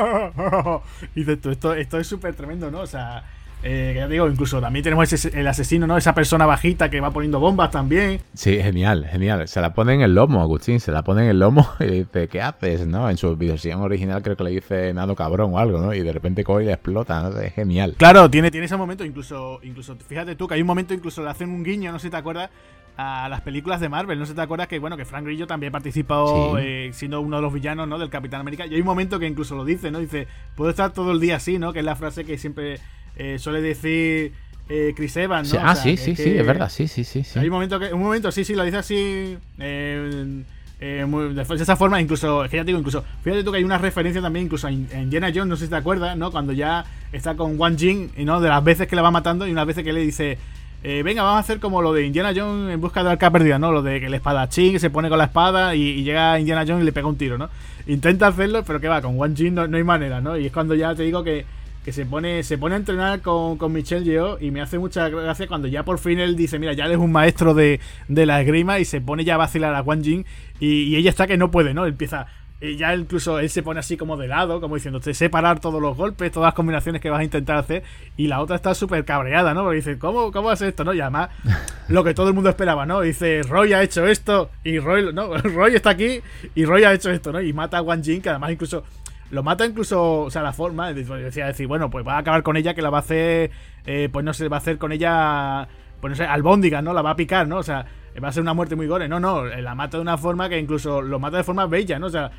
[1.13, 2.79] Y dice, esto, esto es súper tremendo, ¿no?
[2.79, 3.25] O sea,
[3.61, 5.97] eh, ya digo, incluso también tenemos ese, el asesino, ¿no?
[5.97, 8.21] Esa persona bajita que va poniendo bombas también.
[8.33, 9.47] Sí, genial, genial.
[9.47, 12.29] Se la pone en el lomo, Agustín, se la pone en el lomo y dice,
[12.29, 12.87] ¿qué haces?
[12.87, 13.09] ¿No?
[13.09, 15.93] En su versión original creo que le dice nado cabrón o algo, ¿no?
[15.93, 17.37] Y de repente coge y le explota, ¿no?
[17.37, 17.95] Es genial.
[17.97, 21.29] Claro, tiene, tiene ese momento, incluso, incluso, fíjate tú que hay un momento, incluso le
[21.29, 22.49] hacen un guiño, no sé si te acuerdas,
[22.95, 24.19] a las películas de Marvel.
[24.19, 27.37] No sé si te acuerdas que, bueno, que Frank Grillo también participó eh, siendo uno
[27.37, 27.97] de los villanos, ¿no?
[27.97, 28.65] Del Capitán América.
[28.65, 29.99] Y hay un momento que incluso lo dice, ¿no?
[29.99, 31.71] Dice, puedo estar todo el día así, ¿no?
[31.71, 32.79] Que es la frase que siempre
[33.19, 34.31] eh, suele decir
[34.69, 35.59] eh, Chris Evans, ¿no?
[35.61, 37.21] ah, sí, sí, sí, es verdad, sí, sí, sí.
[37.35, 39.37] Hay un momento, que, un momento, sí, sí, lo dice así.
[39.59, 40.43] Eh,
[40.79, 43.65] eh de esa forma, incluso, es que ya te digo, incluso, fíjate tú que hay
[43.65, 46.31] una referencia también, incluso en, Jenna Jones, no sé si te acuerdas, ¿no?
[46.31, 48.39] Cuando ya está con Wang Jing, ¿no?
[48.39, 50.37] De las veces que la va matando y unas veces que le dice,
[50.81, 53.73] venga, vamos a hacer como lo de Indiana Jones en busca de arca perdida, ¿no?
[53.73, 56.85] Lo de que el espadachín se pone con la espada y, llega Indiana Jones y
[56.85, 57.49] le pega un tiro, ¿no?
[57.85, 60.37] Intenta hacerlo, pero que va, con Wang Jing no, no hay manera, ¿no?
[60.37, 61.58] Y es cuando ya te digo que
[61.89, 65.09] que se pone, se pone a entrenar con, con Michelle Yeoh y me hace mucha
[65.09, 68.39] gracia cuando ya por fin él dice, mira, ya él es un maestro de, la
[68.41, 70.23] esgrima y se pone ya a vacilar a Wang Jing
[70.59, 71.87] y, ella está que no puede, ¿no?
[71.87, 72.27] Empieza,
[72.61, 75.81] y ya incluso él se pone así como de lado, como diciendo, te separar todos
[75.81, 77.81] los golpes, todas las combinaciones que vas a intentar hacer,
[78.17, 79.63] y la otra está súper cabreada, ¿no?
[79.63, 80.83] Porque dice, ¿cómo, cómo hace esto?
[80.83, 80.93] ¿No?
[80.93, 81.29] Y además,
[81.87, 83.01] lo que todo el mundo esperaba, ¿no?
[83.01, 86.21] Dice, Roy ha hecho esto, y Roy, no, Roy está aquí,
[86.53, 87.41] y Roy ha hecho esto, ¿no?
[87.41, 88.83] Y mata a Wang Jing, que además incluso
[89.31, 92.57] lo mata incluso, o sea, la forma, decía decir, bueno, pues va a acabar con
[92.57, 93.51] ella, que la va a hacer,
[93.85, 95.67] eh, pues no sé, va a hacer con ella,
[96.01, 96.93] pues no sé, albóndiga, ¿no?
[96.93, 97.57] La va a picar, ¿no?
[97.57, 97.85] O sea,
[98.21, 99.07] va a ser una muerte muy gore.
[99.07, 102.07] No, no, la mata de una forma que incluso lo mata de forma bella, ¿no?
[102.07, 102.31] O sea,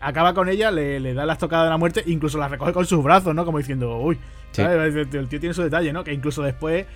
[0.00, 3.02] acaba con ella, le, da las tocadas de la muerte, incluso la recoge con sus
[3.02, 3.44] brazos, ¿no?
[3.44, 4.18] Como diciendo, uy,
[4.56, 6.04] el, tío tiene su detalle, ¿no?
[6.04, 6.86] Que incluso después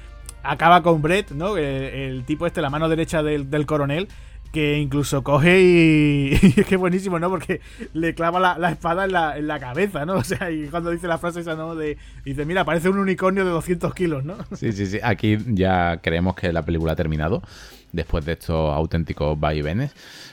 [0.42, 1.56] acaba con Brett, ¿no?
[1.56, 4.08] El, tipo este, la mano derecha del, del coronel,
[4.52, 7.30] que incluso coge y, es que buenísimo, ¿no?
[7.30, 7.60] Porque
[7.94, 10.14] le clava la, espada en la, en la, cabeza, ¿no?
[10.22, 11.74] O sea, y cuando dice la frase esa, ¿no?
[11.74, 14.36] De, dice, mira, parece un unicornio de 200 kilos, ¿no?
[14.54, 15.00] Sí, sí, sí.
[15.02, 17.42] Aquí ya creemos que la película ha terminado
[17.90, 19.92] después de estos auténticos vaivenes,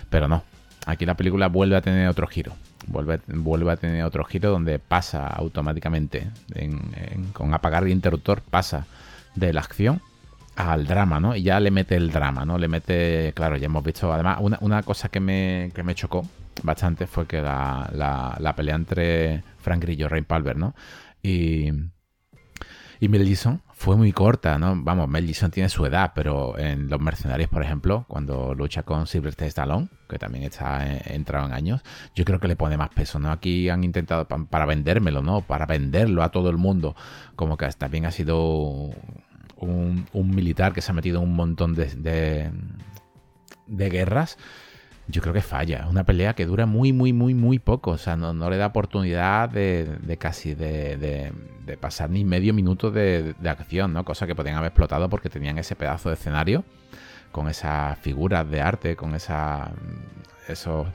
[0.09, 0.43] pero no.
[0.85, 2.53] Aquí la película vuelve a tener otro giro.
[2.87, 6.27] Vuelve, vuelve a tener otro giro donde pasa automáticamente,
[7.33, 8.85] con apagar el interruptor, pasa
[9.35, 10.01] de la acción
[10.59, 11.35] al drama, ¿no?
[11.35, 12.57] Y ya le mete el drama, ¿no?
[12.57, 16.27] Le mete, claro, ya hemos visto, además, una, cosa que me, que me chocó
[16.63, 17.89] bastante fue que la,
[18.37, 20.75] la, pelea entre Frank Grillo Ray Palmer, ¿no?
[21.23, 21.69] Y,
[22.99, 24.73] y Mel Gibson fue muy corta, ¿no?
[24.75, 29.07] Vamos, Mel Gibson tiene su edad, pero en Los Mercenarios, por ejemplo, cuando lucha con
[29.07, 31.81] Sylvester Stallone, que también está entrado en años,
[32.15, 33.31] yo creo que le pone más peso, ¿no?
[33.31, 35.39] Aquí han intentado para vendérmelo, ¿no?
[35.39, 36.97] Para venderlo a todo el mundo,
[37.37, 38.89] como que también ha sido
[39.59, 42.51] un, militar que se ha metido en un montón de,
[43.67, 44.37] de, guerras,
[45.07, 45.79] yo creo que falla.
[45.79, 47.91] Es una pelea que dura muy, muy, muy, muy poco.
[47.91, 51.31] O sea, no, le da oportunidad de, casi de,
[51.79, 54.05] pasar ni medio minuto de, acción, ¿no?
[54.05, 56.63] Cosa que podían haber explotado porque tenían ese pedazo de escenario
[57.31, 59.71] con esas figuras de arte, con esa,
[60.47, 60.87] esos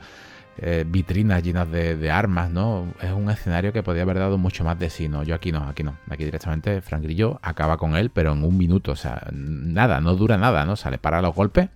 [0.57, 2.87] eh, vitrinas llenas de, armas, ¿no?
[3.01, 5.23] Es un escenario que podría haber dado mucho más de sí, ¿no?
[5.23, 5.97] Yo aquí no, aquí no.
[6.09, 10.15] Aquí directamente Frank Grillo acaba con él, pero en un minuto, o sea, nada, no
[10.15, 10.75] dura nada, ¿no?
[10.75, 11.69] Sale para los golpes.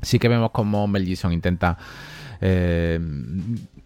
[0.00, 1.78] Sí que vemos como Mel Gibson intenta
[2.40, 2.98] eh,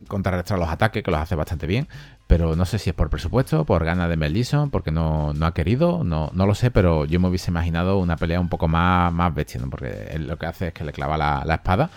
[0.08, 1.88] contrarrestar los ataques, que los hace bastante bien,
[2.26, 5.46] pero no sé si es por presupuesto, por ganas de Mel Gibson, porque no, no
[5.46, 8.66] ha querido, no, no lo sé, pero yo me hubiese imaginado una pelea un poco
[8.66, 11.90] más, más bestia, porque él lo que hace es que le clava la, espada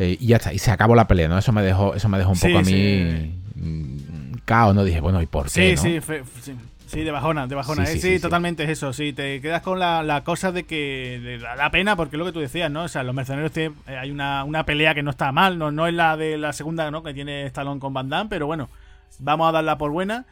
[0.00, 1.36] eh, y ya está, y se acabó la pelea, ¿no?
[1.36, 4.82] Eso me dejó, eso me dejó un poco a mí mm, caos, ¿no?
[4.82, 5.76] Dije, bueno, ¿y por qué?
[5.76, 6.54] Sí, sí,
[6.86, 7.00] sí.
[7.02, 7.84] de bajona, de bajona.
[7.84, 8.94] Sí, sí, totalmente es eso.
[8.94, 12.32] Sí, te quedas con la, cosa de que da la pena, porque es lo que
[12.32, 12.84] tú decías, ¿no?
[12.84, 15.86] O sea, los mercenarios eh, hay una, una, pelea que no está mal, no, no
[15.86, 17.02] es la de la segunda, ¿no?
[17.02, 18.70] Que tiene Stallone con Van Damme, pero bueno,
[19.18, 20.24] vamos a darla por buena.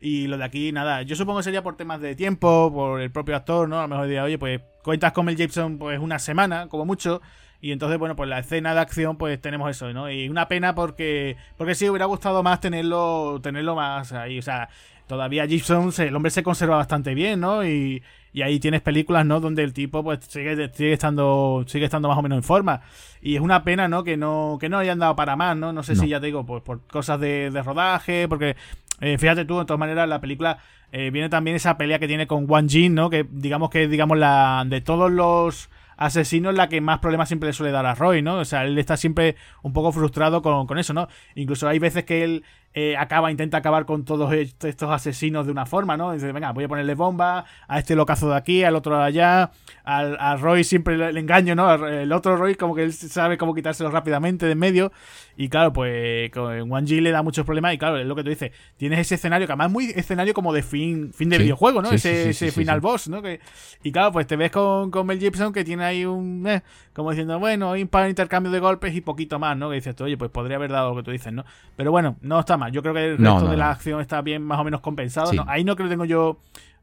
[0.00, 3.12] Y lo de aquí, nada, yo supongo que sería por temas de tiempo, por el
[3.12, 3.78] propio actor, ¿no?
[3.78, 7.22] A lo mejor diría, oye, pues cuentas con el Gibson pues una semana, como mucho.
[7.62, 10.10] Y entonces, bueno, pues la escena de acción, pues tenemos eso, ¿no?
[10.10, 14.40] Y una pena porque, porque sí, hubiera gustado más tenerlo, tenerlo más ahí.
[14.40, 14.68] O sea,
[15.06, 17.64] todavía Gibson, el hombre se conserva bastante bien, ¿no?
[17.64, 18.02] Y,
[18.32, 19.38] y ahí tienes películas, ¿no?
[19.38, 22.80] Donde el tipo pues sigue, sigue estando sigue estando más o menos en forma.
[23.20, 24.02] Y es una pena, ¿no?
[24.02, 25.72] Que no que no hayan dado para más, ¿no?
[25.72, 28.56] No sé si ya te digo, pues por cosas de, rodaje, porque
[29.00, 30.58] eh, fíjate tú, de todas maneras, la película
[30.90, 33.08] eh, viene también esa pelea que tiene con Wang Jin, ¿no?
[33.08, 35.70] Que digamos que digamos la de todos los
[36.04, 38.38] asesinos la que más problemas siempre le suele dar a Roy, ¿no?
[38.38, 41.08] O sea, él está siempre un poco frustrado con, con eso, ¿no?
[41.34, 42.44] Incluso hay veces que él
[42.74, 46.12] eh, acaba, intenta acabar con todos estos asesinos de una forma, ¿no?
[46.12, 49.50] Dice, venga, voy a ponerle bomba a este locazo de aquí, al otro de allá,
[49.84, 51.72] al, a Roy siempre le, engaño, ¿no?
[51.86, 54.92] El otro Roy como que él sabe cómo quitárselo rápidamente de en medio
[55.36, 58.22] y claro, pues con One G le da muchos problemas y claro, es lo que
[58.22, 61.38] tú dices, tienes ese escenario que además es muy escenario como de fin, fin de
[61.38, 61.90] videojuego, ¿no?
[61.90, 63.22] ese, final boss, ¿no?
[63.22, 63.40] Que,
[63.82, 66.46] y claro, pues te ves con, con Mel Gibson que tiene ahí un...
[66.46, 66.62] Eh,
[66.92, 69.70] como diciendo, bueno, hay un par de intercambio de golpes y poquito más, ¿no?
[69.70, 71.44] Que dices tú, oye, pues podría haber dado lo que tú dices, ¿no?
[71.76, 72.61] Pero bueno, no está mal.
[72.68, 75.30] Yo creo que el resto de la acción está bien más o menos compensado.
[75.46, 76.38] ahí no creo que tengo yo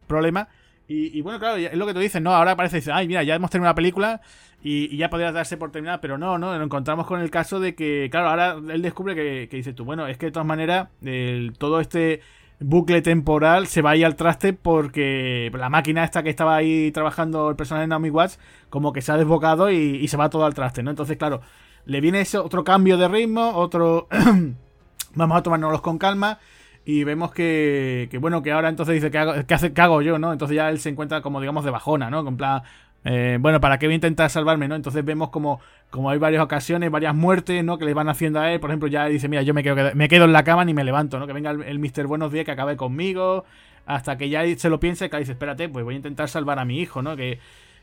[0.07, 0.47] problema.
[0.91, 2.33] Y, bueno, claro, es lo que tú dices, ¿no?
[2.33, 4.21] Ahora parece, dice, ay, mira, ya hemos terminado la película
[4.63, 6.51] y, ya podría darse por terminada, pero no, ¿no?
[6.57, 9.85] Nos encontramos con el caso de que, claro, ahora él descubre que, que dice tú,
[9.85, 12.21] bueno, es que de todas maneras, el, todo este
[12.59, 17.49] bucle temporal se va ahí al traste porque la máquina esta que estaba ahí trabajando
[17.49, 20.53] el personaje de Naomi Watts como que se ha desbocado y, se va todo al
[20.53, 20.89] traste, ¿no?
[20.89, 21.41] Entonces, claro,
[21.85, 24.07] le viene ese otro cambio de ritmo, otro...
[25.15, 26.39] Vamos a tomárnoslos con calma
[26.85, 30.17] y vemos que, que, bueno, que ahora entonces dice, que hago, ¿qué, hace, hago yo,
[30.17, 30.31] no?
[30.31, 32.27] Entonces ya él se encuentra como, digamos, de bajona, ¿no?
[32.27, 32.63] En plan,
[33.05, 34.75] eh, bueno, ¿para qué voy a intentar salvarme, no?
[34.75, 37.77] Entonces vemos como, como hay varias ocasiones, varias muertes, ¿no?
[37.77, 38.59] Que le van haciendo a él.
[38.59, 40.83] Por ejemplo, ya dice, mira, yo me quedo, me quedo en la cama ni me
[40.83, 41.27] levanto, ¿no?
[41.27, 42.07] Que venga el, Mr.
[42.07, 43.45] Buenos Días que acabe conmigo.
[43.85, 46.65] Hasta que ya se lo piense, que dice, espérate, pues voy a intentar salvar a
[46.65, 47.15] mi hijo, ¿no?
[47.15, 47.39] Que,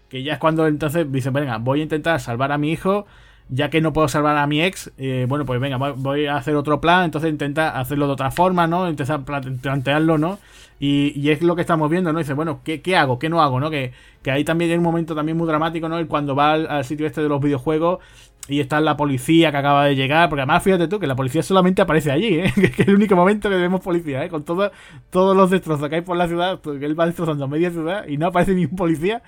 [0.08, 3.06] que ya es cuando entonces dice, venga, voy a intentar salvar a mi hijo
[3.48, 6.56] ya que no puedo salvar a mi ex, eh, bueno, pues venga, voy a hacer
[6.56, 8.88] otro plan, entonces intenta hacerlo de otra forma, ¿no?
[8.88, 10.38] Intenta plantearlo, ¿no?
[10.78, 12.18] Y, es lo que estamos viendo, ¿no?
[12.18, 13.18] Dice, bueno, ¿qué, qué hago?
[13.18, 13.60] ¿Qué no hago?
[13.60, 13.70] ¿no?
[13.70, 13.92] Que,
[14.22, 16.06] que ahí también hay un momento también muy dramático, ¿no?
[16.06, 18.00] Cuando va al, sitio este de los videojuegos
[18.48, 21.42] y está la policía que acaba de llegar, porque además fíjate tú que la policía
[21.42, 22.52] solamente aparece allí, ¿eh?
[22.54, 24.28] que es el único momento que vemos policía, ¿eh?
[24.28, 24.70] con todo,
[25.10, 28.16] todos los destrozos que hay por la ciudad, porque él va destrozando media ciudad y
[28.16, 29.22] no aparece ni un policía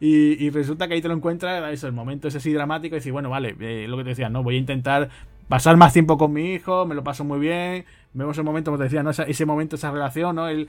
[0.00, 2.98] y, y resulta que ahí te lo encuentras, eso, el momento ese así dramático y
[2.98, 5.10] decir, bueno, vale, eh, lo que te decía, no, voy a intentar
[5.48, 8.78] pasar más tiempo con mi hijo, me lo paso muy bien, vemos el momento, como
[8.78, 9.10] te decía, ¿no?
[9.10, 10.48] ese, momento, esa relación, ¿no?
[10.48, 10.68] Él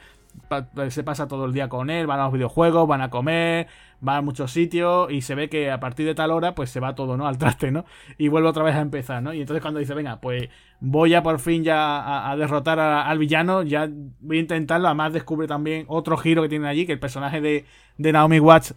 [0.90, 3.68] se pasa todo el día con él, van a los videojuegos, van a comer,
[4.02, 6.80] van a muchos sitios y se ve que a partir de tal hora pues se
[6.80, 7.28] va todo, ¿no?
[7.32, 7.86] Al traste, ¿no?
[8.18, 9.34] Y vuelve otra vez a empezar, ¿no?
[9.34, 13.64] Y entonces cuando dice, venga, pues voy a por fin ya a, derrotar al villano,
[13.64, 17.40] ya voy a intentarlo, además descubre también otro giro que tiene allí, que el personaje
[17.40, 17.66] de,
[17.98, 18.76] de Naomi Watts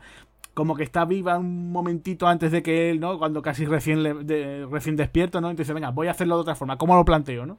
[0.54, 3.18] como que está viva un momentito antes de que él, ¿no?
[3.18, 4.28] Cuando casi recién,
[4.70, 5.50] recién despierto, ¿no?
[5.50, 6.78] Entonces, venga, voy a hacerlo de otra forma.
[6.78, 7.58] ¿Cómo lo planteo, no?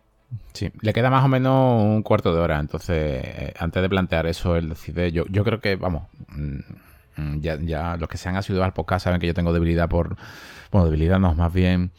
[0.54, 2.60] Sí, le queda más o menos un cuarto de hora.
[2.60, 5.12] Entonces, eh, antes de plantear eso, él decide.
[5.12, 6.60] Yo, yo creo que, vamos, mm,
[7.18, 9.90] mm, ya, ya los que se han asiduado al podcast saben que yo tengo debilidad
[9.90, 10.18] por.
[10.72, 11.92] Bueno, debilidad no, más bien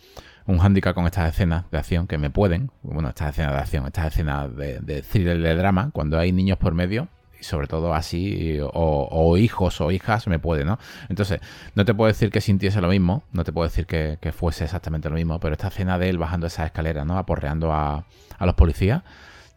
[0.46, 2.70] un hándicap con estas escenas de acción que me pueden.
[2.82, 6.58] Bueno, estas escenas de acción, estas escenas de, de thriller de drama, cuando hay niños
[6.58, 7.08] por medio
[7.40, 10.78] sobre todo así, o, hijos o hijas, me puede, ¿no?
[11.08, 11.40] Entonces,
[11.74, 15.08] no te puedo decir que sintiese lo mismo, no te puedo decir que, fuese exactamente
[15.08, 17.18] lo mismo, pero esta escena de él bajando esa escalera, ¿no?
[17.18, 18.04] Aporreando a,
[18.38, 19.02] a los policías,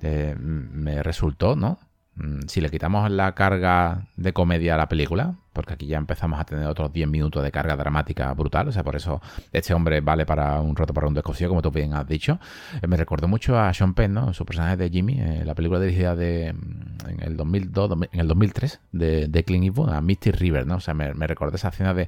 [0.02, 1.80] eh, me resultó, ¿no?
[2.20, 6.40] Mm, si le quitamos la carga de comedia a la película, porque aquí ya empezamos
[6.40, 9.22] a tener otros 10 minutos de carga dramática brutal, o sea, por eso
[9.54, 12.40] este hombre vale para un roto para un descosido, como tú bien has dicho.
[12.82, 14.34] Eh, me recordó mucho a Sean Penn, ¿no?
[14.34, 18.28] Su personaje de Jimmy, eh, la película dirigida de, mm, en el 2002, en el
[18.28, 20.76] 2003 de, de Clint Eastwood, a Misty River, ¿no?
[20.76, 22.08] O sea, me, me recordó esa escena de,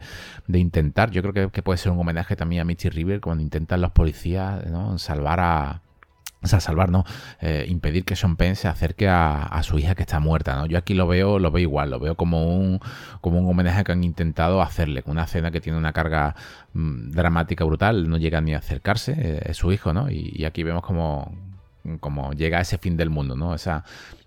[0.53, 3.91] intentar, yo creo que, puede ser un homenaje también a Misty River cuando intentan los
[3.91, 4.97] policías, ¿no?
[4.97, 5.81] Salvar a
[6.43, 7.05] o sea, salvar, ¿no?
[7.39, 10.65] Eh, impedir que Sean Penn se acerque a, su hija que está muerta, ¿no?
[10.65, 12.79] Yo aquí lo veo, lo veo igual, lo veo como un,
[13.21, 16.35] como un homenaje que han intentado hacerle, con una escena que tiene una carga
[16.73, 20.09] mm, dramática brutal, no llega ni a acercarse, eh, es su hijo, ¿no?
[20.09, 21.31] Y, aquí vemos como,
[21.99, 23.53] como llega a ese fin del mundo, ¿no?
[23.53, 23.83] Esa,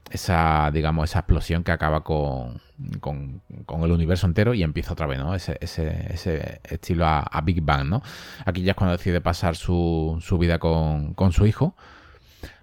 [0.09, 2.61] esa digamos, esa explosión que acaba con,
[3.01, 3.43] con,
[3.83, 5.35] el universo entero y empieza otra vez, ¿no?
[5.35, 8.03] Ese, ese, ese estilo a, Big Bang, ¿no?
[8.45, 11.75] Aquí ya es cuando decide pasar su, su vida con, con su hijo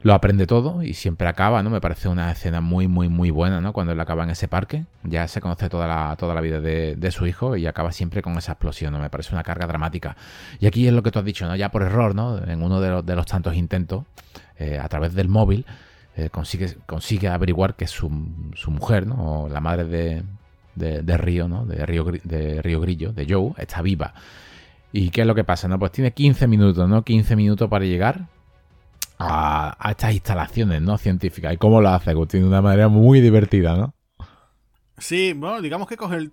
[0.01, 1.69] lo aprende todo y siempre acaba, ¿no?
[1.69, 3.73] Me parece una escena muy, muy, muy buena, ¿no?
[3.73, 7.11] Cuando él acaba en ese parque, ya se conoce toda la, toda la vida de,
[7.11, 8.99] su hijo y acaba siempre con esa explosión, ¿no?
[8.99, 10.15] Me parece una carga dramática.
[10.59, 11.55] Y aquí es lo que tú has dicho, ¿no?
[11.55, 12.37] Ya por error, ¿no?
[12.43, 14.05] En uno de los, tantos intentos,
[14.57, 15.65] eh, a través del móvil,
[16.15, 18.09] eh, consigue, consigue averiguar que su,
[18.55, 19.43] su mujer, ¿no?
[19.43, 20.23] O la madre de,
[21.01, 21.65] de, Río, ¿no?
[21.65, 24.13] De Río, de Río Grillo, de Joe, está viva.
[24.93, 25.67] ¿Y qué es lo que pasa?
[25.67, 27.03] No, pues tiene 15 minutos, ¿no?
[27.03, 28.27] 15 minutos para llegar
[29.21, 31.53] a, estas instalaciones no científicas.
[31.53, 32.41] ¿Y cómo lo hace Agustín?
[32.41, 33.93] De una manera muy divertida, ¿no?
[34.97, 36.31] Sí, bueno, digamos que coge el.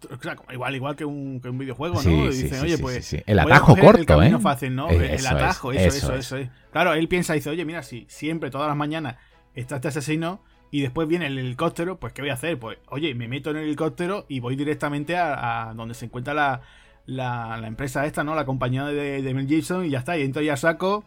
[0.53, 2.11] igual, igual que un, que un videojuego, ¿no?
[2.26, 3.16] Y dicen, oye, pues.
[3.26, 4.39] El atajo corto, el ¿eh?
[4.39, 4.91] fácil, ¿no?
[4.91, 6.51] el atajo, eso, eso, eso, es.
[6.70, 9.16] Claro, él piensa y dice, oye, mira, si siempre, todas las mañanas,
[9.55, 12.59] está este asesino y después viene el helicóptero, pues ¿qué voy a hacer?
[12.59, 16.61] Pues, oye, me meto en el helicóptero y voy directamente a, donde se encuentra la,
[17.07, 18.34] la, empresa esta, ¿no?
[18.34, 20.18] La compañía de, de Mel Gibson y ya está.
[20.18, 21.05] Y entro ya saco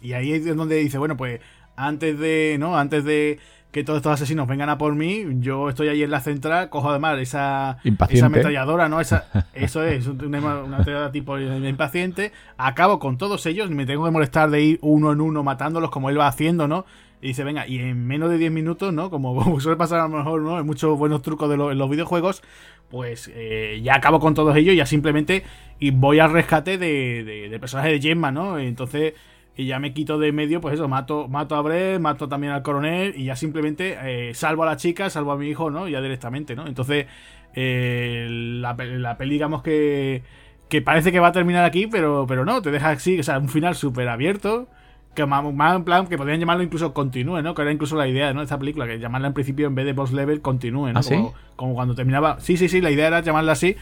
[0.00, 1.40] y ahí es donde dice, bueno, pues
[1.76, 2.76] antes de, ¿no?
[2.76, 3.38] Antes de
[3.70, 6.90] que todos estos asesinos vengan a por mí, yo estoy ahí en la central, cojo
[6.90, 7.78] además esa,
[8.08, 9.00] esa ametralladora, ¿no?
[9.00, 14.50] Esa, eso es, una, una tipo impaciente, acabo con todos ellos, me tengo que molestar
[14.50, 16.84] de ir uno en uno matándolos como él va haciendo, ¿no?
[17.22, 19.10] Y dice, venga, y en menos de 10 minutos, ¿no?
[19.10, 20.58] Como, suele pasar a lo mejor, ¿no?
[20.58, 22.42] En muchos buenos trucos de en los videojuegos,
[22.88, 25.44] pues eh, ya acabo con todos ellos, ya simplemente
[25.78, 28.58] y voy al rescate de, de, de personajes de Gemma, ¿no?
[28.58, 29.14] Entonces
[29.60, 32.62] y ya me quito de medio, pues eso, mato, mato a Brett, mato también al
[32.62, 35.86] coronel y ya simplemente eh, salvo a la chica, salvo a mi hijo, ¿no?
[35.86, 36.66] Ya directamente, ¿no?
[36.66, 37.06] Entonces,
[37.54, 40.22] eh, la, la peli, digamos que,
[40.70, 43.38] que parece que va a terminar aquí, pero, pero no, te deja así, o sea,
[43.38, 44.66] un final súper abierto.
[45.14, 47.52] Que más, en plan, que podrían llamarlo incluso continúe, ¿no?
[47.52, 48.40] Que era incluso la idea, ¿no?
[48.40, 51.00] De esta película, que llamarla en principio en vez de boss level continúe, ¿no?
[51.00, 52.38] ¿Ah, como cuando terminaba.
[52.38, 53.76] Sí, sí, sí, la idea era llamarla así.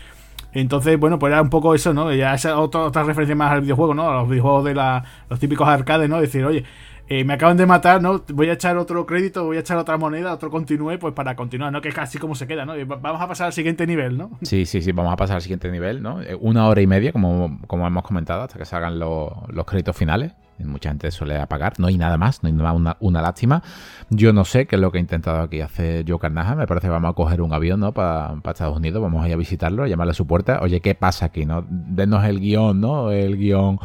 [0.53, 2.13] Entonces, bueno, pues era un poco eso, ¿no?
[2.13, 4.09] Ya esa otra, otra referencia más al videojuego, ¿no?
[4.09, 6.21] A los videojuegos de la, los típicos arcades, ¿no?
[6.21, 6.65] Decir, oye,
[7.11, 8.23] eh, me acaban de matar, ¿no?
[8.35, 11.73] Voy a echar otro crédito, voy a echar otra moneda, otro continúe, pues para continuar,
[11.73, 11.81] ¿no?
[11.81, 12.75] Que es casi como se queda, ¿no?
[12.87, 14.31] Vamos a pasar al siguiente nivel, ¿no?
[14.43, 16.21] Sí, sí, sí, vamos a pasar al siguiente nivel, ¿no?
[16.23, 19.97] Eh, una hora y media, como, como hemos comentado, hasta que salgan los, los créditos
[19.97, 20.33] finales
[20.65, 23.63] mucha gente suele apagar, no hay nada más, no hay nada una, lástima.
[24.11, 26.87] Yo no sé qué es lo que ha intentado aquí hacer Joe Carnaja, me parece
[26.87, 27.93] que vamos a coger un avión ¿no?
[27.93, 30.95] para Estados Unidos, vamos a ir a visitarlo, a llamarle a su puerta, oye, ¿qué
[30.95, 31.45] pasa aquí?
[31.45, 33.11] no Denos el guion, ¿no?
[33.11, 33.79] El guion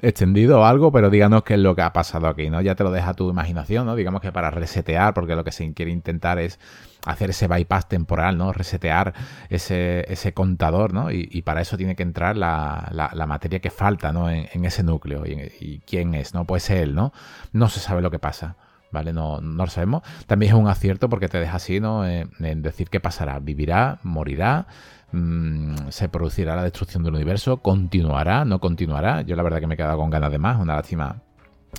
[0.00, 2.60] extendido o algo, pero díganos qué es lo que ha pasado aquí, ¿no?
[2.60, 3.96] Ya te lo deja tu imaginación, ¿no?
[3.96, 6.58] Digamos que para resetear, porque lo que se quiere intentar es
[7.06, 8.52] hacer ese bypass temporal, ¿no?
[8.52, 9.14] Resetear
[9.48, 11.10] ese, ese contador, ¿no?
[11.10, 14.28] Y, para eso tiene que entrar la, la, materia que falta, ¿no?
[14.28, 15.24] En, ese núcleo.
[15.24, 16.44] Y, quién es, ¿no?
[16.44, 17.12] Pues él, ¿no?
[17.52, 18.56] No se sabe lo que pasa.
[18.92, 19.12] ¿Vale?
[19.12, 20.02] No, no lo sabemos.
[20.26, 22.06] También es un acierto porque te deja así, ¿no?
[22.06, 23.38] En, decir qué pasará.
[23.38, 24.66] Vivirá, morirá,
[25.12, 29.22] mm, se producirá la destrucción del universo, continuará, no continuará.
[29.22, 30.60] Yo la verdad que me he quedado con ganas de más.
[30.60, 31.22] Una lástima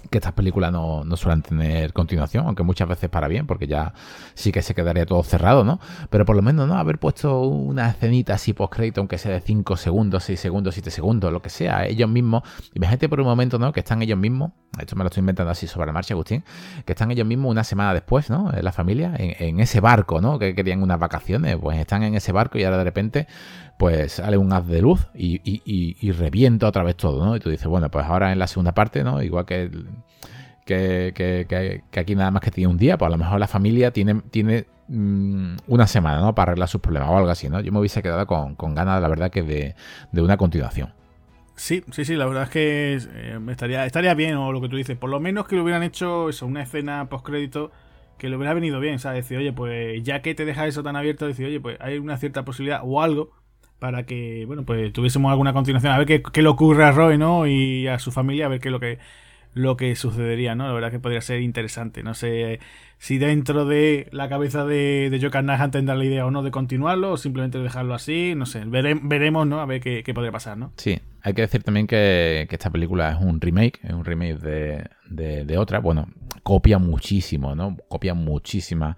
[0.09, 3.93] que estas películas no, no, suelen tener continuación, aunque muchas veces para bien, porque ya
[4.33, 5.79] sí que se quedaría todo cerrado, ¿no?
[6.09, 6.75] Pero por lo menos, ¿no?
[6.75, 11.31] Haber puesto una escenita así post-crédito, aunque sea de 5 segundos, 6 segundos, 7 segundos,
[11.31, 12.43] lo que sea, ellos mismos,
[12.73, 13.71] imagínate por un momento, ¿no?
[13.73, 16.43] Que están ellos mismos, esto me lo estoy inventando así sobre la marcha, Agustín,
[16.85, 18.51] que están ellos mismos una semana después, ¿no?
[18.61, 20.39] La familia, en, ese barco, ¿no?
[20.39, 23.27] Que querían unas vacaciones, pues están en ese barco y ahora de repente
[23.77, 27.35] pues sale un haz de luz y, y, revienta otra vez todo, ¿no?
[27.35, 29.21] Y tú dices, bueno, pues ahora en la segunda parte, ¿no?
[29.21, 29.69] Igual que,
[30.65, 33.91] que, que, aquí nada más que tiene un día, pues a lo mejor la familia
[33.91, 36.33] tiene, tiene mm, una semana, ¿no?
[36.33, 37.61] Para arreglar sus problemas o algo así, ¿no?
[37.61, 39.75] Yo me hubiese quedado con, con ganas, la verdad, que de,
[40.11, 40.93] de una continuación.
[41.55, 44.75] Sí, sí, sí, la verdad es que eh, estaría, estaría bien, o lo que tú
[44.75, 47.71] dices, por lo menos que lo hubieran hecho eso, una escena post-crédito
[48.17, 49.25] que le hubiera venido bien, ¿sabes?
[49.25, 52.17] Decir, oye, pues ya que te deja eso tan abierto, decir, oye, pues hay una
[52.17, 53.31] cierta posibilidad o algo
[53.79, 57.17] para que, bueno, pues tuviésemos alguna continuación, a ver qué, qué le ocurre a Roy,
[57.17, 57.47] ¿no?
[57.47, 58.97] Y a su familia, a ver qué es lo que,
[59.53, 60.67] lo que sucedería, ¿no?
[60.67, 62.03] La verdad que podría ser interesante.
[62.03, 62.59] No sé
[62.97, 66.51] si dentro de la cabeza de, de Joe Carnahan tendrá la idea o no de
[66.51, 69.59] continuarlo, o simplemente dejarlo así, no sé, veremos, ¿no?
[69.59, 70.73] A ver qué, qué, podría pasar, ¿no?
[70.77, 74.39] Sí, hay que decir también que, que esta película es un remake, es un remake
[74.39, 75.79] de, de, de otra.
[75.79, 76.07] Bueno,
[76.43, 77.77] copia muchísimo, ¿no?
[77.87, 78.97] Copia muchísima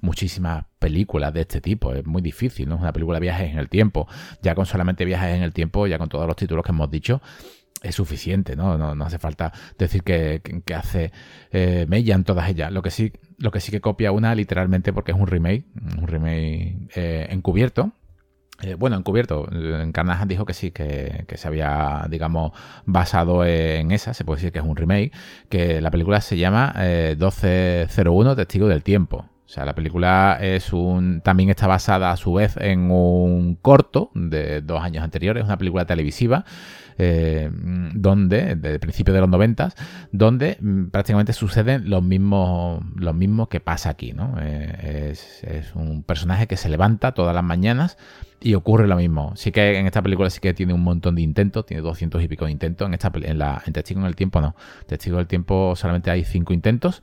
[0.00, 1.92] muchísimas películas de este tipo.
[1.94, 2.76] Es muy difícil, ¿no?
[2.76, 4.06] Una película de viajes en el tiempo.
[4.42, 7.20] Ya con solamente viajes en el tiempo, ya con todos los títulos que hemos dicho,
[7.82, 8.76] es suficiente, ¿no?
[8.94, 10.42] No, hace falta decir que,
[10.74, 11.12] hace
[11.50, 12.72] eh, en todas ellas.
[12.72, 15.64] Lo que sí, lo que sí que copia una literalmente porque es un remake,
[15.98, 17.92] un remake eh, encubierto.
[18.62, 19.48] Eh, bueno, encubierto.
[19.50, 22.52] En Carnahan dijo que sí, que, se había, digamos,
[22.84, 24.12] basado en esa.
[24.12, 25.12] Se puede decir que es un remake.
[25.48, 29.26] Que la película se llama 1201 Testigo del Tiempo.
[29.50, 31.22] O sea, la película es un.
[31.22, 35.86] también está basada a su vez en un corto de dos años anteriores, una película
[35.86, 36.44] televisiva.
[37.02, 37.50] Eh,
[37.94, 39.74] donde, de principios de los noventas,
[40.12, 44.34] donde mm, prácticamente suceden los mismos, los mismos que pasa aquí, ¿no?
[44.38, 47.96] Eh, es, un personaje que se levanta todas las mañanas
[48.38, 49.32] y ocurre lo mismo.
[49.34, 52.28] Sí que en esta película sí que tiene un montón de intentos, tiene 200 y
[52.28, 52.86] pico de intentos.
[52.86, 54.54] En, esta, en, la, en Testigo en el Tiempo no.
[54.86, 57.02] Testigo del Tiempo solamente hay cinco intentos.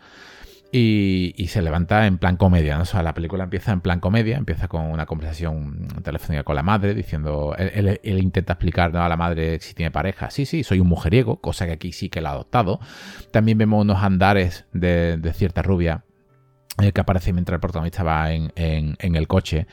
[0.71, 2.79] Y, se levanta en plan comedia.
[2.79, 6.63] O sea, la película empieza en plan comedia, empieza con una conversación telefónica con la
[6.63, 10.87] madre, diciendo, él, intenta explicar a la madre si tiene pareja, sí, sí, soy un
[10.87, 12.79] mujeriego, cosa que aquí sí que la ha adoptado.
[13.31, 16.03] También vemos unos andares de, cierta rubia
[16.81, 18.55] eh, que aparece mientras el protagonista va en
[18.99, 19.67] el coche.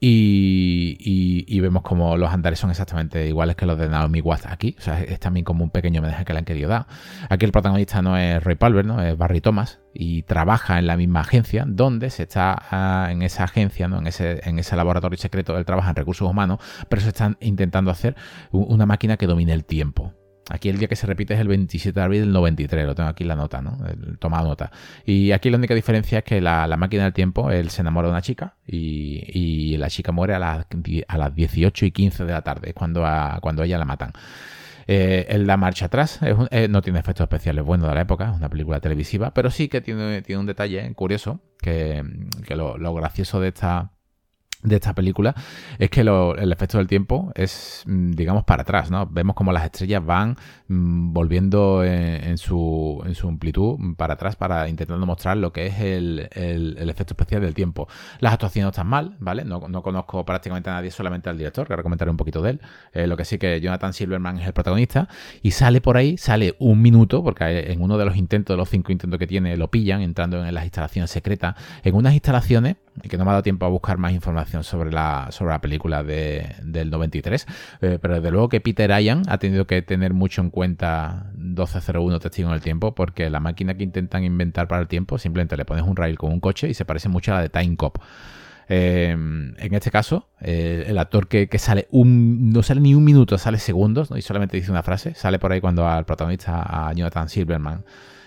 [0.00, 4.76] Y, vemos como los andares son exactamente iguales que los de Naomi Watts aquí.
[4.78, 6.86] O sea, es también como un pequeño homenaje que le han querido dar.
[7.28, 9.02] Aquí el protagonista no es Roy Palmer, ¿no?
[9.02, 9.80] Es Barry Thomas.
[9.94, 13.98] Y trabaja en la misma agencia, donde se está ah, en esa agencia, ¿no?
[13.98, 17.90] En ese, en ese laboratorio secreto, él trabaja en recursos humanos, pero se están intentando
[17.90, 18.14] hacer
[18.52, 20.12] una máquina que domine el tiempo.
[20.48, 23.08] Aquí el día que se repite es el 27 de abril del 93, lo tengo
[23.08, 23.78] aquí en la nota, ¿no?
[23.86, 24.70] El, tomado nota.
[25.04, 28.12] Y aquí la única diferencia es que la, máquina del tiempo, él se enamora de
[28.12, 30.66] una chica y, la chica muere a las,
[31.08, 34.12] a las 18 y 15 de la tarde, cuando, a, cuando ella la matan.
[34.86, 38.36] Eh, él da marcha atrás, eh, no tiene efectos especiales buenos de la época, es
[38.36, 42.04] una película televisiva, pero sí que tiene, tiene un detalle curioso, que,
[42.48, 43.90] lo gracioso de esta
[44.62, 45.34] de esta película
[45.78, 49.06] es que el efecto del tiempo es, mm, digamos, para atrás, ¿no?
[49.06, 50.36] Vemos como las estrellas van
[50.68, 55.80] mm, volviendo en, su, en su amplitud para atrás para intentando mostrar lo que es
[55.80, 56.28] el,
[56.88, 57.88] efecto especial del tiempo.
[58.20, 59.44] Las actuaciones no están mal, ¿vale?
[59.44, 62.60] No, conozco prácticamente a nadie, solamente al director, que ahora comentaré un poquito de él.
[62.92, 65.08] Eh, lo que sí que Jonathan Silverman es el protagonista
[65.42, 68.68] y sale por ahí, sale un minuto, porque en uno de los intentos, de los
[68.68, 73.16] cinco intentos que tiene, lo pillan entrando en las instalaciones secretas, en unas instalaciones que
[73.18, 76.54] no me ha dado tiempo a buscar más información sobre la, sobre la película de,
[76.62, 77.46] del 93,
[77.80, 82.18] eh, pero desde luego que Peter Ryan ha tenido que tener mucho en cuenta 1201
[82.20, 85.64] Testigo en el Tiempo, porque la máquina que intentan inventar para el tiempo, simplemente le
[85.64, 87.98] pones un rail con un coche y se parece mucho a la de Time Cop.
[88.68, 93.38] Eh, en este caso, eh, el actor que, sale un, no sale ni un minuto,
[93.38, 97.28] sale segundos y solamente dice una frase, sale por ahí cuando al protagonista, a Jonathan
[97.28, 97.84] Silverman,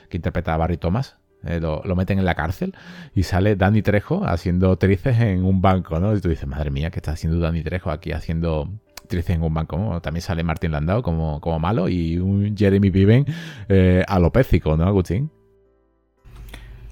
[0.10, 2.76] que interpreta a Barry Thomas, eh, lo, meten en la cárcel
[3.16, 6.16] y sale Danny Trejo haciendo trices en un banco, ¿no?
[6.16, 8.70] Y tú dices, madre mía, ¿qué está haciendo Danny Trejo aquí haciendo
[9.08, 10.02] trices en un banco?
[10.02, 13.26] también sale Martín Landau como, como malo y un Jeremy Piven
[13.70, 15.32] eh, alopécico, ¿no, Agustín?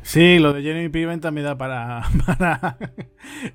[0.07, 2.03] Sí, lo de Jeremy Piven también da para,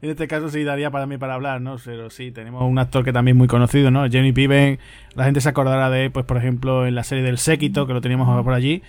[0.03, 1.77] en este caso sí daría para mí para hablar, ¿no?
[1.83, 4.03] Pero sí, tenemos un actor que también es muy conocido, ¿no?
[4.03, 4.79] Jeremy Piven,
[5.15, 7.95] la gente se acordará de él, pues por ejemplo, en la serie del Séquito, que
[7.95, 8.83] lo teníamos por allí.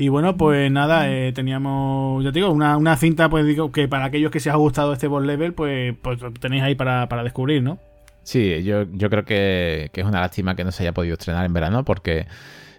[0.00, 4.06] Y bueno, pues nada, eh, teníamos, yo digo, una, una, cinta, pues digo, que para
[4.06, 7.22] aquellos que se os ha gustado este boss level, pues, pues tenéis ahí para, para
[7.22, 7.78] descubrir, ¿no?
[8.22, 11.44] Sí, yo, yo creo que, que, es una lástima que no se haya podido estrenar
[11.44, 12.26] en verano, porque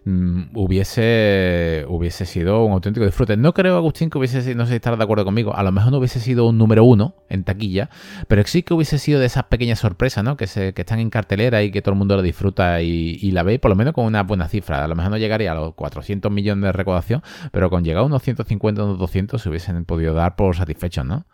[0.04, 3.38] Mm, hubiese, hubiese sido un auténtico disfrute.
[3.38, 5.92] No creo, Agustín, que hubiese no sé si estarás de acuerdo conmigo, a lo mejor
[5.92, 7.92] no hubiese sido un número uno en taquilla,
[8.28, 10.38] pero sí que hubiese sido de esas pequeñas sorpresas, ¿no?
[10.38, 13.44] Que, se, que están en cartelera y que todo el mundo la disfruta y, la
[13.44, 14.84] ve, por lo menos con una buena cifra.
[14.84, 17.22] A lo mejor no llegaría a los 400 millones de recaudación,
[17.52, 21.26] pero con llegar a unos 150, unos 200 se hubiesen podido dar por satisfechos, ¿no?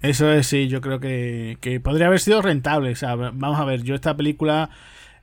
[0.00, 2.92] Eso es, sí, yo creo que, que podría haber sido rentable.
[2.92, 4.70] O sea, vamos a ver, yo esta película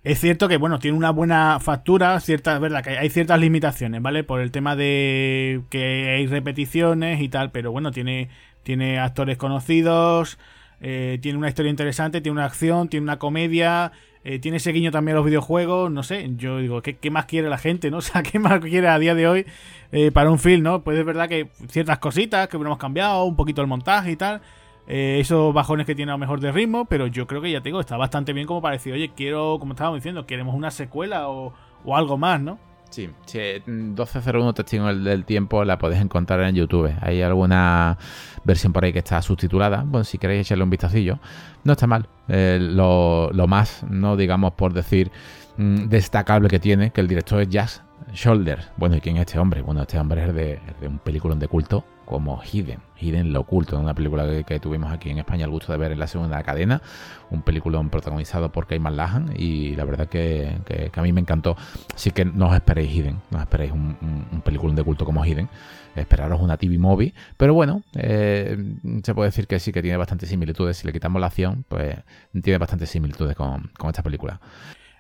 [0.08, 4.24] es cierto que, bueno, tiene una buena factura, cierta, verdad que hay ciertas limitaciones, ¿vale?
[4.24, 8.30] Por el tema de que hay repeticiones y tal, pero bueno, tiene,
[8.64, 10.38] tiene actores conocidos,
[10.80, 13.92] eh, tiene una historia interesante, tiene una acción, tiene una comedia,
[14.24, 17.50] eh, tiene ese guiño también a los videojuegos, no sé, yo digo, ¿qué, más quiere
[17.50, 17.98] la gente, no?
[17.98, 19.46] O sea, ¿qué más quiere a día de hoy
[19.92, 20.84] eh, para un film, no?
[20.86, 24.42] Pues es verdad que ciertas cositas que hubiéramos cambiado, un poquito el montaje y tal,
[24.88, 27.62] eh, esos bajones que tiene a lo mejor de ritmo, pero yo creo que ya
[27.62, 31.28] tengo, está bastante bien como para decir, oye, quiero, como estábamos diciendo, queremos una secuela
[31.30, 31.54] o,
[31.94, 32.58] algo más, ¿no?
[32.90, 36.90] Sí, sí 1201 Testigo del Tiempo la podéis encontrar en YouTube.
[37.02, 37.98] Hay alguna
[38.46, 39.84] versión por ahí que está subtitulada.
[39.86, 41.20] Bueno, si queréis echarle un vistacillo,
[41.66, 42.08] no está mal.
[42.30, 45.12] Eh, lo, más, no digamos por decir
[45.58, 47.84] mm, destacable que tiene, que el director es Jazz
[48.18, 48.60] Shoulder.
[48.78, 49.62] Bueno, ¿y quién es este hombre?
[49.62, 52.80] Bueno, este hombre es de, un película de culto como Hidden.
[53.00, 56.00] Hidden lo oculto, una película que, tuvimos aquí en España el gusto de ver en
[56.00, 56.82] la segunda cadena,
[57.30, 61.56] un peliculón protagonizado por Keyman Lahan y la verdad que, a mí me encantó.
[61.94, 63.96] Así que no os esperéis Hidden, no os esperéis un,
[64.32, 65.48] un, peliculón de culto como Hidden,
[65.96, 68.58] esperaros una TV movie, pero bueno, eh,
[69.04, 71.98] se puede decir que sí que tiene bastantes similitudes, si le quitamos la acción, pues
[72.42, 74.40] tiene bastantes similitudes con, esta película.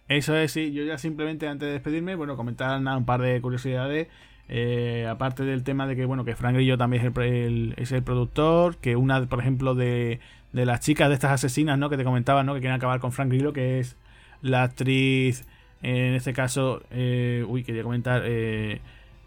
[0.08, 4.08] Eso es, sí, yo ya simplemente antes de despedirme, bueno, comentar un par de curiosidades.
[4.50, 8.04] Eh, aparte del tema de que bueno que Frank Grillo también es el, es el
[8.04, 10.22] productor, que una, por ejemplo, de,
[10.54, 11.90] de, las chicas de estas asesinas, ¿no?
[11.90, 12.54] Que te comentaba, ¿no?
[12.54, 13.98] Que quieren acabar con Frank Grillo, que es
[14.42, 15.46] la actriz,
[15.82, 18.80] en este caso, eh, uy, quería comentar, eh,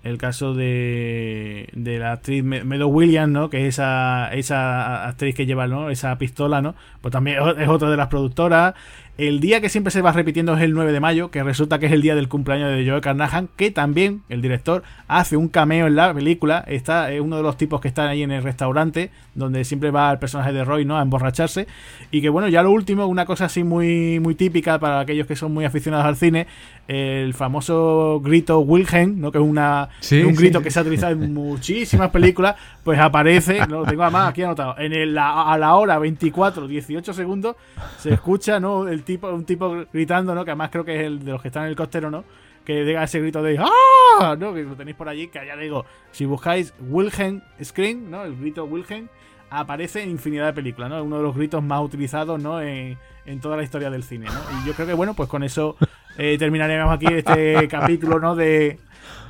[0.03, 3.51] el caso de, de la actriz Meadow Williams, ¿no?
[3.51, 5.91] Que es esa, esa actriz que lleva, ¿no?
[5.91, 6.75] Esa pistola, ¿no?
[7.03, 8.75] Pues también es otra de las productoras.
[9.19, 11.87] El día que siempre se va repitiendo es el 9 de mayo, que resulta que
[11.87, 15.87] es el día del cumpleaños de Joe Carnahan, que también el director hace un cameo
[15.87, 16.65] en la película.
[16.67, 20.11] Está es uno de los tipos que están ahí en el restaurante, donde siempre va
[20.11, 20.99] el personaje de Roy, ¿no?
[20.99, 21.67] A emborracharse.
[22.11, 25.37] Y que bueno, ya lo último, una cosa así muy, muy típica para aquellos que
[25.37, 26.47] son muy aficionados al cine,
[26.89, 29.31] el famoso grito Wilhelm, ¿no?
[29.31, 33.85] Que es una, un grito que se ha utilizado en muchísimas películas, pues aparece, lo
[33.85, 37.57] tengo además aquí anotado, en el, a la hora 24, 18 segundos,
[37.99, 38.89] se escucha, ¿no?
[38.89, 40.45] El un tipo gritando, ¿no?
[40.45, 42.25] Que además creo que es el de los que están en el costero, ¿no?
[42.65, 44.37] Que diga ese grito de ¡Ah!
[44.39, 44.53] ¿no?
[44.53, 48.25] Que lo tenéis por allí, que ya digo, si buscáis Wilhelm Scream, ¿no?
[48.25, 49.09] El grito Wilhelm,
[49.51, 51.03] aparece en infinidad de películas, ¿no?
[51.03, 52.61] Uno de los gritos más utilizados, ¿no?
[52.61, 54.61] En, en toda la historia del cine, ¿no?
[54.61, 55.77] Y yo creo que, bueno, pues con eso
[56.17, 58.37] eh, terminaremos aquí este capítulo, ¿no?
[58.37, 58.79] De,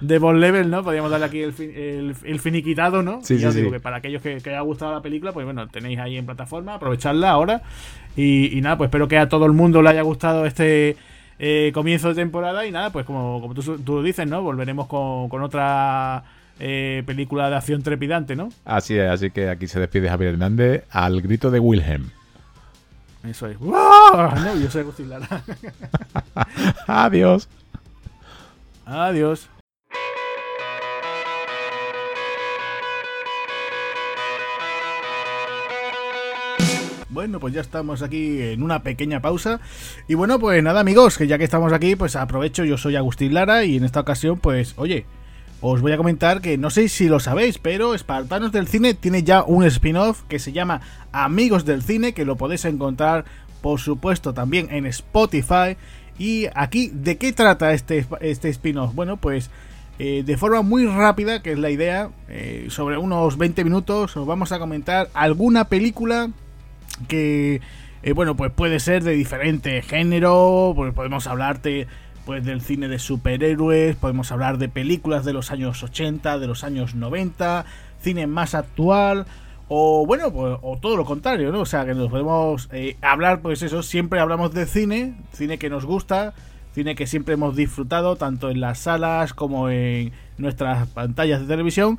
[0.01, 0.83] de Ball Level, ¿no?
[0.83, 3.21] Podríamos darle aquí el, el, finiquitado, ¿no?
[3.23, 5.99] Sí, sí, digo que para aquellos que, que haya gustado la película, pues bueno, tenéis
[5.99, 7.63] ahí en plataforma, aprovecharla ahora.
[8.17, 10.97] Y, nada, pues espero que a todo el mundo le haya gustado este
[11.39, 12.67] eh, comienzo de temporada.
[12.67, 14.43] Y nada, pues como, como tú, tú dices, ¿no?
[14.43, 16.25] Volveremos con, con otra
[16.59, 18.51] eh, película de acción trepidante, ¿no?
[18.65, 22.11] Así es, así que aquí se despide Javier Hernández al grito de Wilhelm.
[23.23, 23.61] Eso es.
[23.61, 25.43] No, yo soy Agustín Lara.
[26.87, 27.49] Adiós.
[28.87, 29.49] Adiós.
[37.11, 39.61] Bueno, pues ya estamos aquí en una pequeña pausa.
[40.07, 43.35] Y bueno, pues nada, amigos, que ya que estamos aquí, pues aprovecho, yo soy Agustín
[43.35, 45.07] Lara y en esta ocasión, pues, oye,
[45.61, 49.25] os voy a comentar que no sé si lo sabéis, pero Espartanos del Cine tiene
[49.25, 53.25] ya un spin-off que se llama Amigos del Cine, que lo podéis encontrar,
[53.61, 55.77] por supuesto, también en Spotify.
[56.17, 58.95] Y aquí, ¿de qué trata este, este spin-off?
[58.95, 59.51] Bueno, pues
[59.99, 64.27] eh, de forma muy rápida, que es la idea, eh, sobre unos 20 minutos, os
[64.27, 66.31] vamos a comentar alguna película
[67.09, 67.61] que
[68.03, 71.87] eh, bueno pues puede ser de diferente género pues podemos hablarte
[72.25, 76.65] pues del cine de superhéroes podemos hablar de películas de los años 80 de los
[76.65, 77.65] años 90
[78.01, 79.27] cine más actual
[79.69, 83.41] o bueno pues, o todo lo contrario no o sea que nos podemos eh, hablar
[83.41, 86.35] pues eso siempre hablamos de cine cine que nos gusta
[86.75, 91.99] cine que siempre hemos disfrutado tanto en las salas como en nuestras pantallas de televisión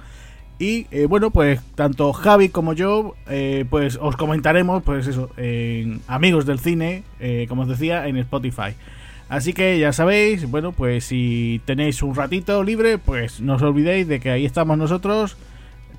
[0.61, 6.01] y eh, bueno, pues tanto Javi como yo, eh, pues os comentaremos, pues eso, en
[6.07, 8.75] Amigos del Cine, eh, como os decía, en Spotify.
[9.27, 14.07] Así que ya sabéis, bueno, pues si tenéis un ratito libre, pues no os olvidéis
[14.07, 15.35] de que ahí estamos nosotros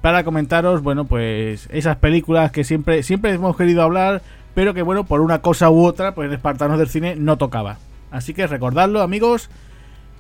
[0.01, 4.23] para comentaros, bueno, pues esas películas que siempre, siempre hemos querido hablar,
[4.55, 7.79] pero que bueno, por una cosa u otra, pues en Espartanos del Cine no tocaba.
[8.13, 9.51] Así que recordadlo, amigos,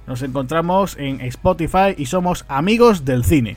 [0.08, 3.56] nos encontramos en Spotify y somos Amigos del Cine.